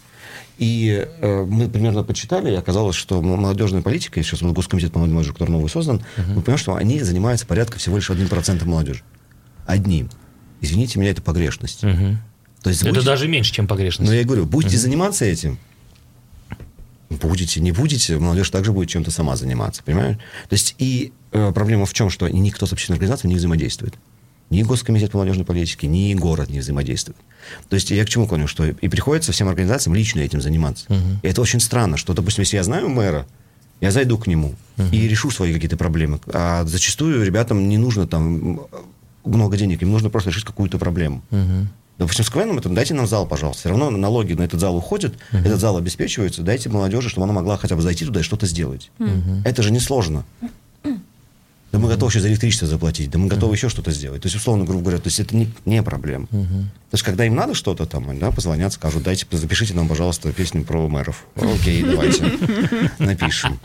И 0.57 1.07
э, 1.21 1.45
мы 1.49 1.69
примерно 1.69 2.03
почитали, 2.03 2.51
и 2.51 2.55
оказалось, 2.55 2.97
что 2.97 3.23
молодежная 3.23 3.81
политика, 3.83 4.21
сейчас 4.23 4.43
вот 4.43 4.53
Госкомитет 4.55 4.93
по 4.93 4.99
молодежи, 4.99 5.33
который 5.33 5.51
новый 5.51 5.69
создан, 5.71 6.03
мы 6.17 6.43
понимаем, 6.43 6.59
что 6.59 6.75
они 6.75 7.01
занимаются 7.01 7.47
порядка 7.47 7.79
всего 7.79 7.97
лишь 7.97 8.11
одним 8.11 8.27
процентом 8.29 8.71
молодежи. 8.71 9.03
Одним. 9.67 10.11
Извините 10.61 10.99
меня, 10.99 11.11
это 11.13 11.23
погрешность. 11.23 11.81
То 11.81 12.71
есть 12.71 12.81
Это 12.83 12.91
будете- 12.91 13.07
даже 13.07 13.29
меньше, 13.29 13.53
чем 13.53 13.67
но 13.67 13.69
погрешность. 13.69 14.11
я 14.13 14.21
и 14.21 14.25
говорю, 14.25 14.47
будете 14.47 14.77
заниматься 14.79 15.25
этим, 15.25 15.59
будете, 17.11 17.61
не 17.61 17.73
будете, 17.73 18.19
молодежь 18.19 18.51
также 18.51 18.73
будет 18.73 18.89
чем-то 18.89 19.11
сама 19.11 19.37
заниматься, 19.37 19.83
понимаешь? 19.83 20.17
То 20.49 20.55
есть 20.55 20.75
и 20.79 21.13
э, 21.33 21.53
проблема 21.53 21.87
в 21.87 21.95
чем, 21.95 22.11
что 22.11 22.29
никто 22.29 22.67
с 22.67 22.73
общественной 22.73 22.97
организацией 22.97 23.31
не 23.31 23.37
взаимодействует. 23.37 23.95
Ни 24.51 24.63
Госкомитет 24.63 25.11
по 25.11 25.19
молодежной 25.19 25.45
политике, 25.45 25.87
ни 25.87 26.15
город 26.15 26.49
не 26.49 26.61
взаимодействует. 26.61 27.19
То 27.69 27.75
есть 27.75 27.91
я 27.91 28.05
к 28.05 28.09
чему 28.09 28.27
клоню, 28.27 28.47
что 28.47 28.67
и 28.67 28.89
приходится 28.89 29.33
всем 29.33 29.49
организациям 29.49 29.95
лично 29.95 30.21
этим 30.21 30.41
заниматься. 30.41 30.87
И 31.23 31.29
это 31.29 31.43
очень 31.43 31.61
странно, 31.61 31.97
что, 31.97 32.15
допустим, 32.15 32.43
если 32.43 32.57
я 32.57 32.63
знаю 32.63 32.89
мэра, 32.89 33.27
я 33.81 33.91
зайду 33.91 34.19
к 34.19 34.27
нему 34.27 34.55
и 34.91 35.07
решу 35.07 35.31
свои 35.31 35.53
какие-то 35.53 35.77
проблемы. 35.77 36.19
А 36.33 36.65
зачастую 36.65 37.25
ребятам 37.25 37.69
не 37.69 37.79
нужно 37.79 38.07
там 38.07 38.61
много 39.25 39.57
денег, 39.57 39.83
им 39.83 39.91
нужно 39.93 40.09
просто 40.11 40.31
решить 40.31 40.45
какую-то 40.45 40.79
проблему. 40.79 41.23
Допустим, 41.99 42.25
с 42.25 42.31
КВНом 42.31 42.59
это 42.59 42.69
дайте 42.69 42.95
нам 42.95 43.07
зал, 43.07 43.27
пожалуйста. 43.27 43.61
Все 43.61 43.69
равно 43.71 43.91
налоги 43.91 44.33
на 44.33 44.43
этот 44.43 44.61
зал 44.61 44.77
уходят, 44.77 45.15
этот 45.33 45.61
зал 45.61 45.77
обеспечивается, 45.77 46.43
дайте 46.43 46.69
молодежи, 46.69 47.09
чтобы 47.09 47.25
она 47.25 47.33
могла 47.33 47.57
хотя 47.57 47.75
бы 47.77 47.83
зайти 47.83 48.05
туда 48.05 48.21
и 48.21 48.23
что-то 48.23 48.47
сделать. 48.47 48.91
Это 49.45 49.63
же 49.63 49.73
несложно. 49.73 50.25
Да 51.71 51.79
мы 51.79 51.89
готовы 51.89 52.11
еще 52.11 52.21
за 52.21 52.29
электричество 52.29 52.67
заплатить, 52.67 53.11
да 53.11 53.19
мы 53.19 53.29
готовы 53.29 53.55
еще 53.55 53.69
что-то 53.69 53.91
сделать. 53.91 54.23
То 54.23 54.27
есть, 54.27 54.37
условно, 54.37 54.65
грубо 54.65 54.83
говоря, 54.83 54.99
то 54.99 55.09
есть 55.09 55.21
это 55.21 55.37
не, 55.37 55.51
не 55.67 55.83
проблема. 55.83 56.27
То 56.27 56.95
есть, 56.95 57.05
когда 57.05 57.27
им 57.27 57.35
надо 57.35 57.53
что-то 57.55 57.85
там, 57.85 58.19
да, 58.19 58.31
позвонят, 58.31 58.73
скажут, 58.73 59.03
дайте, 59.03 59.27
запишите 59.31 59.75
нам, 59.75 59.89
пожалуйста, 59.89 60.33
песню 60.33 60.65
про 60.65 60.89
мэров. 60.89 61.27
Окей, 61.37 61.83
давайте, 61.91 62.25
напишем. 62.99 63.61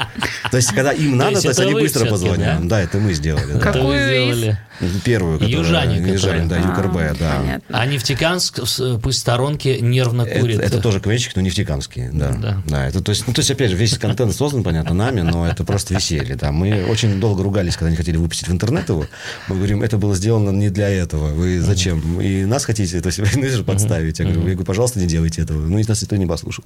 То 0.52 0.58
есть, 0.58 0.72
когда 0.74 0.92
им 0.92 1.16
надо, 1.16 1.39
то 1.42 1.48
есть 1.48 1.60
это 1.60 1.62
они 1.70 1.74
быстро 1.80 2.06
позвонят. 2.06 2.68
да? 2.68 2.82
Это 2.82 2.98
мы 2.98 3.13
сделали. 3.13 3.60
Какую. 3.60 4.58
Первую, 5.06 5.39
которая... 5.39 5.58
Южане, 5.58 6.46
да, 6.48 6.58
А, 6.58 6.60
ЮКРБ, 6.60 7.18
да. 7.20 7.62
А 7.70 7.86
Нефтеканск 7.86 8.60
пусть 9.02 9.18
в 9.18 9.22
сторонке 9.22 9.80
нервно 9.80 10.26
курит. 10.26 10.60
это 10.60 10.82
тоже 10.82 11.00
КВНчик, 11.00 11.36
но 11.36 11.42
нефтекамский, 11.42 12.10
да. 12.12 12.62
Да. 12.68 12.88
Это, 12.88 13.02
то, 13.02 13.12
есть, 13.12 13.26
ну, 13.28 13.34
то 13.34 13.39
есть, 13.39 13.52
опять 13.52 13.72
же, 13.72 13.78
весь 13.78 13.98
контент 13.98 14.36
создан, 14.36 14.63
понятно, 14.63 14.94
нами, 14.94 15.22
но 15.22 15.48
это 15.48 15.63
просто 15.63 15.94
веселье. 15.94 16.36
Да. 16.36 16.52
Мы 16.52 16.86
очень 16.86 17.20
долго 17.22 17.44
ругались, 17.44 17.78
когда 17.78 17.93
не 17.94 17.98
хотели 17.98 18.18
выпустить 18.18 18.48
в 18.48 18.52
интернет 18.52 18.90
его. 18.90 19.06
Мы 19.48 19.56
говорим, 19.56 19.82
это 19.82 19.98
было 19.98 20.16
сделано 20.16 20.50
не 20.50 20.70
для 20.70 20.90
этого. 20.90 21.28
Вы 21.34 21.62
зачем? 21.62 22.20
И 22.20 22.46
нас 22.46 22.66
хотите, 22.66 23.00
то 23.02 23.08
есть, 23.08 23.20
вы 23.20 23.50
же 23.50 23.64
подставить. 23.64 24.20
Я 24.20 24.26
говорю, 24.26 24.42
я 24.42 24.48
говорю, 24.54 24.66
пожалуйста, 24.66 25.00
не 25.00 25.08
делайте 25.08 25.42
этого. 25.42 25.60
Ну, 25.60 25.78
и 25.80 25.84
нас 25.88 26.02
никто 26.02 26.16
не 26.16 26.26
послушал. 26.26 26.64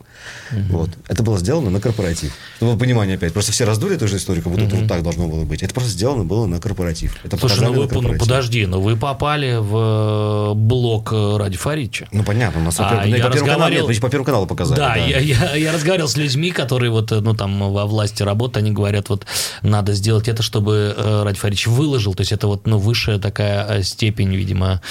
Вот. 0.69 0.89
Это 1.07 1.23
было 1.23 1.37
сделано 1.37 1.69
на 1.69 1.79
корпоратив. 1.79 2.33
Чтобы 2.57 2.77
понимание 2.77 3.15
опять. 3.15 3.33
Просто 3.33 3.51
все 3.51 3.65
раздули 3.65 3.95
эту 3.95 4.07
же 4.07 4.17
историю, 4.17 4.43
как 4.43 4.53
будто 4.53 4.65
это 4.65 4.75
вот 4.75 4.87
так 4.87 5.03
должно 5.03 5.27
было 5.27 5.43
быть. 5.43 5.63
Это 5.63 5.73
просто 5.73 5.91
сделано 5.91 6.23
было 6.23 6.45
на 6.45 6.59
корпоратив. 6.59 7.17
Это 7.23 7.37
Слушай, 7.37 7.61
ну 7.61 7.73
вы 7.73 7.87
ну, 8.01 8.17
подожди, 8.17 8.65
но 8.65 8.81
вы 8.81 8.95
попали 8.95 9.57
в 9.59 10.51
э, 10.51 10.53
блок 10.55 11.11
э, 11.13 11.37
Ради 11.37 11.57
Фаридча. 11.57 12.07
Ну, 12.11 12.23
понятно, 12.23 12.61
у 12.61 12.63
нас 12.63 12.75
А, 12.79 13.01
по, 13.01 13.07
я 13.07 13.25
по 13.25 13.31
первому 13.31 13.53
каналу, 13.53 13.71
нет, 13.71 14.01
по 14.01 14.09
первому 14.09 14.25
каналу 14.25 14.47
показали. 14.47 14.79
Да, 14.79 14.95
Я, 14.95 15.19
я, 15.19 15.55
я 15.55 15.71
разговаривал 15.71 16.07
с 16.07 16.17
людьми, 16.17 16.51
которые 16.51 16.91
вот, 16.91 17.11
э, 17.11 17.19
ну, 17.19 17.33
там, 17.33 17.71
во 17.71 17.85
власти 17.85 18.23
работают, 18.23 18.57
они 18.57 18.71
говорят, 18.71 19.09
вот, 19.09 19.25
надо 19.61 19.93
сделать 19.93 20.27
это, 20.27 20.43
чтобы 20.43 20.95
э, 21.21 21.23
Ради 21.23 21.37
Фаридович 21.37 21.67
выложил, 21.67 22.13
то 22.13 22.21
есть 22.21 22.31
это 22.31 22.47
вот, 22.47 22.67
ну, 22.67 22.77
высшая 22.77 23.19
такая 23.19 23.65
э, 23.79 23.83
степень, 23.83 24.33
видимо, 24.35 24.81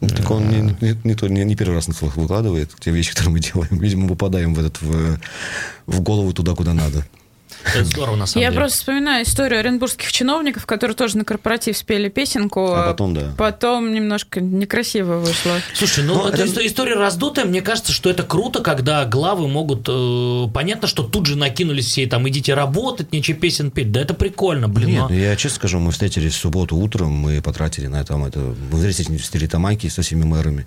Так 0.00 0.30
он 0.30 0.48
не, 0.48 0.60
не, 0.80 0.98
не, 1.04 1.28
не- 1.28 1.44
не 1.44 1.56
первый 1.56 1.74
раз 1.74 1.88
на 1.88 1.94
слух 1.94 2.16
выкладывает 2.16 2.70
те 2.80 2.90
вещи, 2.90 3.10
которые 3.10 3.32
мы 3.32 3.40
делаем. 3.40 3.78
Видимо, 3.78 4.08
попадаем 4.08 4.54
в, 4.54 4.58
этот, 4.58 4.80
в, 4.82 5.18
в 5.86 6.00
голову 6.00 6.32
туда, 6.32 6.54
куда 6.54 6.74
надо. 6.74 7.06
Это 7.64 7.84
здорово, 7.84 8.16
на 8.16 8.26
самом 8.26 8.42
Я 8.42 8.48
деле. 8.50 8.60
просто 8.60 8.78
вспоминаю 8.78 9.24
историю 9.24 9.60
оренбургских 9.60 10.10
чиновников, 10.12 10.66
которые 10.66 10.96
тоже 10.96 11.16
на 11.16 11.24
корпоратив 11.24 11.76
спели 11.76 12.08
песенку, 12.08 12.72
А 12.74 12.86
потом, 12.88 13.14
да. 13.14 13.32
потом 13.38 13.92
немножко 13.94 14.40
некрасиво 14.40 15.18
вышло. 15.18 15.52
Слушай, 15.74 16.04
ну, 16.04 16.14
Ну, 16.14 16.28
эта 16.28 16.42
это- 16.42 16.46
исто- 16.60 16.66
история 16.66 16.94
раздутая. 16.94 17.44
Мне 17.44 17.62
кажется, 17.62 17.92
что 17.92 18.10
это 18.10 18.22
круто, 18.24 18.60
когда 18.60 19.04
главы 19.04 19.48
могут... 19.48 19.86
э, 19.88 20.48
понятно, 20.52 20.88
что 20.88 21.02
тут 21.02 21.26
же 21.26 21.36
накинулись 21.36 21.86
все, 21.86 22.06
там, 22.06 22.28
идите 22.28 22.54
работать, 22.54 23.12
нечего 23.12 23.36
песен 23.38 23.70
петь. 23.70 23.92
Да 23.92 24.00
это 24.00 24.14
прикольно, 24.14 24.68
блин. 24.68 24.88
Нет, 24.90 25.00
но- 25.02 25.08
ну, 25.08 25.14
я 25.14 25.36
честно 25.36 25.56
скажу, 25.56 25.78
мы 25.78 25.92
встретились 25.92 26.34
в 26.34 26.38
субботу 26.38 26.76
утром, 26.76 27.12
мы 27.12 27.40
потратили 27.42 27.86
на 27.86 28.00
этом 28.00 28.24
это... 28.24 28.38
Мы 28.70 28.90
встретились 28.90 29.48
в 29.48 29.48
Тамайке 29.50 29.88
со 29.90 30.02
всеми 30.02 30.24
мэрами. 30.24 30.66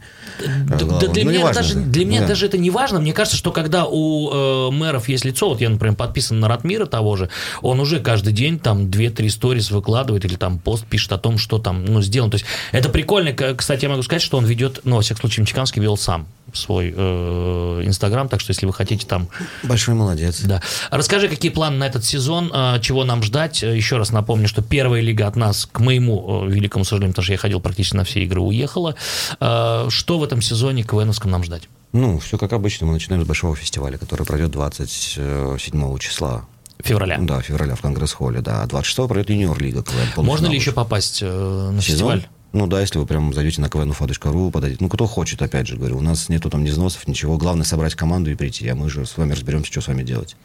Да, 0.68 0.78
Главы. 0.78 1.06
да 1.08 1.12
для 1.14 1.24
Ну, 1.24 1.30
меня, 1.32 1.40
неважно 1.40 1.62
даже, 1.62 1.80
это. 1.80 1.90
для 1.90 2.06
меня 2.06 2.22
Да. 2.22 2.28
даже 2.28 2.46
это 2.46 2.58
не 2.58 2.70
важно. 2.70 3.00
Мне 3.00 3.14
кажется, 3.14 3.38
что 3.38 3.52
когда 3.52 3.86
у 3.86 4.70
э, 4.70 4.72
мэров 4.72 5.08
есть 5.10 5.26
лицо, 5.26 5.50
вот 5.50 5.62
я, 5.62 5.70
например, 5.70 5.96
подписан 5.96 6.40
на 6.40 6.48
Ратмира 6.48 6.85
того 6.88 7.16
же, 7.16 7.30
он 7.62 7.80
уже 7.80 8.00
каждый 8.00 8.34
день 8.34 8.60
там 8.60 8.86
2-3 8.88 9.30
сторис 9.30 9.72
выкладывает 9.72 10.26
или 10.26 10.36
там 10.36 10.60
пост 10.60 10.86
пишет 10.86 11.12
о 11.14 11.18
том, 11.18 11.38
что 11.38 11.60
там 11.60 11.86
ну, 11.86 12.02
сделано. 12.02 12.32
То 12.32 12.36
есть 12.36 12.46
это 12.72 12.90
прикольно. 12.90 13.34
Кстати, 13.34 13.84
я 13.86 13.90
могу 13.90 14.04
сказать, 14.04 14.22
что 14.22 14.38
он 14.38 14.46
ведет, 14.46 14.82
ну, 14.84 14.98
во 14.98 15.02
всяком 15.02 15.22
случае, 15.22 15.44
Мчиканский 15.44 15.82
вел 15.82 15.98
сам 15.98 16.28
свой 16.54 16.94
э, 16.96 17.82
Инстаграм, 17.84 18.30
так 18.30 18.40
что 18.40 18.52
если 18.52 18.66
вы 18.66 18.72
хотите 18.74 19.06
там 19.06 19.28
Большой 19.64 19.96
молодец. 19.96 20.42
да. 20.42 20.62
Расскажи, 20.90 21.28
какие 21.28 21.52
планы 21.52 21.78
на 21.78 21.88
этот 21.88 22.06
сезон, 22.06 22.52
э, 22.54 22.80
чего 22.82 23.04
нам 23.04 23.24
ждать. 23.24 23.62
Э, 23.64 23.76
Еще 23.76 23.98
раз 23.98 24.12
напомню, 24.12 24.48
что 24.48 24.62
первая 24.62 25.02
лига 25.02 25.28
от 25.28 25.36
нас, 25.36 25.68
к 25.70 25.80
моему 25.80 26.46
э, 26.48 26.52
великому 26.52 26.86
сожалению, 26.86 27.12
потому 27.14 27.24
что 27.24 27.34
я 27.34 27.38
ходил 27.40 27.60
практически 27.60 27.96
на 27.98 28.04
все 28.06 28.24
игры, 28.24 28.40
уехала. 28.42 28.96
Э, 29.40 29.88
Что 29.90 30.18
в 30.20 30.24
этом 30.24 30.42
сезоне 30.42 30.84
КВНовском 30.84 31.30
нам 31.32 31.44
ждать? 31.44 31.64
Ну, 31.92 32.20
все 32.20 32.38
как 32.38 32.54
обычно. 32.54 32.88
Мы 32.88 32.94
начинаем 32.94 33.24
с 33.24 33.28
большого 33.28 33.56
фестиваля, 33.56 33.98
который 33.98 34.26
пройдет 34.26 34.52
27 34.52 35.98
числа. 36.00 36.46
Февраля. 36.84 37.18
Да, 37.20 37.42
февраля 37.42 37.76
в 37.76 37.82
Конгресс-холле, 37.82 38.42
да. 38.42 38.64
А 38.64 38.68
26 38.68 39.08
пройдет 39.08 39.30
юниор-лига 39.30 39.84
КВН. 39.84 40.26
Можно 40.26 40.48
ли 40.48 40.56
еще 40.56 40.72
попасть 40.72 41.20
э, 41.22 41.26
на 41.72 41.82
Сезон? 41.82 41.82
фестиваль? 41.82 42.28
Ну 42.54 42.68
да, 42.68 42.80
если 42.80 42.98
вы 43.00 43.06
прям 43.06 43.34
зайдете 43.34 43.60
на 43.60 43.66
kvufa.ru, 43.66 44.50
подойдете. 44.52 44.82
Ну, 44.82 44.88
кто 44.90 45.08
хочет, 45.08 45.42
опять 45.42 45.68
же 45.68 45.76
говорю. 45.76 45.98
У 45.98 46.02
нас 46.02 46.30
нету 46.30 46.50
там 46.50 46.64
ни 46.64 46.70
взносов, 46.70 47.06
ничего. 47.08 47.38
Главное 47.38 47.66
собрать 47.66 47.96
команду 47.96 48.32
и 48.32 48.36
прийти. 48.36 48.68
А 48.70 48.76
мы 48.76 48.90
же 48.90 49.06
с 49.06 49.18
вами 49.18 49.34
разберемся, 49.34 49.72
что 49.72 49.82
с 49.82 49.88
вами 49.88 50.04
делать. 50.04 50.38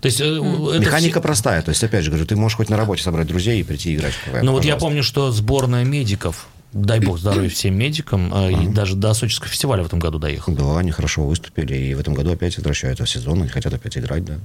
То 0.00 0.06
есть, 0.06 0.20
это 0.20 0.40
Механика 0.40 1.20
все- 1.20 1.20
простая. 1.20 1.60
То 1.62 1.70
есть, 1.70 1.82
опять 1.84 2.04
же 2.04 2.10
говорю, 2.10 2.24
ты 2.26 2.34
можешь 2.36 2.56
хоть 2.56 2.70
на 2.70 2.76
работе 2.78 3.02
собрать 3.02 3.26
друзей 3.26 3.60
и 3.60 3.62
прийти 3.62 3.94
играть 3.94 4.14
в 4.14 4.24
КВН. 4.24 4.44
Ну 4.44 4.52
вот 4.52 4.64
я 4.64 4.76
помню, 4.76 5.02
что 5.02 5.30
сборная 5.32 5.84
медиков, 5.84 6.48
дай 6.72 6.98
бог 7.00 7.18
здоровья 7.18 7.48
всем 7.50 7.76
медикам, 7.76 8.32
э, 8.32 8.52
и 8.52 8.68
даже 8.68 8.96
до 8.96 9.12
Сочинского 9.12 9.50
фестиваля 9.50 9.82
в 9.82 9.86
этом 9.86 9.98
году 9.98 10.18
доехал. 10.18 10.54
Да, 10.54 10.78
они 10.78 10.92
хорошо 10.92 11.26
выступили. 11.26 11.74
И 11.76 11.94
в 11.94 12.00
этом 12.00 12.14
году 12.14 12.30
опять 12.32 12.56
возвращаются 12.56 13.04
в 13.04 13.10
сезон. 13.10 13.40
Они 13.40 13.48
хотят 13.48 13.74
опять 13.74 13.98
играть, 13.98 14.24
да. 14.24 14.38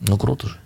Ну 0.00 0.16
круто 0.16 0.48
же. 0.48 0.56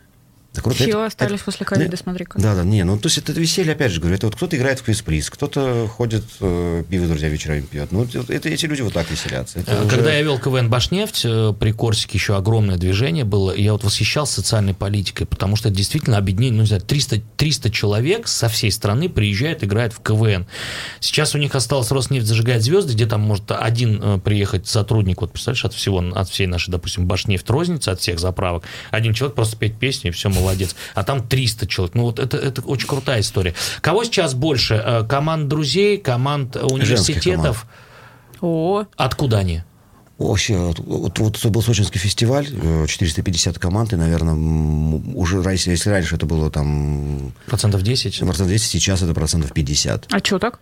Да 0.57 0.63
круто. 0.63 0.79
Чего 0.79 0.89
Это- 0.91 1.07
остались 1.07 1.35
это- 1.37 1.45
после 1.45 1.67
ковида, 1.67 1.91
Да, 1.91 1.97
смотри-ка. 1.97 2.41
Да, 2.41 2.55
да, 2.55 2.65
не, 2.65 2.83
ну 2.85 2.99
то 2.99 3.07
есть 3.07 3.19
это 3.19 3.33
веселье, 3.33 3.73
опять 3.73 3.93
же 3.93 4.01
говорю, 4.01 4.17
это 4.17 4.27
вот 4.27 4.37
кто-то 4.37 4.57
играет 4.57 4.81
в 4.81 4.83
квиз-приз, 4.85 5.31
кто-то 5.31 5.87
ходит, 5.87 6.25
э, 6.41 6.85
пиво 6.89 7.05
с 7.05 7.09
друзьями 7.09 7.33
вечерами 7.33 7.61
пьет. 7.61 7.93
Ну, 7.93 8.05
это, 8.05 8.33
это 8.33 8.49
эти 8.49 8.67
люди 8.67 8.81
вот 8.83 8.95
так 8.95 9.11
веселятся. 9.11 9.61
Это 9.61 9.81
уже- 9.83 9.89
Когда 9.97 10.13
я 10.15 10.23
вел 10.23 10.39
КВН 10.39 10.71
«Башнефть», 10.71 11.23
э, 11.25 11.53
при 11.59 11.73
Корсике 11.73 12.17
еще 12.19 12.37
огромное 12.37 12.77
движение 12.79 13.25
было, 13.25 13.55
я 13.55 13.73
вот 13.73 13.85
восхищался 13.85 14.35
социальной 14.37 14.75
политикой, 14.75 15.27
потому 15.27 15.57
что 15.57 15.69
это 15.69 15.77
действительно 15.77 16.17
объединение, 16.17 16.57
ну, 16.57 16.61
не 16.63 16.67
знаю, 16.69 16.83
300, 16.83 17.21
300 17.37 17.71
человек 17.71 18.27
со 18.29 18.49
всей 18.49 18.71
страны 18.73 19.09
приезжает, 19.09 19.63
играет 19.63 19.93
в 19.93 20.01
КВН. 20.01 20.47
Сейчас 21.01 21.35
у 21.35 21.39
них 21.39 21.55
осталось 21.55 21.91
Роснефть 21.91 22.27
зажигает 22.27 22.63
звезды, 22.63 22.95
где 22.95 23.07
там 23.07 23.21
может 23.21 23.51
один 23.51 24.01
э, 24.03 24.19
приехать 24.19 24.67
сотрудник, 24.67 25.21
вот 25.21 25.33
представляешь, 25.33 25.65
от 25.65 25.75
всего, 25.75 25.99
от 26.15 26.29
всей 26.29 26.47
нашей, 26.47 26.71
допустим, 26.71 27.07
Башнефть 27.07 27.49
розницы, 27.51 27.91
от 27.91 28.01
всех 28.01 28.19
заправок, 28.19 28.65
один 28.91 29.13
человек 29.15 29.35
просто 29.37 29.57
петь 29.57 29.77
песню, 29.79 30.11
и 30.11 30.15
все, 30.15 30.29
молодец. 30.47 30.75
А 30.95 31.03
там 31.03 31.27
300 31.27 31.67
человек. 31.67 31.95
Ну, 31.95 32.03
вот 32.05 32.19
это, 32.19 32.37
это 32.37 32.63
очень 32.63 32.87
крутая 32.89 33.21
история. 33.21 33.55
Кого 33.81 34.05
сейчас 34.05 34.35
больше? 34.35 34.75
Э, 34.75 35.05
Команд 35.05 35.49
друзей, 35.49 35.99
команд 35.99 36.57
э, 36.57 36.61
университетов? 36.63 37.67
О, 38.41 38.85
Откуда 38.97 39.39
они? 39.39 39.63
Вообще, 40.19 40.57
вот, 40.57 40.79
вот, 40.79 41.19
вот 41.19 41.47
был 41.47 41.63
сочинский 41.63 41.99
фестиваль, 41.99 42.47
э, 42.51 42.87
450 42.89 43.59
команд, 43.59 43.93
и, 43.93 43.97
наверное, 43.97 44.35
уже, 45.15 45.43
раньше- 45.43 45.71
если 45.71 45.91
раньше 45.91 46.17
это 46.17 46.25
было 46.25 46.51
там 46.51 47.33
Процентов 47.47 47.83
10? 47.83 48.21
процентов 48.21 48.49
10, 48.49 48.71
сейчас 48.71 49.03
это 49.03 49.13
процентов 49.13 49.53
50. 49.53 50.07
а 50.11 50.19
что 50.21 50.39
так? 50.39 50.61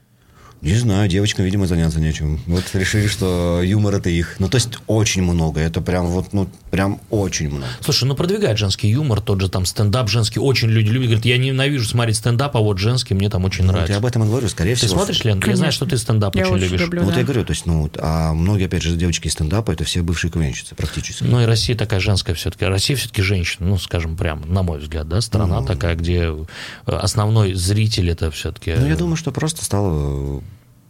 Не 0.63 0.75
знаю, 0.77 1.09
девочкам, 1.09 1.45
видимо, 1.45 1.67
заняться 1.67 2.01
нечем. 2.01 2.41
Вот 2.47 2.65
решили, 2.73 3.07
что 3.07 3.61
юмор 3.63 3.97
это 3.97 4.09
их. 4.09 4.37
Ну, 4.39 4.49
то 4.49 4.57
есть 4.57 4.71
очень 4.87 5.23
много. 5.23 5.61
Это 5.61 5.81
прям 5.83 6.07
вот, 6.07 6.33
ну, 6.33 6.49
прям 6.71 7.01
очень 7.11 7.51
много. 7.51 7.67
Слушай, 7.81 8.05
ну 8.05 8.15
продвигает 8.15 8.57
женский 8.57 8.89
юмор, 8.89 9.21
тот 9.21 9.41
же 9.43 9.51
там 9.51 9.67
стендап 9.67 10.09
женский. 10.09 10.39
Очень 10.41 10.71
люди 10.71 10.89
любят. 10.91 11.09
Говорят, 11.09 11.25
я 11.27 11.37
ненавижу 11.37 11.87
смотреть 11.87 12.17
стендап, 12.17 12.57
а 12.57 12.61
вот 12.61 12.79
женский 12.79 13.13
мне 13.15 13.29
там 13.29 13.45
очень 13.45 13.65
Вот 13.67 13.73
нравится. 13.73 13.93
я 13.93 13.99
об 13.99 14.07
этом 14.07 14.25
и 14.25 14.27
говорю, 14.27 14.49
скорее 14.49 14.75
Ты 14.75 14.87
всего. 14.87 14.97
смотришь, 15.01 15.23
Лен? 15.25 15.37
Я 15.37 15.41
Конечно. 15.43 15.57
знаю, 15.59 15.73
что 15.73 15.85
ты 15.87 15.99
стендап 15.99 16.35
Я 16.35 16.45
очень, 16.45 16.55
очень 16.55 16.65
любишь. 16.65 16.81
люблю. 16.81 17.01
Ну, 17.01 17.07
вот 17.07 17.15
да. 17.15 17.21
я 17.21 17.27
говорю, 17.27 17.45
то 17.45 17.51
есть, 17.53 17.67
ну, 17.67 17.83
вот, 17.83 17.99
а 18.01 18.33
многие, 18.33 18.65
опять 18.65 18.83
же, 18.83 18.97
девочки 18.97 19.27
из 19.29 19.33
стендапа, 19.33 19.71
это 19.73 19.85
все 19.85 20.01
бывшие 20.03 20.31
КВНщицы 20.31 20.75
практически. 20.75 21.25
Ну 21.25 21.43
и 21.43 21.45
Россия 21.45 21.77
такая 21.77 22.01
женская 22.01 22.35
все-таки. 22.35 22.65
Россия 22.65 22.97
все-таки 22.97 23.21
женщина, 23.21 23.69
ну 23.69 23.79
скажем 23.79 24.17
прямо, 24.17 24.47
на 24.47 24.63
мой 24.63 24.79
взгляд, 24.79 25.09
да, 25.09 25.21
страна 25.21 25.63
такая, 25.63 25.95
где 25.95 26.23
э, 26.31 26.45
основной 26.87 27.53
зритель 27.55 28.09
это 28.11 28.31
все-таки. 28.31 28.73
Ну, 28.79 28.87
я 28.87 28.97
думаю, 28.97 29.17
что 29.17 29.31
просто 29.31 29.63
стало 29.65 30.43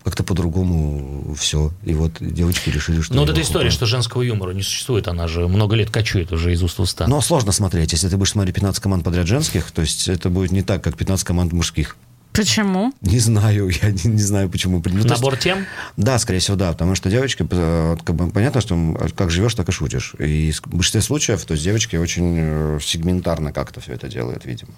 как-то 0.05 0.23
по-другому 0.23 1.35
все. 1.35 1.73
И 1.83 1.95
вот 1.95 2.13
девочки 2.21 2.69
решили, 2.71 3.01
что... 3.01 3.15
Ну 3.15 3.21
вот 3.23 3.31
эта 3.31 3.41
история, 3.41 3.71
что 3.71 3.87
женского 3.87 4.23
юмора 4.23 4.53
не 4.53 4.63
существует, 4.63 5.09
она 5.09 5.27
же 5.29 5.49
много 5.49 5.77
лет 5.77 5.91
кочует 5.91 6.31
уже 6.33 6.53
из 6.53 6.63
уст 6.63 6.79
в 6.79 6.83
уста. 6.83 7.07
Но 7.07 7.21
сложно 7.21 7.53
смотреть, 7.53 7.93
если 7.93 8.09
ты 8.09 8.17
будешь 8.17 8.31
смотреть 8.33 8.55
15 8.55 8.83
команд 8.83 9.03
подряд 9.05 9.27
женских, 9.27 9.71
то 9.71 9.81
есть 9.83 10.09
это 10.09 10.29
будет 10.29 10.53
не 10.53 10.63
так, 10.63 10.85
как 10.85 10.97
15 10.97 11.25
команд 11.27 11.53
мужских. 11.53 11.97
Почему? 12.33 12.93
Не 13.01 13.21
знаю, 13.21 13.69
я 13.83 13.91
не, 13.93 14.11
не 14.11 14.23
знаю, 14.23 14.51
почему. 14.51 14.79
Ну, 14.79 14.83
то 14.83 14.91
есть- 14.91 15.09
Набор 15.09 15.37
тем? 15.37 15.67
Да, 15.97 16.19
скорее 16.19 16.41
всего, 16.41 16.57
да, 16.57 16.73
потому 16.73 16.97
что 16.97 17.09
девочки, 17.09 17.47
э, 17.49 17.97
как 18.05 18.15
бы, 18.17 18.29
понятно, 18.31 18.61
что 18.61 18.75
м, 18.75 18.97
как 19.17 19.31
живешь, 19.31 19.55
так 19.55 19.69
и 19.69 19.73
шутишь. 19.73 20.15
И 20.19 20.51
в 20.53 20.67
большинстве 20.67 21.01
случаев, 21.01 21.45
то 21.45 21.53
есть 21.53 21.63
девочки 21.65 21.97
очень 21.97 22.35
э, 22.39 22.79
сегментарно 22.83 23.53
как-то 23.53 23.81
все 23.81 23.93
это 23.95 24.09
делают, 24.09 24.45
видимо. 24.45 24.73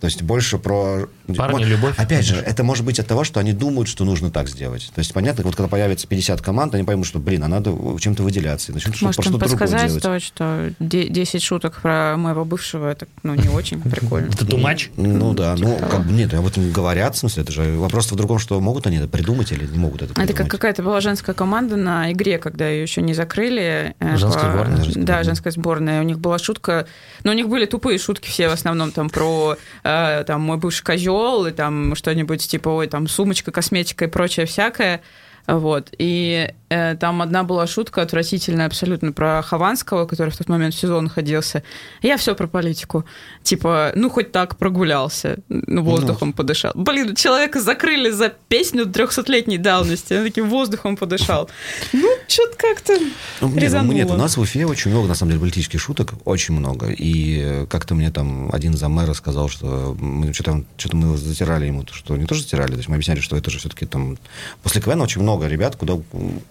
То 0.00 0.06
есть 0.06 0.22
больше 0.22 0.56
про... 0.58 1.08
Парни, 1.36 1.64
любовь. 1.64 1.94
Опять 1.98 2.24
же, 2.24 2.36
это 2.36 2.64
может 2.64 2.84
быть 2.86 2.98
от 2.98 3.06
того, 3.06 3.22
что 3.22 3.38
они 3.38 3.52
думают, 3.52 3.86
что 3.88 4.04
нужно 4.04 4.30
так 4.30 4.48
сделать. 4.48 4.90
То 4.94 4.98
есть 5.00 5.12
понятно, 5.12 5.44
вот 5.44 5.54
когда 5.56 5.68
появится 5.68 6.06
50 6.08 6.40
команд, 6.40 6.74
они 6.74 6.84
поймут, 6.84 7.06
что, 7.06 7.18
блин, 7.18 7.44
а 7.44 7.48
надо 7.48 7.76
чем-то 8.00 8.22
выделяться. 8.22 8.72
И 8.72 8.74
начнут 8.74 8.96
что- 8.96 9.04
Может, 9.06 9.20
что-то 9.22 9.38
другое 9.38 9.58
подсказать 9.58 9.88
делать. 9.88 10.02
то, 10.02 10.18
что 10.20 10.70
де- 10.80 11.08
10 11.08 11.42
шуток 11.42 11.80
про 11.82 12.16
моего 12.16 12.44
бывшего, 12.46 12.90
это, 12.90 13.06
ну, 13.22 13.34
не 13.34 13.48
очень 13.50 13.80
прикольно. 13.82 14.28
Это 14.32 14.46
тумач? 14.46 14.90
Ну 14.96 15.34
да, 15.34 15.54
ну 15.58 15.74
Типа 15.76 15.86
как 15.88 16.06
бы 16.06 16.12
нет, 16.12 16.32
об 16.34 16.46
этом 16.46 16.72
говорят, 16.72 17.14
в 17.14 17.18
смысле, 17.18 17.42
это 17.42 17.52
же 17.52 17.76
вопрос 17.76 18.10
в 18.10 18.16
другом, 18.16 18.38
что 18.38 18.58
могут 18.60 18.86
они 18.86 18.96
это 18.96 19.06
придумать 19.08 19.52
или 19.52 19.66
не 19.66 19.76
могут 19.78 20.02
это 20.02 20.12
Это 20.12 20.14
придумать. 20.14 20.36
как 20.38 20.48
какая-то 20.50 20.82
была 20.82 21.00
женская 21.02 21.34
команда 21.34 21.76
на 21.76 22.10
игре, 22.10 22.38
когда 22.38 22.66
ее 22.66 22.82
еще 22.82 23.02
не 23.02 23.12
закрыли. 23.12 23.94
э, 24.00 24.16
Женская 24.16 24.50
сборная? 24.52 24.84
Да, 24.96 25.22
женская 25.24 25.50
сборная. 25.50 26.00
У 26.00 26.04
них 26.04 26.18
была 26.18 26.38
шутка... 26.38 26.86
Ну, 27.22 27.32
у 27.32 27.34
них 27.34 27.48
были 27.50 27.66
тупые 27.66 27.98
шутки 27.98 28.28
все 28.30 28.48
в 28.48 28.52
основном 28.52 28.92
там 28.92 29.10
про 29.10 29.56
э, 29.90 30.24
там, 30.24 30.42
мой 30.42 30.56
бывший 30.56 30.84
козел 30.84 31.46
и 31.46 31.52
там 31.52 31.94
что-нибудь 31.94 32.46
типа, 32.48 32.68
ой, 32.68 32.86
там 32.86 33.08
сумочка, 33.08 33.52
косметика 33.52 34.04
и 34.06 34.08
прочее 34.08 34.46
всякое. 34.46 35.02
Вот. 35.46 35.88
И 35.98 36.52
там 36.70 37.20
одна 37.20 37.42
была 37.42 37.66
шутка 37.66 38.02
отвратительная 38.02 38.66
абсолютно 38.66 39.12
про 39.12 39.42
Хованского, 39.42 40.06
который 40.06 40.30
в 40.30 40.36
тот 40.36 40.48
момент 40.48 40.74
в 40.74 40.78
сезон 40.78 41.04
находился. 41.04 41.64
Я 42.00 42.16
все 42.16 42.34
про 42.34 42.46
политику. 42.46 43.04
Типа, 43.42 43.92
ну, 43.96 44.08
хоть 44.08 44.30
так 44.30 44.56
прогулялся, 44.56 45.38
ну, 45.48 45.82
воздухом 45.82 46.32
подышал. 46.32 46.72
Блин, 46.74 47.16
человека 47.16 47.60
закрыли 47.60 48.10
за 48.10 48.28
песню 48.28 48.84
300-летней 48.84 49.58
давности. 49.58 50.14
Он 50.14 50.24
таким 50.24 50.48
воздухом 50.48 50.96
подышал. 50.96 51.50
Ну, 51.92 52.08
что-то 52.28 52.56
как-то 52.56 52.92
Ну, 53.40 53.48
нет, 53.48 53.54
ну, 53.54 53.60
резануло. 53.60 53.94
нет, 53.94 54.10
у 54.10 54.16
нас 54.16 54.36
в 54.36 54.40
Уфе 54.40 54.66
очень 54.66 54.90
много, 54.90 55.08
на 55.08 55.14
самом 55.14 55.32
деле, 55.32 55.40
политических 55.40 55.80
шуток, 55.80 56.14
очень 56.24 56.54
много. 56.54 56.90
И 56.90 57.40
э, 57.42 57.66
как-то 57.66 57.94
мне 57.94 58.10
там 58.10 58.50
один 58.52 58.76
за 58.76 58.88
мэра 58.88 59.14
сказал, 59.14 59.48
что 59.48 59.96
мы 59.98 60.32
что-то, 60.32 60.62
что-то 60.76 60.96
мы 60.96 61.16
затирали 61.16 61.66
ему, 61.66 61.82
то, 61.82 61.94
что 61.94 62.16
не 62.16 62.26
тоже 62.26 62.42
затирали, 62.42 62.72
то 62.72 62.76
есть 62.76 62.88
мы 62.88 62.94
объясняли, 62.94 63.20
что 63.20 63.36
это 63.36 63.50
же 63.50 63.58
все-таки 63.58 63.86
там... 63.86 64.18
После 64.62 64.80
КВН 64.80 65.00
очень 65.00 65.22
много 65.22 65.46
ребят, 65.48 65.76
куда 65.76 65.94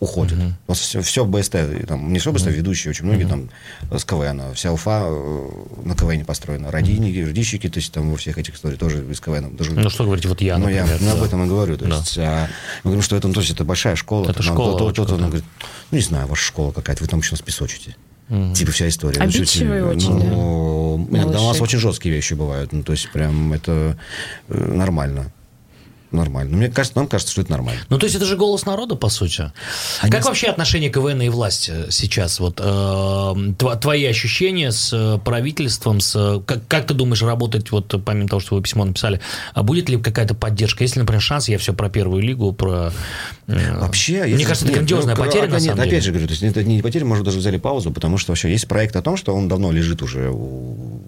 м, 0.10 0.14
уходят. 0.14 0.40
У 0.68 0.72
нас 0.72 0.80
все, 0.80 1.02
все 1.02 1.26
БСТ, 1.26 1.56
там, 1.88 2.12
не 2.12 2.20
все 2.20 2.32
БСТ, 2.32 2.48
ведущие, 2.48 2.92
очень 2.92 3.06
многие 3.06 3.26
там 3.26 3.50
с 3.92 4.04
КВН. 4.06 4.42
Вся 4.56 4.72
Уфа 4.72 5.04
э, 5.06 5.50
на 5.86 5.96
КВН 5.96 6.26
построена. 6.26 6.72
Родийники, 6.72 7.20
родищики, 7.26 7.70
то 7.70 7.80
есть 7.80 7.92
там 7.94 8.12
во 8.12 8.18
всех 8.18 8.38
этих 8.38 8.56
историях 8.56 8.80
тоже 8.80 9.06
из 9.12 9.20
КВН. 9.20 9.56
Даже 9.56 9.72
Ну 9.74 9.90
что 9.90 10.04
говорить, 10.06 10.26
вот 10.26 10.42
я, 10.42 10.58
ну, 10.58 10.70
я 10.70 10.82
например. 10.86 11.02
ну, 11.02 11.12
об 11.14 11.20
да. 11.20 11.26
этом 11.26 11.44
и 11.46 11.48
говорю. 11.48 11.78
То 11.78 11.86
Да. 11.86 11.98
есть, 11.98 12.18
а, 12.18 12.48
мы 12.84 12.90
говорим, 12.92 13.02
что 13.02 13.16
это, 13.16 13.28
ну, 13.28 13.34
то 13.34 13.40
есть, 13.42 13.52
это 13.54 13.64
большая 13.64 13.96
школа. 13.96 14.26
Это 14.26 14.34
там, 14.34 14.44
школа 14.44 14.78
то- 14.78 14.92
то- 14.92 15.06
то- 15.06 15.16
он 15.16 15.22
говорит, 15.28 15.46
ну, 15.92 15.98
не 15.98 16.04
знаю, 16.04 16.28
ваша 16.28 16.44
школа 16.44 16.72
какая-то, 16.72 17.04
вы 17.04 17.08
там 17.10 17.20
еще 17.20 17.32
нас 17.32 17.42
песочите. 17.42 17.96
Типа 18.54 18.72
вся 18.72 18.88
история. 18.88 19.18
Ну, 19.18 19.24
Обидчивые 19.26 19.94
чуть- 19.96 20.04
очень, 20.10 20.30
ну, 20.30 21.08
Иногда 21.10 21.40
у 21.42 21.48
нас 21.48 21.60
очень 21.62 21.80
жесткие 21.80 22.14
вещи 22.14 22.36
бывают. 22.36 22.72
Ну, 22.74 22.84
то 22.84 22.92
есть, 22.92 23.10
прям 23.12 23.54
это 23.54 23.98
э, 24.50 24.72
нормально. 24.74 25.32
Нормально. 26.12 26.52
Но 26.52 26.58
мне 26.58 26.70
кажется, 26.70 26.98
нам 26.98 27.08
кажется, 27.08 27.32
что 27.32 27.42
это 27.42 27.52
нормально. 27.52 27.82
Ну, 27.90 27.98
то 27.98 28.06
есть 28.06 28.16
это 28.16 28.26
же 28.26 28.36
голос 28.36 28.66
народа, 28.66 28.96
по 28.96 29.10
сути. 29.10 29.52
Они 30.02 30.12
как 30.12 30.26
вообще 30.26 30.48
отношение 30.48 30.90
КВН 30.90 31.22
и 31.22 31.30
власти 31.30 31.86
сейчас? 31.90 32.40
Вот, 32.40 32.60
э, 32.64 33.34
твои 33.80 34.06
ощущения 34.06 34.72
с 34.72 34.92
э, 34.94 35.20
правительством, 35.24 36.00
с, 36.02 36.16
э, 36.16 36.42
как, 36.46 36.68
как 36.68 36.88
ты 36.88 36.94
думаешь 36.94 37.22
работать, 37.22 37.72
вот 37.72 37.94
помимо 38.04 38.28
того, 38.28 38.40
что 38.40 38.56
вы 38.56 38.62
письмо 38.62 38.86
написали, 38.86 39.20
а 39.54 39.64
будет 39.64 39.90
ли 39.90 39.98
какая-то 39.98 40.34
поддержка? 40.36 40.84
Если, 40.84 41.00
например, 41.00 41.22
шанс, 41.22 41.48
я 41.50 41.58
все 41.58 41.74
про 41.74 41.90
первую 41.90 42.22
лигу, 42.24 42.52
про... 42.54 42.92
э, 43.48 43.80
Вообще, 43.80 44.24
Мне 44.24 44.32
если- 44.32 44.44
кажется, 44.46 44.66
это 44.66 44.72
нет, 44.74 44.78
грандиозная 44.80 45.16
ну, 45.16 45.24
потеря, 45.24 45.44
а, 45.44 45.48
на 45.48 45.54
нет, 45.54 45.64
самом 45.64 45.80
опять 45.80 45.90
деле. 45.90 46.02
же 46.02 46.12
говорю, 46.12 46.28
то 46.28 46.32
есть 46.34 46.44
это 46.44 46.64
не 46.64 46.82
потеря, 46.82 47.06
может, 47.06 47.24
даже 47.26 47.38
взяли 47.40 47.58
паузу, 47.58 47.92
потому 47.92 48.18
что 48.18 48.32
вообще 48.32 48.50
есть 48.52 48.68
проект 48.68 48.96
о 48.96 49.02
том, 49.02 49.18
что 49.18 49.36
он 49.36 49.48
давно 49.48 49.72
лежит 49.72 50.02
уже 50.02 50.30
у... 50.32 51.02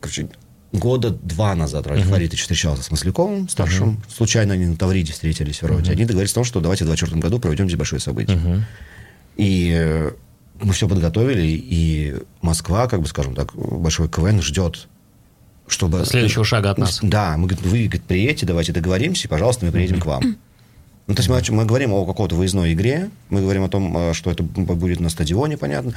Короче, 0.00 0.28
года 0.74 1.10
два 1.10 1.54
назад 1.54 1.86
Ральф 1.86 2.06
Фаритович 2.06 2.42
встречался 2.42 2.82
с 2.82 2.90
Масляковым, 2.90 3.48
старшим. 3.48 4.02
Случайно 4.08 4.54
они 4.54 4.66
на 4.66 4.76
Тавриде 4.76 5.12
встретились 5.12 5.62
в 5.62 5.66
роте. 5.66 5.92
Они 5.92 6.04
договорились 6.04 6.32
о 6.32 6.36
том, 6.36 6.44
что 6.44 6.60
давайте 6.60 6.84
в 6.84 6.88
2024 6.88 7.20
году 7.20 7.40
проведем 7.40 7.66
здесь 7.66 7.78
большое 7.78 8.00
событие. 8.00 8.66
И 9.36 9.72
э, 9.76 10.12
мы 10.60 10.72
все 10.72 10.88
подготовили, 10.88 11.42
и 11.42 12.14
Москва, 12.40 12.86
как 12.86 13.00
бы 13.00 13.08
скажем 13.08 13.34
так, 13.34 13.52
большой 13.56 14.08
КВН 14.08 14.40
ждет 14.42 14.86
чтобы... 15.66 16.04
Следующего 16.04 16.44
шага 16.44 16.70
от 16.70 16.78
нас. 16.78 16.98
Да, 17.02 17.36
мы 17.38 17.46
говорим, 17.46 17.70
вы 17.70 17.84
говорит, 17.84 18.04
приедете, 18.04 18.44
давайте 18.44 18.72
договоримся, 18.72 19.26
и, 19.26 19.30
пожалуйста, 19.30 19.64
мы 19.64 19.72
приедем 19.72 19.98
к 19.98 20.04
вам. 20.04 20.36
Ну, 21.06 21.14
то 21.14 21.20
есть 21.22 21.28
мы, 21.50 21.56
мы 21.56 21.64
говорим 21.66 21.92
о 21.92 22.06
какой-то 22.06 22.34
выездной 22.34 22.72
игре, 22.72 23.10
мы 23.28 23.42
говорим 23.42 23.62
о 23.64 23.68
том, 23.68 23.94
э, 23.96 24.14
что 24.14 24.30
это 24.30 24.42
будет 24.42 25.00
на 25.00 25.10
стадионе, 25.10 25.58
понятно. 25.58 25.92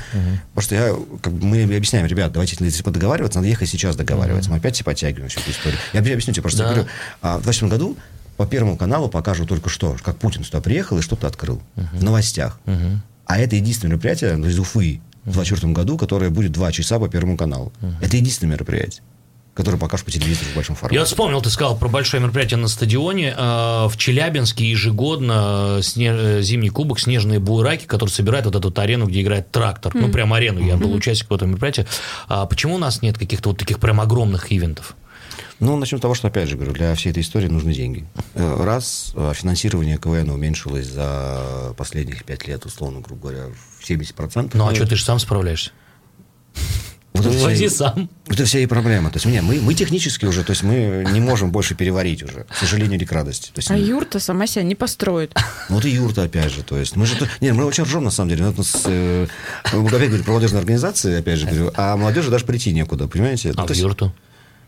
Потому 0.53 0.61
что 0.61 0.75
я, 0.75 0.95
как 1.21 1.31
мы 1.33 1.63
объясняем, 1.63 2.05
ребят, 2.07 2.33
давайте 2.33 2.55
типа, 2.57 2.91
договариваться, 2.91 3.39
надо 3.39 3.47
ехать 3.47 3.69
сейчас 3.69 3.95
договариваться. 3.95 4.49
Мы 4.51 4.57
опять 4.57 4.75
все 4.75 4.83
подтягиваем 4.83 5.29
всю 5.29 5.39
эту 5.39 5.51
историю. 5.51 5.79
Я 5.93 6.01
объ- 6.01 6.11
объясню 6.11 6.33
тебе, 6.33 6.41
просто 6.41 6.59
Да. 6.59 6.63
я 6.65 6.73
говорю, 6.73 6.89
а, 7.21 7.37
в 7.37 7.43
2020 7.43 7.69
году 7.71 7.97
по 8.35 8.45
Первому 8.45 8.75
каналу 8.75 9.07
покажут 9.07 9.47
только 9.47 9.69
что, 9.69 9.95
как 10.03 10.17
Путин 10.17 10.43
сюда 10.43 10.59
приехал 10.61 10.97
и 10.97 11.01
что-то 11.01 11.25
открыл 11.27 11.61
в 11.75 12.03
новостях. 12.03 12.59
А 13.25 13.39
это 13.39 13.55
единственное 13.55 13.91
мероприятие 13.93 14.37
из 14.45 14.59
Уфы 14.59 14.99
в 15.23 15.31
2024 15.33 15.73
году, 15.73 15.97
которое 15.97 16.29
будет 16.29 16.51
два 16.51 16.71
часа 16.73 16.99
по 16.99 17.07
Первому 17.07 17.37
каналу. 17.37 17.71
Это 18.01 18.17
единственное 18.17 18.53
мероприятие, 18.53 19.03
которое 19.57 19.77
покажут 19.77 20.05
по 20.05 20.11
телевизору 20.11 20.45
в 20.51 20.55
большом 20.55 20.75
формате. 20.75 20.95
Я 20.99 21.03
вспомнил, 21.05 21.41
ты 21.41 21.49
сказал 21.49 21.75
про 21.77 21.89
большое 21.89 22.21
мероприятие 22.21 22.57
на 22.57 22.67
стадионе. 22.67 23.33
Э, 23.35 23.87
В 23.89 23.97
Челябинске 23.97 24.69
ежегодно 24.69 25.77
э, 25.77 25.81
сне- 25.81 26.15
э, 26.37 26.41
зимний 26.43 26.69
кубок 26.69 26.99
«Снежные 26.99 27.39
буераки», 27.39 27.85
который 27.85 28.09
собирает 28.09 28.45
вот 28.45 28.55
эту 28.55 28.67
вот 28.69 28.77
арену, 28.79 29.07
где 29.07 29.21
играет 29.23 29.51
трактор. 29.51 29.93
Ну, 29.95 30.09
прям 30.11 30.31
арену. 30.33 30.59
Я 30.63 30.77
был 30.77 30.93
участником 30.93 31.35
этого 31.37 31.49
мероприятия. 31.49 31.87
А 32.27 32.45
почему 32.45 32.75
у 32.75 32.77
нас 32.77 33.01
нет 33.01 33.17
каких-то 33.17 33.49
вот 33.49 33.57
таких 33.57 33.79
прям 33.79 33.99
огромных 33.99 34.51
ивентов? 34.51 34.95
Ну, 35.59 35.75
начнем 35.75 35.97
с 35.97 36.01
того, 36.01 36.13
что, 36.13 36.27
опять 36.27 36.47
же, 36.49 36.55
говорю, 36.55 36.71
для 36.73 36.93
всей 36.93 37.09
этой 37.09 37.23
истории 37.23 37.47
нужны 37.47 37.73
деньги. 37.73 38.05
Э, 38.35 38.63
Раз, 38.63 39.13
финансирование 39.33 39.97
КВН 39.97 40.29
уменьшилось 40.29 40.85
за 40.85 41.73
последних 41.75 42.23
пять 42.25 42.47
лет, 42.47 42.63
условно, 42.65 42.99
грубо 43.01 43.29
говоря, 43.29 43.45
в 43.79 43.89
70%. 43.89 44.51
Ну, 44.53 44.67
а 44.67 44.75
что, 44.75 44.85
ты 44.85 44.95
же 44.95 45.03
сам 45.03 45.17
справляешься? 45.17 45.71
Вот 47.17 47.25
это 47.25 47.55
вся 47.55 47.69
сам. 47.69 48.09
Вот 48.25 48.35
это 48.35 48.45
вся 48.45 48.59
и 48.59 48.65
проблема. 48.65 49.09
То 49.09 49.17
есть, 49.17 49.25
не, 49.25 49.41
мы, 49.41 49.59
мы 49.59 49.73
технически 49.73 50.25
уже, 50.25 50.43
то 50.43 50.51
есть 50.51 50.63
мы 50.63 51.05
не 51.11 51.19
можем 51.19 51.51
больше 51.51 51.75
переварить 51.75 52.23
уже, 52.23 52.45
к 52.49 52.55
сожалению 52.55 52.97
или 52.97 53.05
к 53.05 53.11
радости. 53.11 53.47
То 53.47 53.59
есть, 53.59 53.71
А 53.71 53.77
юрта 53.77 54.19
сама 54.19 54.47
себя 54.47 54.63
не 54.63 54.75
построит. 54.75 55.33
Ну, 55.69 55.75
Вот 55.77 55.85
и 55.85 55.89
юрта, 55.89 56.23
опять 56.23 56.51
же. 56.51 56.63
То 56.63 56.77
есть 56.77 56.95
мы 56.95 57.05
же... 57.05 57.15
Не, 57.41 57.53
мы 57.53 57.65
очень 57.65 57.83
ржем, 57.83 58.03
на 58.03 58.11
самом 58.11 58.29
деле. 58.29 58.45
Ну, 58.45 58.51
это 58.51 58.63
с, 58.63 58.81
э, 58.85 59.27
мы 59.73 59.87
опять 59.87 60.07
говорю, 60.07 60.23
про 60.23 60.31
молодежные 60.31 60.59
организации, 60.59 61.19
опять 61.19 61.39
же 61.39 61.45
говорю, 61.45 61.71
а 61.75 61.97
молодежи 61.97 62.29
даже 62.29 62.45
прийти 62.45 62.73
некуда, 62.73 63.07
понимаете? 63.07 63.51
А 63.51 63.53
то 63.53 63.67
в 63.67 63.69
есть, 63.69 63.81
юрту? 63.81 64.13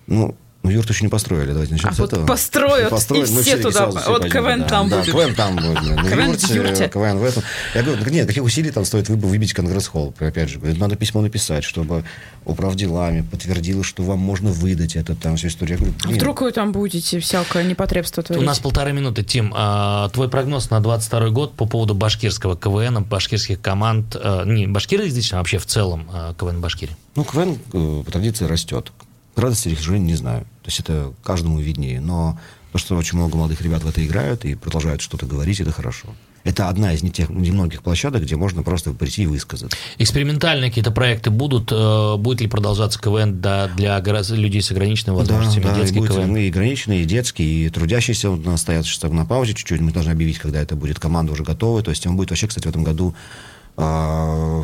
Ну, 0.07 0.35
ну, 0.69 0.75
юрту 0.75 0.93
еще 0.93 1.03
не 1.03 1.09
построили, 1.09 1.51
давайте 1.51 1.73
начнем 1.73 1.89
А 1.89 1.93
с 1.93 1.99
вот 1.99 2.13
этого. 2.13 2.25
построят, 2.27 2.91
и 3.11 3.13
мы 3.31 3.41
все 3.41 3.57
туда- 3.57 3.87
вот 3.87 4.25
КВН 4.29 4.59
да, 4.61 4.67
там 4.67 4.89
да, 4.89 4.99
будет. 4.99 5.11
КВН 5.13 5.35
там 5.35 5.55
будет. 5.55 5.73
да. 5.73 5.95
На 6.03 6.09
КВН 6.09 6.25
в 6.25 6.27
юрте, 6.29 6.53
юрте. 6.55 6.89
КВН 6.89 7.17
в 7.17 7.23
этом. 7.23 7.43
Я 7.73 7.83
говорю, 7.83 8.09
нет, 8.11 8.27
каких 8.27 8.43
усилий 8.43 8.71
там 8.71 8.85
стоит 8.85 9.09
выб- 9.09 9.25
выбить 9.25 9.53
Конгресс-холл? 9.53 10.13
Опять 10.19 10.49
же, 10.49 10.59
говорю, 10.59 10.77
надо 10.77 10.95
письмо 10.95 11.21
написать, 11.21 11.63
чтобы 11.63 12.03
управделами 12.45 13.21
подтвердило, 13.21 13.83
что 13.83 14.03
вам 14.03 14.19
можно 14.19 14.51
выдать 14.51 14.95
это 14.95 15.15
там 15.15 15.35
всю 15.35 15.47
историю. 15.47 15.77
Я 15.77 15.85
говорю, 15.85 15.95
А 16.05 16.09
вдруг 16.09 16.41
вы 16.41 16.51
там 16.51 16.71
будете 16.71 17.19
всякое 17.19 17.63
непотребство 17.63 18.21
У 18.21 18.23
творить? 18.25 18.45
нас 18.45 18.59
полторы 18.59 18.91
минуты, 18.93 19.23
Тим. 19.23 19.53
а, 19.55 20.09
твой 20.09 20.29
прогноз 20.29 20.69
на 20.69 20.79
22 20.79 21.29
год 21.29 21.53
по 21.53 21.65
поводу 21.65 21.93
башкирского 21.95 22.55
КВН, 22.57 23.03
башкирских 23.03 23.61
команд, 23.61 24.15
э, 24.21 24.43
не 24.45 24.67
башкирских, 24.67 25.33
а 25.33 25.37
вообще 25.37 25.57
в 25.57 25.65
целом 25.65 26.09
э, 26.13 26.33
КВН 26.39 26.61
Башкирии? 26.61 26.95
Ну, 27.15 27.23
КВН 27.23 27.57
э, 27.73 28.03
по 28.05 28.11
традиции 28.11 28.45
растет. 28.45 28.91
Радости 29.39 29.67
или 29.69 29.75
к 29.75 29.79
сожалению, 29.79 30.07
не 30.07 30.15
знаю. 30.15 30.41
То 30.63 30.67
есть 30.67 30.79
это 30.79 31.13
каждому 31.23 31.59
виднее. 31.59 31.99
Но 32.01 32.39
то, 32.71 32.77
что 32.77 32.95
очень 32.95 33.17
много 33.17 33.35
молодых 33.37 33.61
ребят 33.61 33.83
в 33.83 33.87
это 33.87 34.05
играют 34.05 34.45
и 34.45 34.55
продолжают 34.55 35.01
что-то 35.01 35.25
говорить, 35.25 35.59
это 35.59 35.71
хорошо. 35.71 36.07
Это 36.45 36.69
одна 36.69 36.93
из 36.93 37.03
не 37.03 37.11
тех, 37.11 37.29
немногих 37.29 37.83
площадок, 37.83 38.23
где 38.23 38.37
можно 38.37 38.63
просто 38.63 38.93
прийти 38.93 39.23
и 39.23 39.27
высказаться. 39.27 39.77
Экспериментальные 39.97 40.69
какие-то 40.71 40.91
проекты 40.91 41.31
будут? 41.31 41.69
э, 41.71 42.15
Будет 42.15 42.39
ли 42.39 42.47
продолжаться 42.47 42.97
КВН 42.99 43.41
да, 43.41 43.67
для 43.67 43.99
горо- 43.99 44.23
людей 44.35 44.61
с 44.61 44.71
ограниченными 44.71 45.17
возможностями? 45.17 45.63
да, 45.65 45.73
и 45.75 45.81
детский 45.81 45.99
будет 45.99 46.11
КВН? 46.13 46.37
и 46.37 46.47
ограниченные, 46.49 47.01
и 47.03 47.05
детские, 47.05 47.65
и 47.65 47.69
трудящиеся 47.69 48.29
у 48.31 48.37
нас 48.37 48.61
стоят 48.61 48.85
сейчас 48.85 49.11
на 49.11 49.25
паузе 49.25 49.53
чуть-чуть. 49.53 49.81
Мы 49.81 49.91
должны 49.91 50.11
объявить, 50.11 50.39
когда 50.39 50.61
это 50.61 50.75
будет. 50.77 50.97
Команда 50.99 51.33
уже 51.33 51.43
готова. 51.43 51.83
То 51.83 51.89
есть 51.91 52.07
он 52.07 52.15
будет 52.15 52.29
вообще, 52.29 52.47
кстати, 52.47 52.65
в 52.67 52.69
этом 52.69 52.85
году 52.85 53.13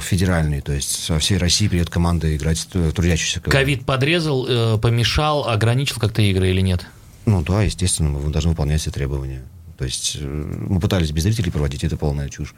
федеральный. 0.01 0.61
То 0.61 0.73
есть 0.73 1.05
со 1.05 1.19
всей 1.19 1.37
России 1.37 1.67
придет 1.67 1.89
команда 1.89 2.35
играть 2.35 2.67
э, 2.73 2.91
трудящихся. 2.93 3.39
Ковид 3.39 3.85
подрезал, 3.85 4.45
э, 4.47 4.77
помешал, 4.77 5.47
ограничил 5.47 5.99
как-то 5.99 6.21
игры 6.21 6.49
или 6.49 6.61
нет? 6.61 6.85
Ну 7.25 7.41
да, 7.41 7.63
естественно, 7.63 8.09
мы 8.09 8.31
должны 8.31 8.51
выполнять 8.51 8.81
все 8.81 8.91
требования. 8.91 9.43
То 9.77 9.85
есть 9.85 10.17
э, 10.19 10.25
мы 10.25 10.79
пытались 10.79 11.11
без 11.11 11.23
зрителей 11.23 11.51
проводить, 11.51 11.83
это 11.83 11.97
полная 11.97 12.29
чушь. 12.29 12.53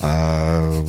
А, 0.00 0.84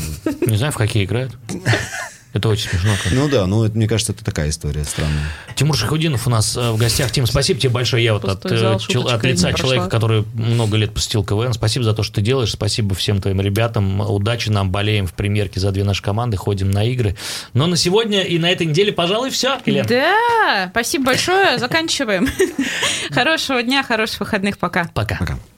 Не 0.48 0.58
знаю, 0.58 0.72
в 0.72 0.78
какие 0.78 1.04
играют. 1.06 1.38
Это 2.34 2.48
очень 2.48 2.70
смешно. 2.70 2.92
как. 3.04 3.12
ну 3.12 3.28
да, 3.28 3.46
ну 3.46 3.66
это, 3.66 3.76
мне 3.76 3.88
кажется, 3.88 4.14
это 4.14 4.24
такая 4.24 4.50
история 4.50 4.86
странная. 4.86 5.26
Тимур 5.56 5.76
Шахудинов 5.76 6.28
у 6.28 6.30
нас 6.30 6.56
э, 6.56 6.72
в 6.72 6.78
гостях. 6.78 7.12
Тим, 7.12 7.26
спасибо 7.26 7.60
тебе 7.60 7.72
большое. 7.72 8.04
Я 8.04 8.14
вот 8.14 8.24
от, 8.24 8.44
зал, 8.44 8.78
э, 8.78 8.80
чел- 8.80 9.08
от 9.08 9.24
лица 9.24 9.52
человека, 9.54 9.90
прошла. 9.90 9.90
который 9.90 10.26
много 10.34 10.78
лет 10.78 10.94
посетил 10.94 11.26
КВН. 11.26 11.54
Спасибо 11.54 11.84
за 11.84 11.94
то, 11.94 12.04
что 12.04 12.16
ты 12.16 12.22
делаешь. 12.22 12.52
Спасибо 12.52 12.96
всем 12.96 13.22
твоим 13.22 13.42
ребятам. 13.42 14.00
Удачи 14.00 14.50
нам. 14.50 14.72
Болеем 14.72 15.08
в 15.08 15.14
премьерке 15.14 15.60
за 15.60 15.72
две 15.72 15.84
наши 15.84 16.02
команды. 16.02 16.38
Ходим 16.38 16.72
на 16.72 16.86
игры. 16.86 17.18
Но 17.54 17.68
на 17.68 17.76
сегодня 17.76 18.22
и 18.22 18.40
на 18.40 18.50
этой 18.50 18.66
неделе, 18.66 18.94
пожалуй, 18.94 19.30
все, 19.30 19.60
Елена. 19.66 19.88
Да, 19.88 20.68
спасибо 20.72 21.08
большое. 21.08 21.58
Заканчиваем. 21.60 22.30
Хорошего 23.12 23.62
дня, 23.62 23.84
хороших 23.84 24.22
выходных. 24.22 24.58
Пока. 24.58 24.90
Пока. 24.94 25.18
Пока. 25.18 25.38